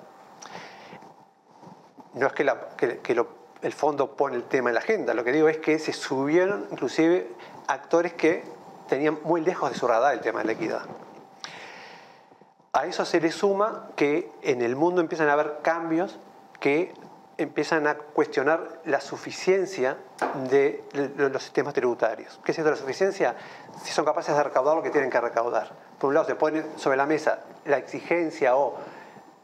No 2.14 2.28
es 2.28 2.34
que, 2.34 3.16
el 3.62 3.74
fondo 3.74 4.16
pone 4.16 4.36
el 4.36 4.44
tema 4.44 4.70
en 4.70 4.76
la 4.76 4.82
agenda, 4.82 5.14
lo 5.14 5.24
que 5.24 5.32
digo 5.32 5.50
es 5.50 5.58
que 5.58 5.80
se 5.80 5.94
subieron 5.94 6.68
inclusive 6.72 7.28
actores 7.68 8.14
que 8.14 8.44
tenían 8.88 9.20
muy 9.24 9.42
lejos 9.42 9.72
de 9.72 9.78
su 9.78 9.88
radar 9.88 10.14
el 10.14 10.22
tema 10.22 10.40
de 10.40 10.46
la 10.46 10.52
equidad. 10.54 10.82
A 12.74 12.86
eso 12.86 13.06
se 13.06 13.20
le 13.20 13.32
suma 13.32 13.90
que 13.96 14.32
en 14.44 14.62
el 14.62 14.76
mundo 14.76 15.02
empiezan 15.02 15.30
a 15.30 15.34
haber 15.34 15.60
cambios 15.64 16.20
que 16.60 16.94
empiezan 17.38 17.88
a 17.88 17.96
cuestionar 17.96 18.82
la 18.86 19.00
suficiencia 19.00 19.98
de 20.50 20.84
los 21.18 21.44
sistemas 21.44 21.74
tributarios. 21.74 22.40
¿Qué 22.44 22.52
es 22.52 22.58
esto 22.58 22.70
de 22.70 22.76
la 22.76 22.82
suficiencia? 22.82 23.36
Si 23.84 23.92
son 23.92 24.06
capaces 24.06 24.36
de 24.36 24.44
recaudar 24.44 24.76
lo 24.76 24.84
que 24.84 24.90
tienen 24.90 25.10
que 25.10 25.22
recaudar. 25.22 25.72
Por 26.00 26.10
un 26.10 26.16
lado 26.16 26.26
se 26.26 26.36
pone 26.36 26.64
sobre 26.78 26.98
la 26.98 27.06
mesa 27.06 27.40
la 27.66 27.78
exigencia 27.78 28.56
o 28.56 28.76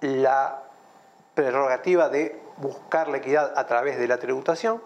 la 0.02 0.64
prerrogativa 1.36 2.10
de 2.10 2.43
buscar 2.58 3.08
la 3.08 3.18
equidad 3.18 3.54
a 3.58 3.66
través 3.66 3.98
de 3.98 4.08
la 4.08 4.18
tributación, 4.18 4.82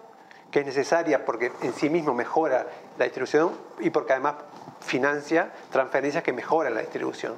que 0.50 0.60
es 0.60 0.66
necesaria 0.66 1.24
porque 1.24 1.52
en 1.62 1.74
sí 1.74 1.90
mismo 1.90 2.14
mejora 2.14 2.66
la 2.96 3.04
distribución 3.04 3.52
y 3.80 3.90
porque 3.90 4.12
además 4.12 4.36
financia 4.80 5.52
transferencias 5.70 6.22
que 6.22 6.32
mejoran 6.32 6.74
la 6.74 6.80
distribución. 6.80 7.34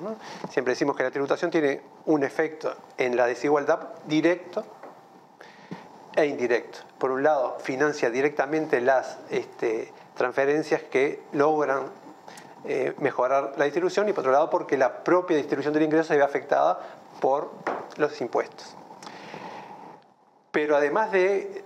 Siempre 0.50 0.72
decimos 0.72 0.96
que 0.96 1.02
la 1.02 1.10
tributación 1.10 1.50
tiene 1.50 1.82
un 2.06 2.22
efecto 2.22 2.74
en 2.96 3.16
la 3.16 3.26
desigualdad 3.26 3.88
directo 4.06 4.64
e 6.14 6.26
indirecto. 6.26 6.80
Por 6.98 7.10
un 7.10 7.22
lado, 7.22 7.58
financia 7.60 8.10
directamente 8.10 8.80
las 8.80 9.18
este, 9.30 9.92
transferencias 10.16 10.82
que 10.82 11.22
logran 11.32 11.84
eh, 12.64 12.94
mejorar 12.98 13.54
la 13.56 13.64
distribución 13.64 14.08
y 14.08 14.12
por 14.12 14.20
otro 14.20 14.32
lado 14.32 14.50
porque 14.50 14.76
la 14.76 15.02
propia 15.02 15.36
distribución 15.36 15.72
del 15.72 15.84
ingreso 15.84 16.08
se 16.08 16.16
ve 16.16 16.22
afectada 16.22 16.78
por 17.20 17.50
los 17.96 18.20
impuestos. 18.20 18.76
Pero 20.50 20.76
además 20.76 21.12
de, 21.12 21.62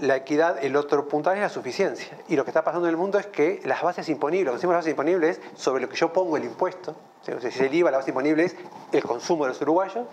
la 0.00 0.16
equidad, 0.16 0.62
el 0.62 0.76
otro 0.76 1.08
punto 1.08 1.32
es 1.32 1.38
la 1.38 1.48
suficiencia. 1.48 2.18
Y 2.28 2.36
lo 2.36 2.44
que 2.44 2.50
está 2.50 2.62
pasando 2.62 2.86
en 2.86 2.90
el 2.90 2.98
mundo 2.98 3.18
es 3.18 3.26
que 3.26 3.60
las 3.64 3.82
bases 3.82 4.08
imponibles, 4.10 4.46
lo 4.46 4.52
que 4.52 4.56
decimos 4.56 4.74
las 4.74 4.80
bases 4.80 4.90
imponibles 4.90 5.38
es 5.38 5.60
sobre 5.60 5.80
lo 5.80 5.88
que 5.88 5.96
yo 5.96 6.12
pongo 6.12 6.36
el 6.36 6.44
impuesto, 6.44 6.94
si 7.22 7.32
es 7.32 7.60
el 7.60 7.74
IVA, 7.74 7.90
la 7.90 7.98
base 7.98 8.10
imponible 8.10 8.44
es 8.44 8.56
el 8.92 9.02
consumo 9.02 9.44
de 9.44 9.50
los 9.50 9.60
uruguayos, 9.62 10.06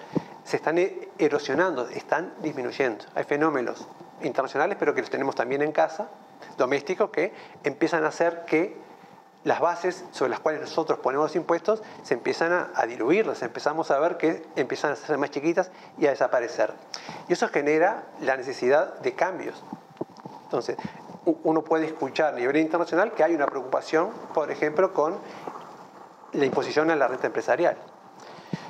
se 0.44 0.58
están 0.58 0.78
erosionando, 1.18 1.90
están 1.90 2.34
disminuyendo. 2.42 3.06
Hay 3.16 3.26
fenómenos 3.26 3.88
internacionales, 4.22 4.78
pero 4.80 4.94
que 4.94 5.02
los 5.02 5.10
tenemos 5.10 5.36
también 5.36 5.62
en 5.62 5.72
casa, 5.72 6.10
domésticos, 6.58 7.10
que 7.10 7.34
empiezan 7.64 8.06
a 8.06 8.08
hacer 8.08 8.46
que 8.46 8.78
las 9.46 9.60
bases 9.60 10.04
sobre 10.12 10.32
las 10.32 10.40
cuales 10.40 10.60
nosotros 10.60 11.00
ponemos 11.00 11.28
los 11.28 11.36
impuestos 11.36 11.82
se 12.04 12.16
empiezan 12.16 12.72
a, 12.74 12.86
diluirlas, 12.88 13.44
empezamos 13.44 13.92
a 13.92 14.00
ver 14.00 14.18
que 14.18 14.44
empiezan 14.56 14.92
a 14.92 14.96
ser 14.96 15.20
más 15.20 15.30
chiquitas 15.30 15.72
y 16.00 16.08
a 16.08 16.10
desaparecer. 16.10 16.74
Y 17.30 17.34
eso 17.34 17.48
genera 17.48 18.06
la 18.22 18.36
necesidad 18.38 18.96
de 19.00 19.14
cambios. 19.14 19.64
Entonces, 20.46 20.78
uno 21.44 21.64
puede 21.64 21.86
escuchar 21.86 22.34
a 22.34 22.38
nivel 22.38 22.58
internacional 22.58 23.14
que 23.14 23.24
hay 23.24 23.36
una 23.36 23.46
preocupación, 23.46 24.10
por 24.34 24.50
ejemplo, 24.50 24.94
con 24.94 25.16
la 26.34 26.46
imposición 26.46 26.90
a 26.90 26.96
la 26.96 27.08
renta 27.08 27.28
empresarial. 27.28 27.78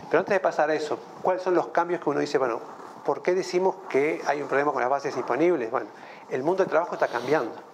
Pero 0.10 0.20
antes 0.20 0.34
de 0.34 0.40
pasar 0.42 0.70
a 0.70 0.76
eso, 0.76 1.00
¿cuáles 1.22 1.42
son 1.42 1.56
los 1.56 1.68
cambios 1.68 2.02
que 2.02 2.10
uno 2.10 2.20
dice, 2.20 2.38
bueno, 2.38 2.60
¿por 3.06 3.22
qué 3.22 3.34
decimos 3.34 3.78
que 3.88 4.22
hay 4.28 4.42
un 4.42 4.50
problema 4.50 4.74
con 4.74 4.82
las 4.82 4.90
bases 4.90 5.16
disponibles? 5.16 5.72
Bueno, 5.72 5.88
el 6.30 6.44
mundo 6.44 6.64
del 6.64 6.70
trabajo 6.70 6.96
está 6.96 7.08
cambiando 7.08 7.65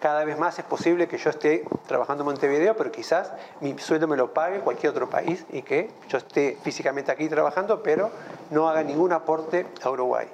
cada 0.00 0.24
vez 0.24 0.38
más 0.38 0.58
es 0.58 0.64
posible 0.64 1.08
que 1.08 1.16
yo 1.16 1.30
esté 1.30 1.64
trabajando 1.86 2.22
en 2.22 2.26
Montevideo, 2.26 2.76
pero 2.76 2.92
quizás 2.92 3.32
mi 3.60 3.78
sueldo 3.78 4.06
me 4.06 4.16
lo 4.16 4.34
pague 4.34 4.60
cualquier 4.60 4.90
otro 4.90 5.08
país 5.08 5.44
y 5.50 5.62
que 5.62 5.90
yo 6.08 6.18
esté 6.18 6.58
físicamente 6.62 7.10
aquí 7.10 7.28
trabajando, 7.28 7.82
pero 7.82 8.10
no 8.50 8.68
haga 8.68 8.82
ningún 8.82 9.12
aporte 9.12 9.66
a 9.82 9.90
Uruguay. 9.90 10.28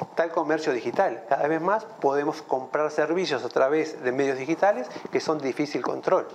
Está 0.00 0.24
el 0.24 0.30
comercio 0.30 0.72
digital. 0.72 1.24
Cada 1.28 1.46
vez 1.48 1.60
más 1.60 1.84
podemos 1.84 2.42
comprar 2.42 2.90
servicios 2.90 3.44
a 3.44 3.48
través 3.48 4.02
de 4.02 4.12
medios 4.12 4.38
digitales 4.38 4.88
que 5.12 5.20
son 5.20 5.38
difícil 5.38 5.82
control. 5.82 6.26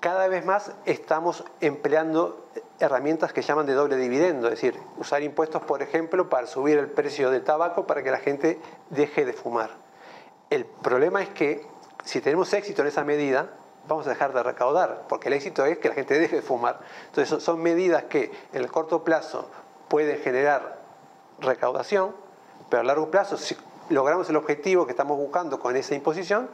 Cada 0.00 0.28
vez 0.28 0.44
más 0.44 0.72
estamos 0.84 1.44
empleando 1.60 2.46
herramientas 2.78 3.32
que 3.32 3.42
llaman 3.42 3.66
de 3.66 3.72
doble 3.72 3.96
dividendo, 3.96 4.48
es 4.48 4.54
decir, 4.54 4.78
usar 4.98 5.22
impuestos, 5.22 5.62
por 5.62 5.80
ejemplo, 5.82 6.28
para 6.28 6.46
subir 6.46 6.78
el 6.78 6.88
precio 6.88 7.30
del 7.30 7.42
tabaco 7.42 7.86
para 7.86 8.02
que 8.02 8.10
la 8.10 8.18
gente 8.18 8.60
deje 8.90 9.24
de 9.24 9.32
fumar 9.32 9.83
el 10.50 10.64
problema 10.64 11.22
es 11.22 11.28
que 11.30 11.66
si 12.04 12.20
tenemos 12.20 12.52
éxito 12.52 12.82
en 12.82 12.88
esa 12.88 13.04
medida, 13.04 13.50
vamos 13.88 14.06
a 14.06 14.10
dejar 14.10 14.32
de 14.32 14.42
recaudar, 14.42 15.04
porque 15.08 15.28
el 15.28 15.34
éxito 15.34 15.64
es 15.64 15.78
que 15.78 15.88
la 15.88 15.94
gente 15.94 16.18
deje 16.18 16.36
de 16.36 16.42
fumar. 16.42 16.80
Entonces 17.06 17.42
son 17.42 17.62
medidas 17.62 18.04
que 18.04 18.30
en 18.52 18.62
el 18.62 18.70
corto 18.70 19.04
plazo 19.04 19.48
pueden 19.88 20.18
generar 20.20 20.78
recaudación, 21.40 22.14
pero 22.68 22.80
a 22.80 22.84
largo 22.84 23.10
plazo, 23.10 23.36
si 23.36 23.56
logramos 23.90 24.28
el 24.30 24.36
objetivo 24.36 24.86
que 24.86 24.92
estamos 24.92 25.16
buscando 25.16 25.58
con 25.60 25.76
esa 25.76 25.94
imposición, 25.94 26.48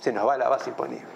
se 0.00 0.12
nos 0.12 0.26
va 0.26 0.36
la 0.36 0.48
base 0.48 0.70
imponible. 0.70 1.06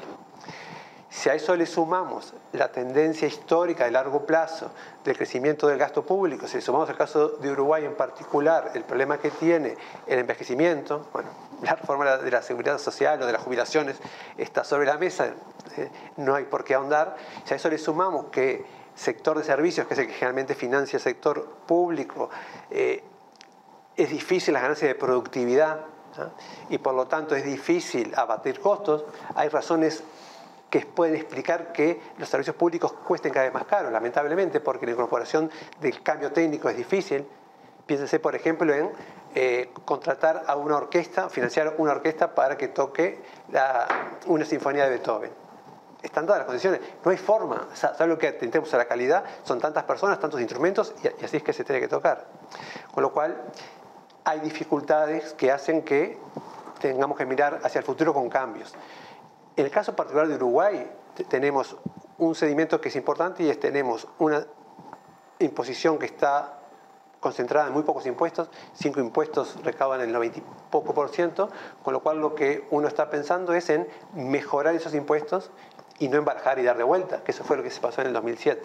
Si 1.11 1.31
a 1.31 1.35
eso 1.35 1.57
le 1.57 1.65
sumamos 1.65 2.35
la 2.53 2.71
tendencia 2.71 3.27
histórica 3.27 3.85
de 3.85 3.91
largo 3.91 4.27
plazo 4.27 4.71
del 5.05 5.17
crecimiento 5.17 5.67
del 5.67 5.79
gasto 5.79 6.05
público, 6.05 6.47
si 6.47 6.57
le 6.57 6.61
sumamos 6.61 6.91
el 6.91 6.97
caso 6.97 7.29
de 7.29 7.51
Uruguay 7.51 7.87
en 7.87 7.95
particular, 7.95 8.73
el 8.75 8.85
problema 8.85 9.19
que 9.19 9.31
tiene 9.31 9.77
el 10.07 10.19
envejecimiento, 10.19 11.07
bueno, 11.13 11.31
la 11.63 11.75
reforma 11.77 12.19
de 12.19 12.31
la 12.31 12.43
seguridad 12.43 12.79
social 12.79 13.23
o 13.23 13.27
de 13.27 13.33
las 13.33 13.43
jubilaciones 13.43 13.97
está 14.37 14.65
sobre 14.65 14.87
la 14.87 14.99
mesa, 14.99 15.33
eh, 15.79 15.91
no 16.19 16.35
hay 16.35 16.45
por 16.45 16.63
qué 16.63 16.75
ahondar. 16.75 17.17
Si 17.45 17.55
a 17.55 17.57
eso 17.57 17.71
le 17.71 17.79
sumamos 17.79 18.27
que 18.27 18.67
sector 18.95 19.39
de 19.39 19.45
servicios, 19.45 19.87
que 19.87 19.95
es 19.95 20.01
el 20.01 20.09
que 20.09 20.13
generalmente 20.13 20.55
financia 20.55 20.99
el 20.99 21.03
sector 21.03 21.43
público, 21.67 22.29
eh, 22.71 23.03
es 23.97 24.11
difícil 24.11 24.53
las 24.53 24.63
ganancias 24.63 24.89
de 24.89 24.95
productividad 24.95 25.87
y 26.69 26.79
por 26.79 26.95
lo 26.95 27.07
tanto 27.07 27.35
es 27.37 27.45
difícil 27.45 28.13
abatir 28.17 28.61
costos, 28.61 29.05
hay 29.35 29.49
razones 29.49 30.03
que 30.71 30.81
pueden 30.81 31.17
explicar 31.17 31.73
que 31.73 32.01
los 32.19 32.29
servicios 32.29 32.57
públicos 32.57 32.93
cuesten 32.93 33.33
cada 33.33 33.47
vez 33.47 33.55
más 33.55 33.65
caros, 33.65 33.91
lamentablemente, 33.91 34.61
porque 34.61 34.87
la 34.87 34.93
incorporación 34.93 35.51
del 35.81 36.03
cambio 36.03 36.31
técnico 36.33 36.69
es 36.69 36.77
difícil, 36.77 37.27
Piénsese, 37.89 38.21
por 38.21 38.35
ejemplo, 38.35 38.75
en 38.75 38.91
eh, 39.35 39.71
contratar 39.87 40.45
a 40.47 40.57
una 40.57 40.77
orquesta, 40.77 41.31
financiar 41.31 41.75
una 41.79 41.93
orquesta 41.93 42.35
para 42.35 42.59
que 42.59 42.69
toque 42.69 43.23
una 44.27 44.45
sinfonía 44.45 44.85
de 44.85 44.91
Beethoven. 44.91 45.31
Están 46.03 46.27
todas 46.27 46.41
las 46.41 46.47
condiciones. 46.47 46.81
No 47.03 47.11
hay 47.11 47.17
forma. 47.17 47.67
O 47.99 48.07
lo 48.07 48.19
que 48.19 48.29
atentemos 48.29 48.73
a 48.75 48.77
la 48.77 48.85
calidad? 48.85 49.25
Son 49.43 49.59
tantas 49.59 49.85
personas, 49.85 50.21
tantos 50.21 50.39
instrumentos 50.39 50.95
y, 51.03 51.25
así 51.25 51.39
es 51.39 51.43
que 51.43 51.55
se 51.55 51.65
tiene 51.65 51.81
que 51.81 51.89
tocar. 51.89 52.27
Con 52.93 53.03
lo 53.03 53.11
cual, 53.11 53.43
hay 54.23 54.41
dificultades 54.41 55.33
que 55.33 55.51
hacen 55.51 55.81
que 55.81 56.19
tengamos 56.83 57.17
que 57.17 57.25
mirar 57.25 57.61
hacia 57.65 57.79
el 57.79 57.87
futuro 57.87 58.13
con 58.13 58.29
cambios. 58.29 58.75
En 59.59 59.65
el 59.65 59.73
caso 59.73 59.97
particular 59.97 60.29
de 60.29 60.37
Uruguay, 60.37 60.89
tenemos 61.29 61.77
un 62.19 62.37
sedimento 62.37 62.81
que 62.81 62.91
es 62.91 62.95
importante 62.95 63.43
y 63.43 63.51
es 63.51 63.59
tenemos 63.59 64.07
una 64.21 64.47
imposición 65.41 65.99
que 65.99 66.07
está 66.07 66.61
concentrada 67.19 67.67
en 67.67 67.73
muy 67.73 67.83
pocos 67.83 68.07
impuestos, 68.07 68.51
cinco 68.75 69.01
impuestos 69.01 69.57
recaudan 69.65 70.01
el 70.01 70.13
90 70.13 70.39
y 70.39 70.43
poco 70.71 70.95
por 70.95 71.09
ciento, 71.09 71.51
con 71.83 71.93
lo 71.93 72.05
cual 72.05 72.21
lo 72.21 72.37
que 72.37 72.69
uno 72.71 72.87
está 72.87 73.11
pensando 73.11 73.53
es 73.53 73.69
en 73.69 73.89
mejorar 74.15 74.77
esos 74.77 74.95
impuestos 74.95 75.51
y 75.99 76.07
no 76.07 76.19
en 76.19 76.25
bajar 76.25 76.61
y 76.61 76.63
dar 76.63 76.77
de 76.77 76.85
vuelta, 76.85 77.25
que 77.25 77.33
eso 77.33 77.43
fue 77.43 77.57
lo 77.57 77.65
que 77.65 77.71
se 77.71 77.81
pasó 77.81 78.01
en 78.03 78.07
el 78.07 78.13
2007. 78.13 78.63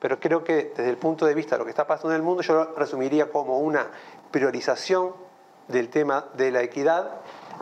Pero 0.00 0.18
creo 0.18 0.42
que 0.42 0.72
desde 0.76 0.90
el 0.90 0.96
punto 0.96 1.24
de 1.24 1.34
vista 1.34 1.54
de 1.54 1.60
lo 1.60 1.64
que 1.64 1.70
está 1.70 1.86
pasando 1.86 2.10
en 2.10 2.16
el 2.16 2.22
mundo, 2.22 2.42
yo 2.42 2.54
lo 2.54 2.74
resumiría 2.74 3.30
como 3.30 3.60
una 3.60 3.86
priorización 4.32 5.12
del 5.68 5.88
tema 5.88 6.26
de 6.34 6.50
la 6.50 6.62
equidad, 6.62 7.12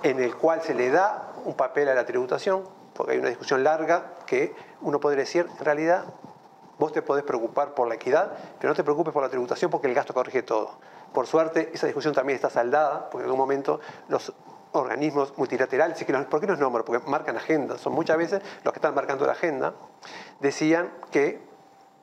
en 0.04 0.20
el 0.20 0.36
cual 0.36 0.60
se 0.62 0.74
le 0.74 0.90
da 0.90 1.32
un 1.46 1.54
papel 1.54 1.88
a 1.88 1.94
la 1.94 2.04
tributación, 2.04 2.62
porque 2.92 3.12
hay 3.12 3.18
una 3.18 3.30
discusión 3.30 3.64
larga 3.64 4.12
que 4.26 4.54
uno 4.82 5.00
podría 5.00 5.20
decir, 5.20 5.48
en 5.58 5.64
realidad, 5.64 6.04
vos 6.78 6.92
te 6.92 7.00
podés 7.00 7.24
preocupar 7.24 7.74
por 7.74 7.88
la 7.88 7.94
equidad, 7.94 8.32
pero 8.60 8.70
no 8.70 8.76
te 8.76 8.84
preocupes 8.84 9.14
por 9.14 9.22
la 9.22 9.30
tributación 9.30 9.70
porque 9.70 9.86
el 9.86 9.94
gasto 9.94 10.12
corrige 10.12 10.42
todo. 10.42 10.72
Por 11.14 11.26
suerte, 11.26 11.70
esa 11.72 11.86
discusión 11.86 12.12
también 12.12 12.36
está 12.36 12.50
saldada, 12.50 13.08
porque 13.08 13.24
en 13.24 13.30
algún 13.30 13.38
momento 13.38 13.80
los 14.08 14.34
organismos 14.72 15.32
multilaterales, 15.38 16.04
¿por 16.28 16.40
qué 16.40 16.46
los 16.48 16.58
nombro? 16.58 16.84
Porque 16.84 17.08
marcan 17.08 17.38
agenda, 17.38 17.78
son 17.78 17.94
muchas 17.94 18.18
veces 18.18 18.42
los 18.62 18.74
que 18.74 18.78
están 18.78 18.94
marcando 18.94 19.24
la 19.24 19.32
agenda, 19.32 19.72
decían 20.40 20.90
que 21.10 21.40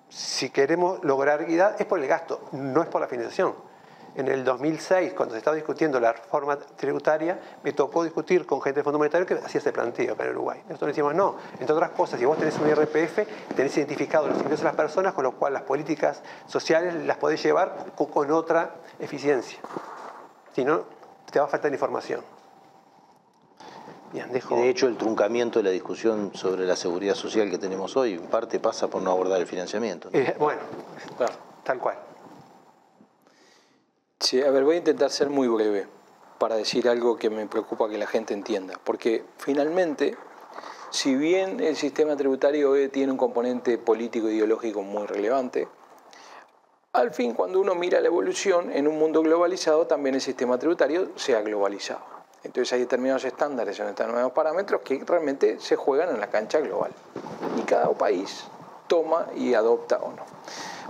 si 0.10 0.50
queremos 0.50 1.04
lograr 1.04 1.44
equidad 1.44 1.80
es 1.80 1.86
por 1.86 2.00
el 2.00 2.08
gasto, 2.08 2.42
no 2.52 2.82
es 2.82 2.88
por 2.88 3.00
la 3.00 3.08
financiación 3.08 3.71
en 4.16 4.28
el 4.28 4.44
2006, 4.44 5.14
cuando 5.14 5.34
se 5.34 5.40
estaba 5.40 5.56
discutiendo 5.56 6.00
la 6.00 6.14
reforma 6.14 6.58
tributaria, 6.58 7.40
me 7.64 7.72
tocó 7.74 8.04
discutir 8.04 8.46
con 8.46 8.62
gente 8.62 8.80
del 8.80 8.84
Fondo 8.84 9.00
Monetario 9.00 9.26
que 9.26 9.36
hacía 9.36 9.60
ese 9.60 9.72
planteo 9.72 10.16
en 10.20 10.30
Uruguay. 10.30 10.62
Nosotros 10.68 10.90
decimos, 10.90 11.16
no, 11.16 11.38
entre 11.60 11.74
otras 11.74 11.92
cosas, 11.92 12.20
si 12.20 12.26
vos 12.26 12.38
tenés 12.38 12.58
un 12.60 12.68
IRPF, 12.68 13.20
tenés 13.56 13.78
identificado 13.78 14.28
los 14.28 14.38
ingresos 14.38 14.60
de 14.60 14.66
las 14.66 14.76
personas, 14.76 15.14
con 15.14 15.24
lo 15.24 15.32
cual 15.34 15.54
las 15.54 15.64
políticas 15.64 16.22
sociales 16.48 16.94
las 17.06 17.18
podés 17.18 17.42
llevar 17.42 17.86
con 17.96 18.32
otra 18.32 18.76
eficiencia. 19.00 19.60
Si 20.54 20.66
no, 20.66 20.84
te 21.32 21.40
va 21.40 21.46
a 21.46 21.48
faltar 21.48 21.72
información. 21.72 22.22
Bien, 24.12 24.30
dejo... 24.34 24.58
De 24.58 24.70
hecho, 24.70 24.88
el 24.88 24.98
truncamiento 24.98 25.60
de 25.60 25.64
la 25.64 25.70
discusión 25.70 26.32
sobre 26.34 26.66
la 26.66 26.76
seguridad 26.76 27.16
social 27.16 27.50
que 27.50 27.58
tenemos 27.58 27.96
hoy, 27.96 28.16
en 28.16 28.24
parte 28.24 28.60
pasa 28.60 28.90
por 28.90 29.02
no 29.02 29.12
abordar 29.12 29.40
el 29.40 29.48
financiamiento. 29.48 30.10
Eh, 30.12 30.36
bueno, 30.38 30.60
tal 31.64 31.80
cual. 31.80 32.11
Sí, 34.22 34.40
a 34.40 34.52
ver, 34.52 34.64
voy 34.64 34.76
a 34.76 34.78
intentar 34.78 35.10
ser 35.10 35.32
muy 35.32 35.48
breve 35.48 35.88
para 36.38 36.56
decir 36.56 36.88
algo 36.88 37.18
que 37.18 37.32
me 37.32 37.48
preocupa 37.48 37.90
que 37.90 37.98
la 37.98 38.06
gente 38.06 38.36
entienda, 38.36 38.80
porque 38.84 39.24
finalmente, 39.38 40.16
si 40.92 41.16
bien 41.16 41.60
el 41.60 41.76
sistema 41.76 42.16
tributario 42.16 42.70
hoy 42.70 42.88
tiene 42.90 43.12
un 43.12 43.18
componente 43.18 43.80
político 43.80 44.28
e 44.28 44.34
ideológico 44.34 44.84
muy 44.84 45.08
relevante, 45.08 45.68
al 46.94 47.12
fin 47.12 47.34
cuando 47.34 47.60
uno 47.60 47.74
mira 47.74 48.00
la 48.00 48.08
evolución 48.10 48.72
en 48.72 48.88
un 48.88 49.00
mundo 49.00 49.24
globalizado, 49.24 49.88
también 49.88 50.14
el 50.14 50.22
sistema 50.22 50.60
tributario 50.60 51.10
se 51.16 51.36
ha 51.36 51.42
globalizado. 51.42 52.02
Entonces 52.44 52.74
hay 52.74 52.82
determinados 52.82 53.26
estándares 53.26 53.80
nuevos 53.80 54.34
parámetros 54.34 54.82
que 54.82 55.04
realmente 55.04 55.60
se 55.60 55.76
juegan 55.76 56.10
en 56.10 56.20
la 56.20 56.30
cancha 56.30 56.60
global. 56.60 56.92
Y 57.58 57.64
cada 57.64 57.90
país 57.94 58.46
toma 58.92 59.28
y 59.38 59.54
adopta 59.54 60.00
o 60.00 60.12
no. 60.12 60.26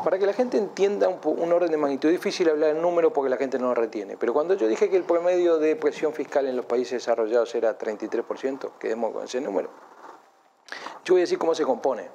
Para 0.03 0.17
que 0.17 0.25
la 0.25 0.33
gente 0.33 0.57
entienda 0.57 1.07
un, 1.07 1.53
orden 1.53 1.69
de 1.69 1.77
magnitud, 1.77 2.09
es 2.09 2.13
difícil 2.13 2.49
hablar 2.49 2.71
en 2.71 2.81
número 2.81 3.13
porque 3.13 3.29
la 3.29 3.37
gente 3.37 3.59
no 3.59 3.67
lo 3.67 3.75
retiene. 3.75 4.17
Pero 4.17 4.33
cuando 4.33 4.55
yo 4.55 4.67
dije 4.67 4.89
que 4.89 4.97
el 4.97 5.03
promedio 5.03 5.59
de 5.59 5.75
presión 5.75 6.11
fiscal 6.11 6.47
en 6.47 6.55
los 6.55 6.65
países 6.65 6.93
desarrollados 6.93 7.53
era 7.53 7.77
33%, 7.77 8.71
quedemos 8.79 9.13
con 9.13 9.25
ese 9.25 9.39
número, 9.39 9.69
yo 11.05 11.13
voy 11.13 11.21
a 11.21 11.25
decir 11.25 11.37
cómo 11.37 11.53
se 11.53 11.63
compone. 11.63 12.09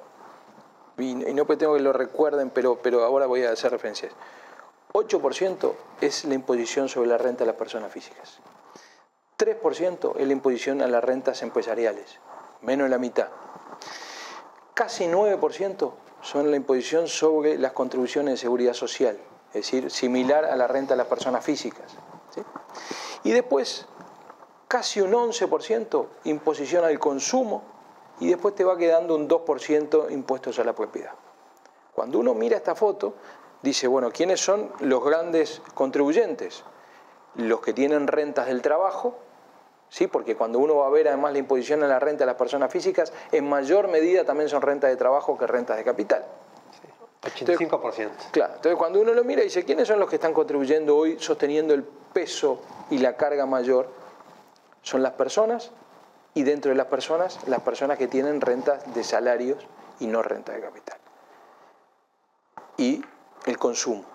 Y, 0.97 1.15
no 1.15 1.45
tengo 1.45 1.75
que 1.75 1.79
lo 1.79 1.93
recuerden, 1.93 2.49
pero, 2.49 2.79
pero 2.81 3.05
ahora 3.05 3.25
voy 3.25 3.45
a 3.45 3.51
hacer 3.51 3.71
referencias. 3.71 4.11
8% 4.91 5.73
es 6.01 6.25
la 6.25 6.33
imposición 6.33 6.89
sobre 6.89 7.07
la 7.07 7.17
renta 7.17 7.45
de 7.45 7.45
las 7.45 7.55
personas 7.55 7.93
físicas. 7.93 8.39
3% 9.37 10.15
es 10.17 10.27
la 10.27 10.33
imposición 10.33 10.81
a 10.81 10.87
las 10.87 11.01
rentas 11.01 11.41
empresariales, 11.43 12.19
menos 12.61 12.89
la 12.89 12.97
mitad 12.97 13.29
casi 14.77 15.05
9% 15.05 15.91
son 16.21 16.51
la 16.51 16.55
imposición 16.55 17.07
sobre 17.07 17.57
las 17.57 17.71
contribuciones 17.71 18.33
de 18.33 18.37
seguridad 18.37 18.73
social, 18.73 19.17
es 19.47 19.53
decir, 19.53 19.89
similar 19.89 20.45
a 20.45 20.55
la 20.55 20.67
renta 20.67 20.93
de 20.93 20.99
las 20.99 21.07
personas 21.07 21.43
físicas. 21.43 21.95
Y 23.23 23.31
después, 23.31 23.87
casi 24.67 25.01
un 25.01 25.13
11% 25.13 26.05
imposición 26.25 26.85
al 26.85 26.99
consumo 26.99 27.63
y 28.19 28.27
después 28.27 28.53
te 28.53 28.63
va 28.63 28.77
quedando 28.77 29.15
un 29.15 29.27
2% 29.27 30.11
impuestos 30.11 30.59
a 30.59 30.63
la 30.63 30.75
propiedad. 30.75 31.13
Cuando 31.95 32.19
uno 32.19 32.35
mira 32.35 32.57
esta 32.57 32.75
foto, 32.75 33.15
dice, 33.63 33.87
bueno, 33.87 34.11
¿quiénes 34.11 34.39
son 34.39 34.71
los 34.81 35.03
grandes 35.03 35.59
contribuyentes? 35.73 36.63
Los 37.33 37.61
que 37.61 37.73
tienen 37.73 38.05
rentas 38.05 38.45
del 38.45 38.61
trabajo, 38.61 39.17
¿sí? 39.89 40.07
porque 40.07 40.35
cuando 40.35 40.59
uno 40.59 40.77
va 40.77 40.87
a 40.87 40.89
ver 40.89 41.07
además 41.07 41.33
la 41.33 41.39
imposición 41.39 41.83
a 41.83 41.87
la 41.87 41.99
renta 41.99 42.19
de 42.19 42.27
las 42.27 42.35
personas 42.35 42.71
físicas, 42.71 43.11
en 43.31 43.47
mayor 43.47 43.87
medida 43.87 44.25
también 44.25 44.49
son 44.49 44.61
rentas 44.61 44.89
de 44.89 44.95
trabajo 44.97 45.37
que 45.37 45.47
rentas 45.47 45.77
de 45.77 45.83
capital. 45.83 46.25
85%. 47.21 48.31
claro, 48.31 48.53
entonces 48.55 48.77
cuando 48.77 49.01
uno 49.01 49.13
lo 49.13 49.23
mira 49.23 49.41
y 49.41 49.45
dice, 49.45 49.65
¿quiénes 49.65 49.87
son 49.87 49.99
los 49.99 50.07
que 50.07 50.15
están 50.15 50.33
contribuyendo 50.33 50.95
hoy 50.95 51.19
sosteniendo 51.19 51.73
el 51.73 51.83
peso 51.83 52.61
y 52.89 52.99
la 52.99 53.17
carga 53.17 53.45
mayor? 53.45 53.89
Son 54.81 55.03
las 55.03 55.13
personas 55.13 55.71
y 56.33 56.43
dentro 56.43 56.69
de 56.69 56.77
las 56.77 56.87
personas, 56.87 57.39
las 57.47 57.61
personas 57.61 57.97
que 57.97 58.07
tienen 58.07 58.39
rentas 58.39 58.93
de 58.93 59.03
salarios 59.03 59.65
y 59.99 60.07
no 60.07 60.21
renta 60.21 60.53
de 60.53 60.61
capital. 60.61 60.97
Y 62.77 63.03
el 63.45 63.57
consumo. 63.57 64.05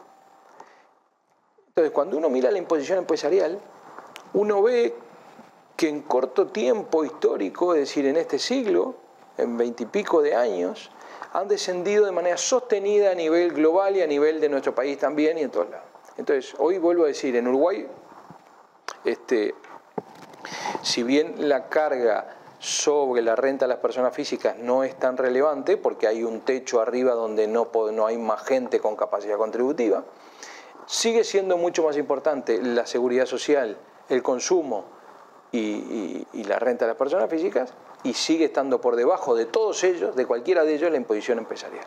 Entonces, 1.69 1.91
cuando 1.93 2.17
uno 2.17 2.29
mira 2.29 2.51
la 2.51 2.59
imposición 2.59 2.99
empresarial, 2.99 3.59
uno 4.35 4.63
ve 4.63 4.95
que 5.77 5.89
en 5.89 6.03
corto 6.03 6.49
tiempo 6.49 7.05
histórico, 7.05 7.75
es 7.75 7.81
decir, 7.81 8.07
en 8.07 8.17
este 8.17 8.39
siglo, 8.39 8.95
en 9.39 9.57
veintipico 9.57 10.23
de 10.23 10.35
años, 10.35 10.91
han 11.33 11.49
descendido 11.49 12.05
de 12.05 12.13
manera 12.13 12.37
sostenida 12.37 13.11
a 13.11 13.15
nivel 13.15 13.53
global 13.53 13.97
y 13.97 14.03
a 14.03 14.07
nivel 14.07 14.41
de 14.41 14.49
nuestro 14.49 14.75
país 14.75 14.99
también 14.99 15.39
y 15.39 15.43
en 15.43 15.51
todos 15.51 15.71
lados. 15.71 15.87
Entonces, 16.19 16.55
hoy 16.59 16.79
vuelvo 16.79 17.05
a 17.05 17.07
decir, 17.07 17.35
en 17.37 17.49
Uruguay, 17.49 17.87
este, 19.05 19.55
si 20.83 21.03
bien 21.03 21.49
la 21.49 21.69
carga 21.69 22.37
sobre 22.59 23.23
la 23.23 23.35
renta 23.35 23.65
de 23.65 23.71
las 23.71 23.79
personas 23.79 24.15
físicas 24.15 24.57
no 24.59 24.85
es 24.85 24.97
tan 24.99 25.17
relevante, 25.17 25.77
porque 25.77 26.07
hay 26.07 26.23
un 26.23 26.43
techo 26.43 26.81
arriba 26.81 27.15
donde 27.15 27.49
no, 27.49 27.71
no 27.93 28.07
hay 28.07 28.19
más 28.19 28.45
gente 28.45 28.79
con 28.79 28.95
capacidad 28.95 29.37
contributiva, 29.37 30.05
sigue 30.87 31.25
siendo 31.25 31.57
mucho 31.57 31.83
más 31.83 31.97
importante 31.97 32.63
la 32.63 32.87
seguridad 32.87 33.27
social, 33.27 33.79
el 34.09 34.23
consumo, 34.23 34.85
y, 35.53 36.27
la 36.45 36.59
renta 36.59 36.85
de 36.85 36.91
las 36.91 36.97
personas 36.97 37.31
físicas 37.31 37.73
y 38.03 38.15
sigue 38.15 38.47
estando 38.47 38.81
por 38.81 38.97
debajo 38.97 39.35
de 39.35 39.47
todos 39.47 39.85
ellos, 39.85 40.17
de 40.17 40.27
cualquiera 40.27 40.65
de 40.65 40.75
ellos, 40.75 40.91
la 40.91 40.97
imposición 40.97 41.39
empresarial. 41.39 41.85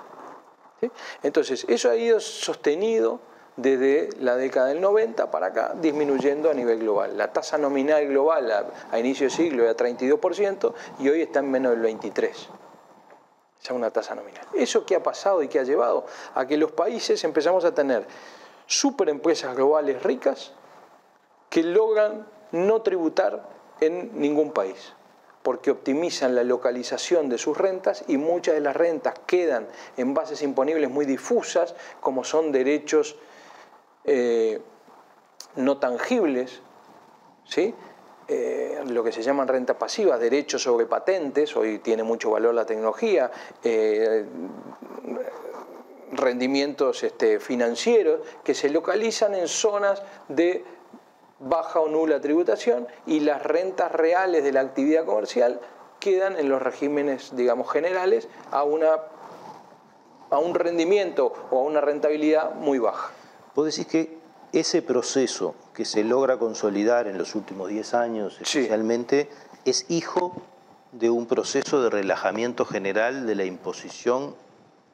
Entonces, 1.23 1.65
eso 1.67 1.89
ha 1.89 1.95
ido 1.95 2.19
sostenido 2.19 3.19
desde 3.57 4.09
la 4.19 4.35
década 4.35 4.67
del 4.67 4.81
90 4.81 5.31
para 5.31 5.47
acá, 5.47 5.73
disminuyendo 5.79 6.49
a 6.49 6.53
nivel 6.53 6.79
global. 6.79 7.17
La 7.17 7.31
tasa 7.31 7.57
nominal 7.57 8.05
global 8.07 8.73
a, 8.91 8.99
inicio 8.99 9.27
de 9.27 9.31
siglo 9.31 9.63
era 9.63 9.75
32% 9.75 10.73
y 10.99 11.09
hoy 11.09 11.21
está 11.21 11.39
en 11.39 11.51
menos 11.51 11.71
del 11.71 11.83
23%. 11.99 12.29
Esa 13.61 13.73
es 13.73 13.77
una 13.79 13.89
tasa 13.89 14.13
nominal. 14.13 14.45
¿Eso 14.53 14.85
qué 14.85 14.95
ha 14.95 15.01
pasado 15.01 15.41
y 15.41 15.47
qué 15.47 15.59
ha 15.59 15.63
llevado? 15.63 16.05
A 16.35 16.45
que 16.45 16.55
los 16.55 16.71
países 16.71 17.23
empezamos 17.23 17.65
a 17.65 17.73
tener 17.73 18.05
superempresas 18.67 19.55
globales 19.55 20.03
ricas 20.03 20.51
que 21.49 21.63
logran 21.63 22.27
no 22.51 22.81
tributar 22.81 23.54
en 23.81 24.19
ningún 24.19 24.51
país, 24.51 24.93
porque 25.43 25.71
optimizan 25.71 26.35
la 26.35 26.43
localización 26.43 27.29
de 27.29 27.37
sus 27.37 27.57
rentas 27.57 28.03
y 28.07 28.17
muchas 28.17 28.55
de 28.55 28.61
las 28.61 28.75
rentas 28.75 29.15
quedan 29.25 29.67
en 29.97 30.13
bases 30.13 30.41
imponibles 30.41 30.89
muy 30.89 31.05
difusas, 31.05 31.75
como 31.99 32.23
son 32.23 32.51
derechos 32.51 33.15
eh, 34.03 34.61
no 35.55 35.77
tangibles, 35.77 36.61
¿sí? 37.45 37.73
Eh, 38.27 38.83
lo 38.87 39.03
que 39.03 39.11
se 39.11 39.21
llaman 39.21 39.47
renta 39.47 39.77
pasiva, 39.77 40.17
derechos 40.17 40.63
sobre 40.63 40.87
patentes, 40.87 41.55
hoy 41.55 41.77
tiene 41.77 42.01
mucho 42.01 42.31
valor 42.31 42.55
la 42.55 42.65
tecnología, 42.65 43.29
eh, 43.63 44.25
rendimientos 46.11 47.03
este, 47.03 47.39
financieros 47.39 48.21
que 48.43 48.55
se 48.55 48.69
localizan 48.69 49.35
en 49.35 49.47
zonas 49.47 50.01
de 50.27 50.63
baja 51.39 51.79
o 51.79 51.89
nula 51.89 52.21
tributación 52.21 52.87
y 53.05 53.19
las 53.19 53.43
rentas 53.43 53.91
reales 53.91 54.43
de 54.43 54.51
la 54.51 54.61
actividad 54.61 55.05
comercial 55.05 55.59
quedan 55.99 56.37
en 56.37 56.49
los 56.49 56.61
regímenes, 56.61 57.35
digamos, 57.35 57.71
generales 57.71 58.27
a, 58.51 58.63
una, 58.63 58.91
a 60.29 60.39
un 60.39 60.55
rendimiento 60.55 61.33
o 61.51 61.59
a 61.59 61.63
una 61.63 61.81
rentabilidad 61.81 62.53
muy 62.55 62.79
baja. 62.79 63.11
Vos 63.55 63.65
decís 63.65 63.87
que 63.87 64.17
ese 64.53 64.81
proceso 64.81 65.55
que 65.73 65.85
se 65.85 66.03
logra 66.03 66.37
consolidar 66.37 67.07
en 67.07 67.17
los 67.17 67.35
últimos 67.35 67.69
10 67.69 67.93
años, 67.93 68.37
especialmente, 68.39 69.29
es 69.65 69.85
hijo 69.89 70.33
de 70.91 71.09
un 71.09 71.25
proceso 71.25 71.81
de 71.81 71.89
relajamiento 71.89 72.65
general 72.65 73.25
de 73.25 73.35
la 73.35 73.43
imposición 73.43 74.35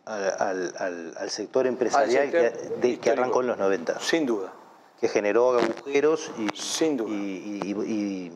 al, 0.06 1.30
sector 1.30 1.68
empresarial 1.68 2.32
que, 2.32 3.12
arrancó 3.12 3.42
en 3.42 3.48
los 3.48 3.58
90. 3.58 4.00
Sin 4.00 4.26
duda. 4.26 4.52
Que 5.02 5.08
generó 5.08 5.58
agujeros 5.58 6.32
y, 6.38 6.56
Sin 6.56 6.95
duda. 6.95 7.10
y, 7.12 8.32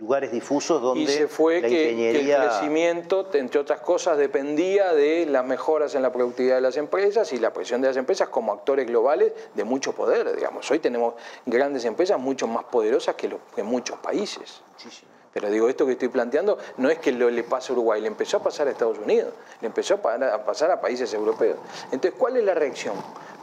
lugares 0.00 0.30
difusos 0.30 0.80
donde 0.80 1.02
y 1.02 1.06
se 1.06 1.28
fue 1.28 1.60
que, 1.60 2.10
el 2.10 2.36
crecimiento, 2.36 3.28
entre 3.32 3.60
otras 3.60 3.80
cosas, 3.80 4.16
dependía 4.16 4.92
de 4.92 5.26
las 5.26 5.44
mejoras 5.44 5.94
en 5.94 6.02
la 6.02 6.12
productividad 6.12 6.56
de 6.56 6.60
las 6.60 6.76
empresas 6.76 7.32
y 7.32 7.38
la 7.38 7.52
presión 7.52 7.80
de 7.80 7.88
las 7.88 7.96
empresas 7.96 8.28
como 8.28 8.52
actores 8.52 8.86
globales 8.86 9.32
de 9.54 9.64
mucho 9.64 9.92
poder, 9.94 10.34
digamos. 10.34 10.70
Hoy 10.70 10.78
tenemos 10.78 11.14
grandes 11.46 11.84
empresas 11.84 12.18
mucho 12.18 12.46
más 12.46 12.64
poderosas 12.64 13.16
que, 13.16 13.28
los, 13.28 13.40
que 13.54 13.62
muchos 13.62 13.98
países. 13.98 14.62
Muchísimo. 14.72 15.10
Pero 15.32 15.50
digo, 15.50 15.68
esto 15.68 15.84
que 15.84 15.92
estoy 15.92 16.08
planteando 16.08 16.58
no 16.78 16.90
es 16.90 16.98
que 16.98 17.12
lo, 17.12 17.28
le 17.28 17.42
pase 17.44 17.72
a 17.72 17.74
Uruguay, 17.74 18.00
le 18.00 18.08
empezó 18.08 18.38
a 18.38 18.42
pasar 18.42 18.66
a 18.66 18.70
Estados 18.70 18.98
Unidos, 18.98 19.34
le 19.60 19.66
empezó 19.66 19.94
a 19.94 20.44
pasar 20.44 20.70
a 20.70 20.80
países 20.80 21.12
europeos. 21.12 21.58
Entonces, 21.92 22.14
¿cuál 22.18 22.36
es 22.36 22.44
la 22.44 22.54
reacción? 22.54 22.94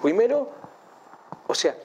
Primero, 0.02 0.50
o 1.48 1.54
sea, 1.54 1.76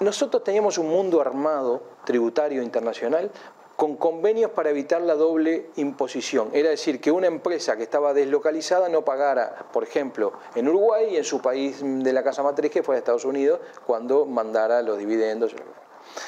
nosotros 0.00 0.44
teníamos 0.44 0.78
un 0.78 0.88
mundo 0.88 1.20
armado 1.20 1.82
tributario 2.04 2.62
internacional 2.62 3.30
con 3.76 3.96
convenios 3.96 4.50
para 4.52 4.70
evitar 4.70 5.02
la 5.02 5.14
doble 5.14 5.70
imposición. 5.76 6.48
Era 6.54 6.70
decir, 6.70 7.00
que 7.00 7.10
una 7.10 7.26
empresa 7.26 7.76
que 7.76 7.82
estaba 7.82 8.14
deslocalizada 8.14 8.88
no 8.88 9.04
pagara, 9.04 9.66
por 9.72 9.84
ejemplo, 9.84 10.32
en 10.54 10.68
Uruguay 10.68 11.08
y 11.10 11.16
en 11.16 11.24
su 11.24 11.40
país 11.40 11.80
de 11.82 12.12
la 12.12 12.22
casa 12.22 12.42
matriz, 12.42 12.70
que 12.70 12.82
fue 12.82 12.96
Estados 12.96 13.26
Unidos, 13.26 13.60
cuando 13.86 14.24
mandara 14.24 14.80
los 14.80 14.98
dividendos. 14.98 15.54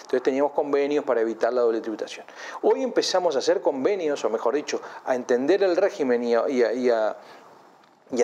Entonces 0.02 0.22
teníamos 0.22 0.52
convenios 0.52 1.04
para 1.04 1.20
evitar 1.20 1.52
la 1.52 1.62
doble 1.62 1.80
tributación. 1.80 2.26
Hoy 2.62 2.82
empezamos 2.82 3.36
a 3.36 3.38
hacer 3.38 3.62
convenios, 3.62 4.22
o 4.24 4.30
mejor 4.30 4.54
dicho, 4.54 4.80
a 5.04 5.14
entender 5.14 5.62
el 5.62 5.76
régimen 5.76 6.24
y 6.24 6.34
a, 6.34 7.16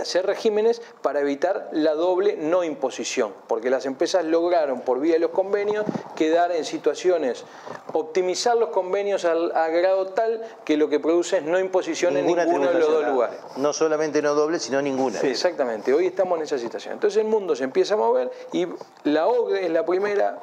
hacer 0.01 0.27
regímenes 0.27 0.83
para 1.03 1.21
evitar 1.21 1.69
la 1.73 1.95
doble 1.95 2.37
no 2.37 2.65
imposición, 2.65 3.33
porque 3.47 3.71
las 3.71 3.87
empresas 3.87 4.25
lograron 4.25 4.81
por 4.81 5.01
vía 5.01 5.15
de 5.15 5.21
los 5.21 5.31
convenios 5.31 5.85
quedar 6.17 6.53
en 6.53 6.65
situaciones, 6.65 7.45
optimizar 7.93 8.57
los 8.57 8.71
convenios 8.71 9.25
al, 9.25 9.55
a 9.57 9.69
grado 9.69 10.09
tal 10.09 10.43
que 10.65 10.77
lo 10.77 10.89
que 10.89 11.01
produce 11.01 11.39
es 11.39 11.43
no 11.45 11.59
imposición 11.59 12.17
en 12.17 12.27
ninguno 12.27 12.69
de 12.69 12.79
los 12.79 12.89
dos 12.89 13.07
lugares. 13.07 13.39
No 13.57 13.73
solamente 13.73 14.23
no 14.23 14.35
doble, 14.35 14.59
sino 14.59 14.81
ninguna. 14.81 15.21
exactamente, 15.21 15.93
hoy 15.93 16.07
estamos 16.07 16.39
en 16.39 16.45
esa 16.45 16.59
situación. 16.59 16.95
Entonces 16.95 17.23
el 17.23 17.29
mundo 17.29 17.55
se 17.55 17.65
empieza 17.65 17.95
a 17.95 17.97
mover 17.97 18.31
y 18.53 18.67
la 19.05 19.27
OCDE 19.27 19.67
es 19.67 19.71
la 19.71 19.85
primera 19.85 20.39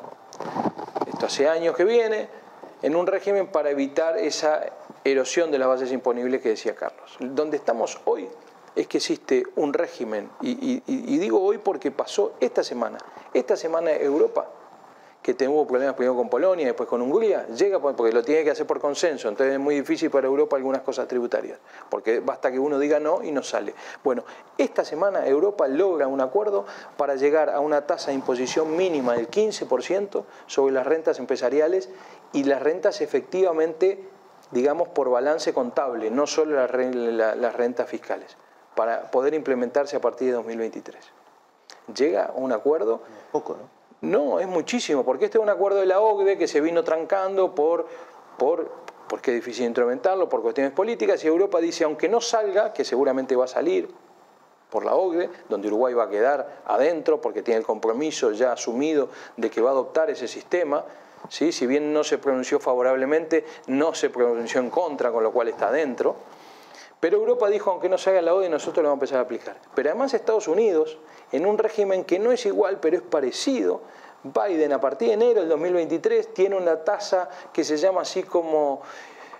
esto 1.08 1.26
hace 1.26 1.48
años 1.48 1.76
que 1.76 1.84
viene, 1.84 2.30
en 2.82 2.96
un 2.96 3.08
régimen 3.08 3.48
para 3.48 3.70
evitar 3.70 4.18
esa 4.18 4.62
erosión 5.04 5.52
de 5.52 5.60
las 5.60 5.68
bases 5.68 5.92
imponibles 5.92 6.42
que 6.42 6.50
decía 6.50 6.76
Carlos. 6.76 7.18
Donde 7.20 7.58
estamos 7.58 8.00
hoy 8.06 8.28
es 8.76 8.88
que 8.88 8.98
existe 8.98 9.44
un 9.56 9.74
régimen, 9.74 10.30
y, 10.42 11.18
digo 11.18 11.42
hoy 11.42 11.58
porque 11.58 11.92
pasó 11.92 12.34
esta 12.40 12.64
semana, 12.64 12.98
esta 13.34 13.56
semana 13.56 13.92
Europa 13.92 14.48
que 15.22 15.36
tuvo 15.36 15.68
problemas 15.68 15.94
primero 15.96 16.16
con 16.16 16.30
Polonia, 16.30 16.66
después 16.66 16.90
con 16.90 17.02
Hungría, 17.02 17.46
llega 17.48 17.80
porque 17.80 18.12
lo 18.12 18.24
tiene 18.24 18.44
que 18.44 18.52
hacer 18.52 18.66
por 18.66 18.80
consenso, 18.80 19.30
entonces 19.30 19.54
es 19.54 19.60
muy 19.60 19.76
difícil 19.76 20.10
para 20.10 20.26
Europa 20.26 20.56
algunas 20.56 20.82
cosas 20.82 21.08
tributarias, 21.08 21.60
porque 21.90 22.20
basta 22.20 22.52
que 22.52 22.58
uno 22.58 22.80
diga 22.80 23.00
no 23.00 23.22
y 23.24 23.32
no 23.32 23.44
sale. 23.44 23.76
Bueno, 24.04 24.24
esta 24.58 24.84
semana 24.84 25.28
Europa 25.28 25.68
logra 25.68 26.08
un 26.08 26.22
acuerdo 26.22 26.66
para 26.98 27.16
llegar 27.16 27.52
a 27.52 27.60
una 27.60 27.86
tasa 27.86 28.08
de 28.08 28.16
imposición 28.16 28.76
mínima 28.76 29.14
del 29.14 29.30
15% 29.30 30.24
sobre 30.48 30.74
las 30.74 30.88
rentas 30.88 31.20
empresariales 31.20 31.90
y 32.34 32.46
las 32.46 32.62
rentas 32.62 33.02
efectivamente, 33.02 34.04
digamos, 34.50 34.88
por 34.88 35.12
balance 35.12 35.54
contable, 35.54 36.10
no 36.10 36.26
solo 36.26 36.56
las 36.56 37.56
rentas 37.56 37.88
fiscales, 37.88 38.38
para 38.76 39.12
poder 39.12 39.34
implementarse 39.34 39.96
a 39.96 40.02
partir 40.02 40.28
de 40.28 40.34
2023. 40.34 41.04
Llega 41.96 42.32
un 42.36 42.52
acuerdo. 42.52 43.02
Poco, 43.32 43.58
¿no? 43.58 43.82
No, 44.02 44.40
es 44.40 44.48
muchísimo, 44.48 45.06
porque 45.06 45.26
este 45.26 45.38
es 45.38 45.44
un 45.44 45.50
acuerdo 45.50 45.80
de 45.80 45.86
la 45.86 46.02
OCDE 46.02 46.36
que 46.36 46.48
se 46.48 46.60
vino 46.60 46.84
trancando 46.84 47.54
por, 47.54 47.86
por, 48.38 48.72
porque 49.08 49.30
es 49.30 49.36
difícil 49.36 49.66
instrumentarlo, 49.66 50.28
por 50.28 50.42
cuestiones 50.42 50.74
políticas, 50.74 51.24
y 51.24 51.28
Europa 51.28 51.60
dice, 51.60 51.84
aunque 51.84 52.10
no 52.10 52.20
salga, 52.20 52.74
que 52.74 52.84
seguramente 52.84 53.36
va 53.36 53.46
a 53.46 53.48
salir 53.48 53.94
por 54.72 54.86
la 54.86 54.96
OCDE, 54.96 55.30
donde 55.50 55.68
Uruguay 55.68 55.94
va 55.94 56.06
a 56.06 56.10
quedar 56.10 56.62
adentro, 56.66 57.22
porque 57.22 57.44
tiene 57.44 57.60
el 57.60 57.66
compromiso 57.66 58.32
ya 58.32 58.54
asumido 58.54 59.10
de 59.38 59.52
que 59.52 59.62
va 59.62 59.70
a 59.70 59.74
adoptar 59.74 60.10
ese 60.10 60.28
sistema, 60.28 60.84
¿sí? 61.30 61.52
si 61.52 61.68
bien 61.68 61.94
no 61.94 62.04
se 62.04 62.18
pronunció 62.18 62.60
favorablemente, 62.60 63.46
no 63.68 63.94
se 63.94 64.10
pronunció 64.10 64.62
en 64.62 64.72
contra, 64.72 65.12
con 65.12 65.22
lo 65.22 65.32
cual 65.32 65.50
está 65.50 65.68
adentro. 65.68 66.16
Pero 67.02 67.18
Europa 67.18 67.50
dijo, 67.50 67.72
aunque 67.72 67.90
no 67.90 67.98
se 67.98 68.12
haga 68.12 68.22
la 68.22 68.34
ODE, 68.36 68.48
nosotros 68.48 68.84
lo 68.84 68.90
vamos 68.90 69.02
a 69.02 69.06
empezar 69.06 69.18
a 69.18 69.22
aplicar. 69.24 69.58
Pero 69.74 69.90
además 69.90 70.14
Estados 70.14 70.48
Unidos, 70.48 71.00
en 71.32 71.48
un 71.48 71.58
régimen 71.58 72.06
que 72.06 72.20
no 72.20 72.32
es 72.32 72.46
igual, 72.46 72.80
pero 72.80 72.96
es 72.96 73.02
parecido, 73.02 73.82
Biden 74.24 74.72
a 74.72 74.80
partir 74.80 75.08
de 75.08 75.14
enero 75.16 75.40
del 75.40 75.50
2023 75.50 76.32
tiene 76.34 76.56
una 76.56 76.84
tasa 76.84 77.28
que 77.52 77.64
se 77.64 77.78
llama 77.78 78.02
así 78.02 78.22
como 78.22 78.84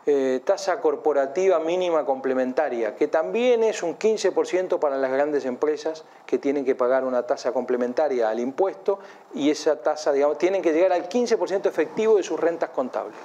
eh, 0.08 0.42
tasa 0.44 0.82
corporativa 0.82 1.60
mínima 1.60 2.04
complementaria, 2.04 2.96
que 2.96 3.08
también 3.08 3.64
es 3.64 3.84
un 3.84 4.00
15% 4.00 4.80
para 4.80 4.98
las 4.98 5.12
grandes 5.12 5.46
empresas 5.46 6.04
que 6.26 6.40
tienen 6.40 6.66
que 6.66 6.74
pagar 6.74 7.04
una 7.04 7.28
tasa 7.28 7.52
complementaria 7.52 8.28
al 8.28 8.40
impuesto 8.40 8.98
y 9.36 9.52
esa 9.52 9.80
tasa, 9.84 10.12
digamos, 10.12 10.40
tienen 10.40 10.64
que 10.64 10.74
llegar 10.74 10.94
al 10.94 11.08
15% 11.08 11.68
efectivo 11.68 12.18
de 12.18 12.24
sus 12.24 12.40
rentas 12.40 12.72
contables. 12.72 13.20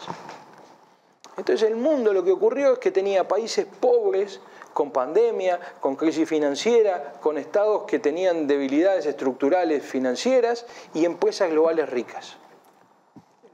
Entonces 1.37 1.68
el 1.68 1.76
mundo 1.76 2.12
lo 2.12 2.24
que 2.24 2.32
ocurrió 2.32 2.74
es 2.74 2.78
que 2.78 2.91
tenía 2.91 3.28
países 3.28 3.66
pobres, 3.80 4.41
con 4.72 4.91
pandemia, 4.91 5.59
con 5.80 5.97
crisis 5.97 6.28
financiera, 6.28 7.14
con 7.20 7.39
estados 7.39 7.84
que 7.84 7.99
tenían 7.99 8.47
debilidades 8.47 9.07
estructurales 9.07 9.82
financieras 9.82 10.66
y 10.95 11.05
empresas 11.05 11.51
globales 11.51 11.89
ricas 11.89 12.37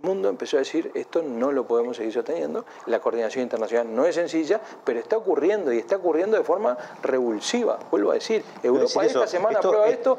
mundo 0.02 0.28
empezó 0.28 0.56
a 0.56 0.60
decir 0.60 0.90
esto 0.94 1.22
no 1.22 1.52
lo 1.52 1.66
podemos 1.66 1.96
seguir 1.96 2.12
sosteniendo, 2.12 2.64
la 2.86 3.00
coordinación 3.00 3.44
internacional 3.44 3.94
no 3.94 4.04
es 4.04 4.14
sencilla, 4.14 4.60
pero 4.84 5.00
está 5.00 5.16
ocurriendo 5.16 5.72
y 5.72 5.78
está 5.78 5.96
ocurriendo 5.96 6.36
de 6.36 6.44
forma 6.44 6.76
revulsiva, 7.02 7.78
vuelvo 7.90 8.10
a 8.10 8.14
decir, 8.14 8.44
Europa 8.62 9.04
esta 9.04 9.26
semana 9.26 9.58
esto, 9.58 9.68
aprueba 9.68 9.88
esto, 9.88 10.18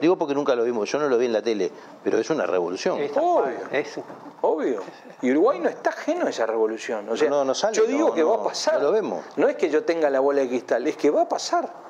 digo 0.00 0.16
porque 0.16 0.34
nunca 0.34 0.54
lo 0.54 0.64
vimos, 0.64 0.90
yo 0.90 0.98
no 0.98 1.08
lo 1.08 1.18
vi 1.18 1.26
en 1.26 1.32
la 1.32 1.42
tele, 1.42 1.70
pero 2.04 2.18
es 2.18 2.30
una 2.30 2.46
revolución. 2.46 2.98
obvio, 3.16 3.52
es, 3.72 4.00
obvio. 4.40 4.82
Y 5.22 5.30
Uruguay 5.30 5.58
no 5.58 5.68
está 5.68 5.90
ajeno 5.90 6.26
a 6.26 6.30
esa 6.30 6.46
revolución, 6.46 7.08
o 7.08 7.16
sea, 7.16 7.28
no, 7.28 7.54
sale, 7.54 7.76
yo 7.76 7.86
digo 7.86 8.14
que 8.14 8.22
va 8.22 8.36
a 8.36 8.42
pasar, 8.44 8.82
lo 8.82 8.92
vemos. 8.92 9.24
no 9.36 9.48
es 9.48 9.56
que 9.56 9.70
yo 9.70 9.84
tenga 9.84 10.10
la 10.10 10.20
bola 10.20 10.42
de 10.42 10.48
cristal, 10.48 10.86
es 10.86 10.96
que 10.96 11.10
va 11.10 11.22
a 11.22 11.28
pasar. 11.28 11.88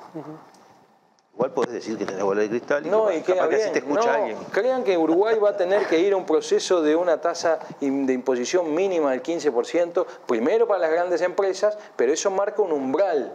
Igual 1.39 1.53
podés 1.53 1.72
decir 1.72 1.97
que 1.97 2.05
tenés 2.05 2.24
bola 2.24 2.41
de 2.41 2.49
cristal 2.49 2.84
y 2.84 2.91
no, 2.91 3.12
y 3.12 3.20
capaz 3.20 3.49
que 3.49 3.55
así 3.55 3.70
te 3.70 3.78
escucha 3.78 4.12
alguien. 4.12 4.36
Crean 4.51 4.82
que 4.82 4.99
Uruguay 4.99 5.39
va 5.39 5.51
a 5.51 5.57
tener 5.57 5.86
que 5.86 6.01
ir 6.01 6.12
a 6.12 6.16
un 6.16 6.26
proceso 6.26 6.82
de 6.82 6.97
una 6.97 7.20
tasa 7.20 7.61
de 7.80 8.12
imposición 8.12 8.74
mínima 8.74 9.12
del 9.12 9.22
15%, 9.22 10.05
primero 10.26 10.66
para 10.66 10.80
las 10.80 10.91
grandes 10.91 11.22
empresas, 11.22 11.78
pero 11.95 12.12
eso 12.12 12.32
marca 12.32 12.61
un 12.61 12.72
umbral, 12.72 13.32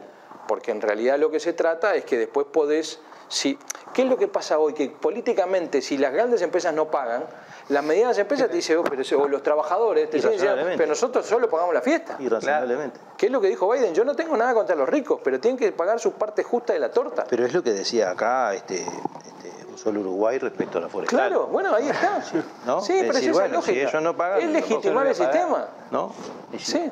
porque 0.49 0.71
en 0.71 0.81
realidad 0.81 1.17
lo 1.17 1.31
que 1.31 1.39
se 1.39 1.53
trata 1.53 1.95
es 1.95 2.03
que 2.03 2.17
después 2.17 2.45
podés... 2.51 2.99
Si, 3.27 3.57
¿Qué 3.93 4.01
es 4.01 4.09
lo 4.09 4.17
que 4.17 4.27
pasa 4.27 4.57
hoy? 4.57 4.73
Que 4.73 4.89
políticamente, 4.89 5.81
si 5.81 5.97
las 5.97 6.11
grandes 6.11 6.41
empresas 6.41 6.73
no 6.73 6.89
pagan, 6.89 7.23
las 7.69 7.83
medianas 7.83 8.17
empresas 8.17 8.49
te 8.49 8.55
dicen, 8.55 8.77
oh, 8.77 8.83
pero 8.83 9.03
o 9.21 9.27
los 9.27 9.43
trabajadores 9.43 10.09
te 10.09 10.17
dicen, 10.17 10.33
pero 10.75 10.87
nosotros 10.87 11.25
solo 11.25 11.47
pagamos 11.47 11.73
la 11.73 11.81
fiesta. 11.81 12.17
Irrazonablemente. 12.19 12.99
¿Qué 13.15 13.27
es 13.27 13.31
lo 13.31 13.39
que 13.39 13.47
dijo 13.47 13.71
Biden? 13.71 13.93
Yo 13.93 14.03
no 14.03 14.15
tengo 14.15 14.35
nada 14.35 14.53
contra 14.53 14.75
los 14.75 14.89
ricos, 14.89 15.21
pero 15.23 15.39
tienen 15.39 15.57
que 15.57 15.71
pagar 15.71 15.99
su 15.99 16.13
parte 16.13 16.43
justa 16.43 16.73
de 16.73 16.79
la 16.79 16.89
torta. 16.89 17.25
Pero 17.29 17.45
es 17.45 17.53
lo 17.53 17.61
que 17.61 17.71
decía 17.71 18.09
acá 18.09 18.53
este, 18.55 18.81
este 18.81 19.77
solo 19.77 19.99
Uruguay 19.99 20.39
respecto 20.39 20.79
a 20.79 20.81
la 20.81 20.89
forestal. 20.89 21.19
Claro, 21.19 21.47
bueno, 21.47 21.73
ahí 21.75 21.87
está. 21.87 22.23
¿No? 22.65 22.81
Sí, 22.81 22.95
pero 22.99 23.17
es 23.17 23.31
bueno, 23.31 23.61
Si 23.61 23.79
ellos 23.79 24.01
no 24.01 24.17
pagan, 24.17 24.41
es 24.41 24.49
legitimar 24.49 25.05
el 25.05 25.15
sistema. 25.15 25.67
¿No? 25.91 26.11
Sí. 26.57 26.91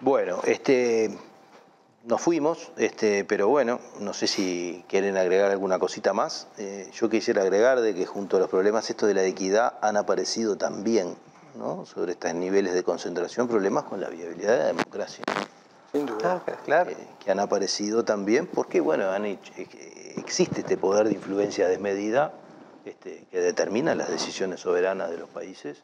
Bueno, 0.00 0.40
este 0.44 1.18
nos 2.08 2.22
fuimos, 2.22 2.72
este, 2.78 3.24
pero 3.24 3.48
bueno, 3.48 3.80
no 4.00 4.14
sé 4.14 4.26
si 4.26 4.82
quieren 4.88 5.18
agregar 5.18 5.50
alguna 5.50 5.78
cosita 5.78 6.14
más. 6.14 6.48
Eh, 6.56 6.90
yo 6.94 7.10
quisiera 7.10 7.42
agregar 7.42 7.82
de 7.82 7.94
que 7.94 8.06
junto 8.06 8.38
a 8.38 8.40
los 8.40 8.48
problemas 8.48 8.88
estos 8.88 9.08
de 9.08 9.14
la 9.14 9.24
equidad 9.24 9.74
han 9.82 9.98
aparecido 9.98 10.56
también, 10.56 11.16
¿no? 11.54 11.84
sobre 11.84 12.12
estos 12.12 12.32
niveles 12.32 12.72
de 12.72 12.82
concentración, 12.82 13.46
problemas 13.46 13.84
con 13.84 14.00
la 14.00 14.08
viabilidad 14.08 14.52
de 14.52 14.58
la 14.58 14.66
democracia. 14.68 15.22
Sin 15.92 16.06
duda, 16.06 16.42
claro. 16.64 16.92
que 17.18 17.30
han 17.30 17.40
aparecido 17.40 18.04
también 18.04 18.46
porque, 18.46 18.80
bueno, 18.80 19.10
han 19.10 19.26
hecho, 19.26 19.52
eh, 19.58 20.14
existe 20.16 20.60
este 20.60 20.78
poder 20.78 21.08
de 21.08 21.14
influencia 21.14 21.68
desmedida 21.68 22.32
este, 22.86 23.26
que 23.30 23.38
determina 23.38 23.94
las 23.94 24.08
decisiones 24.08 24.60
soberanas 24.60 25.10
de 25.10 25.18
los 25.18 25.28
países 25.28 25.82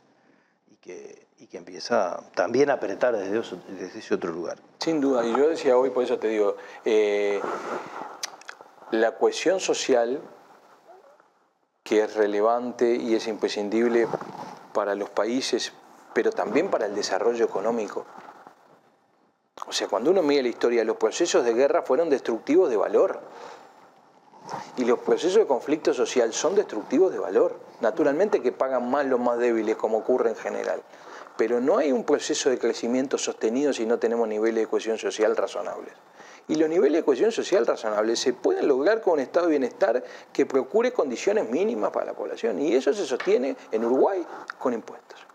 y 0.70 0.76
que, 0.76 1.26
que 1.46 1.58
empieza 1.58 2.22
también 2.34 2.70
a 2.70 2.74
apretar 2.74 3.16
desde, 3.16 3.98
ese 3.98 4.14
otro 4.14 4.32
lugar. 4.32 4.58
Sin 4.78 5.00
duda, 5.00 5.24
y 5.24 5.30
yo 5.36 5.48
decía 5.48 5.76
hoy, 5.76 5.90
por 5.90 6.04
eso 6.04 6.18
te 6.18 6.28
digo, 6.28 6.56
eh, 6.84 7.40
la 8.90 9.16
cohesión 9.16 9.60
social 9.60 10.20
que 11.82 12.02
es 12.02 12.14
relevante 12.14 12.96
y 12.96 13.14
es 13.14 13.28
imprescindible 13.28 14.08
para 14.72 14.94
los 14.94 15.10
países, 15.10 15.72
pero 16.14 16.32
también 16.32 16.70
para 16.70 16.86
el 16.86 16.94
desarrollo 16.94 17.44
económico. 17.44 18.06
O 19.66 19.72
sea, 19.72 19.86
cuando 19.88 20.10
uno 20.10 20.22
mira 20.22 20.42
la 20.42 20.48
historia, 20.48 20.82
los 20.82 20.96
procesos 20.96 21.44
de 21.44 21.52
guerra 21.52 21.82
fueron 21.82 22.08
destructivos 22.08 22.70
de 22.70 22.76
valor. 22.76 23.20
Y 24.76 24.84
los 24.84 24.98
procesos 24.98 25.36
de 25.38 25.46
conflicto 25.46 25.94
social 25.94 26.32
son 26.32 26.54
destructivos 26.54 27.12
de 27.12 27.18
valor. 27.18 27.58
Naturalmente 27.80 28.42
que 28.42 28.52
pagan 28.52 28.90
más 28.90 29.06
los 29.06 29.20
más 29.20 29.38
débiles, 29.38 29.76
como 29.76 29.98
ocurre 29.98 30.30
en 30.30 30.36
general. 30.36 30.82
Pero 31.36 31.60
no 31.60 31.78
hay 31.78 31.92
un 31.92 32.04
proceso 32.04 32.50
de 32.50 32.58
crecimiento 32.58 33.18
sostenido 33.18 33.72
si 33.72 33.86
no 33.86 33.98
tenemos 33.98 34.28
niveles 34.28 34.64
de 34.64 34.66
cohesión 34.68 34.98
social 34.98 35.36
razonables. 35.36 35.92
Y 36.46 36.56
los 36.56 36.68
niveles 36.68 37.00
de 37.00 37.04
cohesión 37.04 37.32
social 37.32 37.66
razonables 37.66 38.18
se 38.20 38.34
pueden 38.34 38.68
lograr 38.68 39.00
con 39.00 39.14
un 39.14 39.20
estado 39.20 39.46
de 39.46 39.50
bienestar 39.50 40.04
que 40.32 40.44
procure 40.44 40.92
condiciones 40.92 41.48
mínimas 41.48 41.90
para 41.90 42.06
la 42.06 42.12
población. 42.14 42.60
Y 42.60 42.74
eso 42.74 42.92
se 42.92 43.06
sostiene 43.06 43.56
en 43.72 43.84
Uruguay 43.84 44.24
con 44.58 44.74
impuestos. 44.74 45.26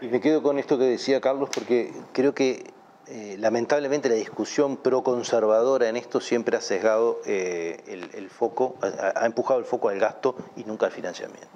Y 0.00 0.08
me 0.08 0.20
quedo 0.20 0.42
con 0.42 0.58
esto 0.58 0.78
que 0.78 0.84
decía 0.84 1.20
Carlos 1.20 1.50
porque 1.52 1.92
creo 2.12 2.34
que 2.34 2.64
eh, 3.06 3.36
lamentablemente 3.38 4.08
la 4.08 4.14
discusión 4.14 4.76
proconservadora 4.76 5.88
en 5.88 5.96
esto 5.96 6.20
siempre 6.20 6.56
ha 6.56 6.60
sesgado 6.60 7.20
eh, 7.26 7.82
el, 8.14 8.30
foco, 8.30 8.76
ha, 8.82 9.26
empujado 9.26 9.58
el 9.58 9.66
foco 9.66 9.88
al 9.88 9.98
gasto 9.98 10.36
y 10.54 10.62
nunca 10.62 10.86
al 10.86 10.92
financiamiento. 10.92 11.48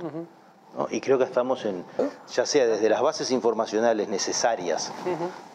Y 0.91 1.01
creo 1.01 1.19
que 1.19 1.25
estamos 1.25 1.65
en, 1.65 1.85
ya 2.33 2.47
sea 2.47 2.67
desde 2.67 2.89
las 2.89 3.01
bases 3.01 3.31
informacionales 3.31 4.09
necesarias 4.09 4.93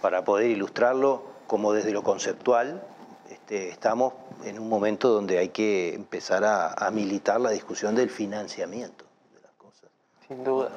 para 0.02 0.24
poder 0.24 0.50
ilustrarlo, 0.50 1.24
como 1.48 1.74
desde 1.74 1.92
lo 1.92 2.04
conceptual, 2.04 2.82
este, 3.30 3.70
estamos 3.70 4.14
en 4.44 4.60
un 4.60 4.70
momento 4.70 5.10
donde 5.10 5.40
hay 5.40 5.50
que 5.50 5.94
empezar 5.94 6.44
a, 6.46 6.90
militar 6.92 7.42
la 7.42 7.50
discusión 7.50 7.96
del 7.96 8.10
financiamiento 8.10 9.06
de 9.34 9.42
las 9.42 9.52
cosas. 9.54 9.90
Sin 10.28 10.44
duda. 10.44 10.70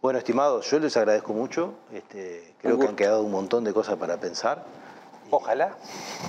Bueno, 0.00 0.18
estimados, 0.18 0.68
yo 0.70 0.78
les 0.78 0.96
agradezco 0.96 1.32
mucho. 1.32 1.74
Este, 1.92 2.54
creo 2.60 2.78
que 2.78 2.88
han 2.88 2.96
quedado 2.96 3.22
un 3.22 3.30
montón 3.30 3.62
de 3.64 3.72
cosas 3.72 3.96
para 3.96 4.18
pensar. 4.18 4.64
Ojalá. 5.30 5.76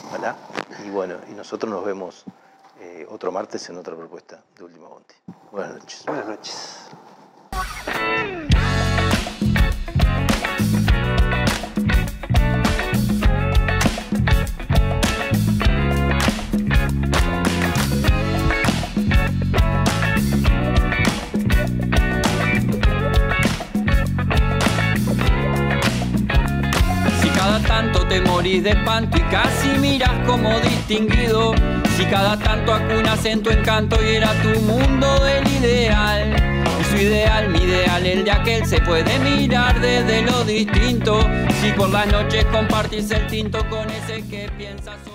Ojalá. 0.08 0.36
Y 0.86 0.90
bueno, 0.90 1.16
y 1.30 1.34
nosotros 1.34 1.72
nos 1.72 1.84
vemos 1.84 2.26
eh, 2.80 3.06
otro 3.10 3.32
martes 3.32 3.70
en 3.70 3.78
otra 3.78 3.96
propuesta 3.96 4.44
de 4.56 4.64
Última 4.64 4.90
Monte. 4.90 5.16
Buenas 5.52 5.76
noches. 5.76 6.04
Buenas 6.06 6.28
noches. 6.28 6.90
te 28.14 28.22
morís 28.22 28.64
de 28.64 28.72
espanto 28.72 29.18
y 29.18 29.22
casi 29.22 29.70
miras 29.80 30.12
como 30.28 30.60
distinguido. 30.60 31.56
Si 31.96 32.06
cada 32.06 32.38
tanto 32.38 32.74
acunas 32.74 33.24
en 33.26 33.44
tu 33.44 33.52
encanto 33.52 33.98
y 34.04 34.16
era 34.16 34.32
tu 34.42 34.60
mundo 34.62 35.24
del 35.24 35.48
ideal. 35.48 36.36
Su 36.90 36.98
ideal, 36.98 37.50
mi 37.50 37.60
ideal, 37.60 38.06
el 38.06 38.24
de 38.24 38.32
aquel 38.32 38.66
se 38.66 38.80
puede 38.82 39.20
mirar 39.20 39.80
desde 39.80 40.24
lo 40.24 40.44
distinto. 40.44 41.20
Si 41.62 41.72
por 41.72 41.90
las 41.90 42.08
noches 42.08 42.46
compartís 42.46 43.12
el 43.12 43.28
tinto 43.28 43.68
con 43.70 43.90
ese 43.90 44.28
que 44.28 44.50
piensas. 44.58 45.13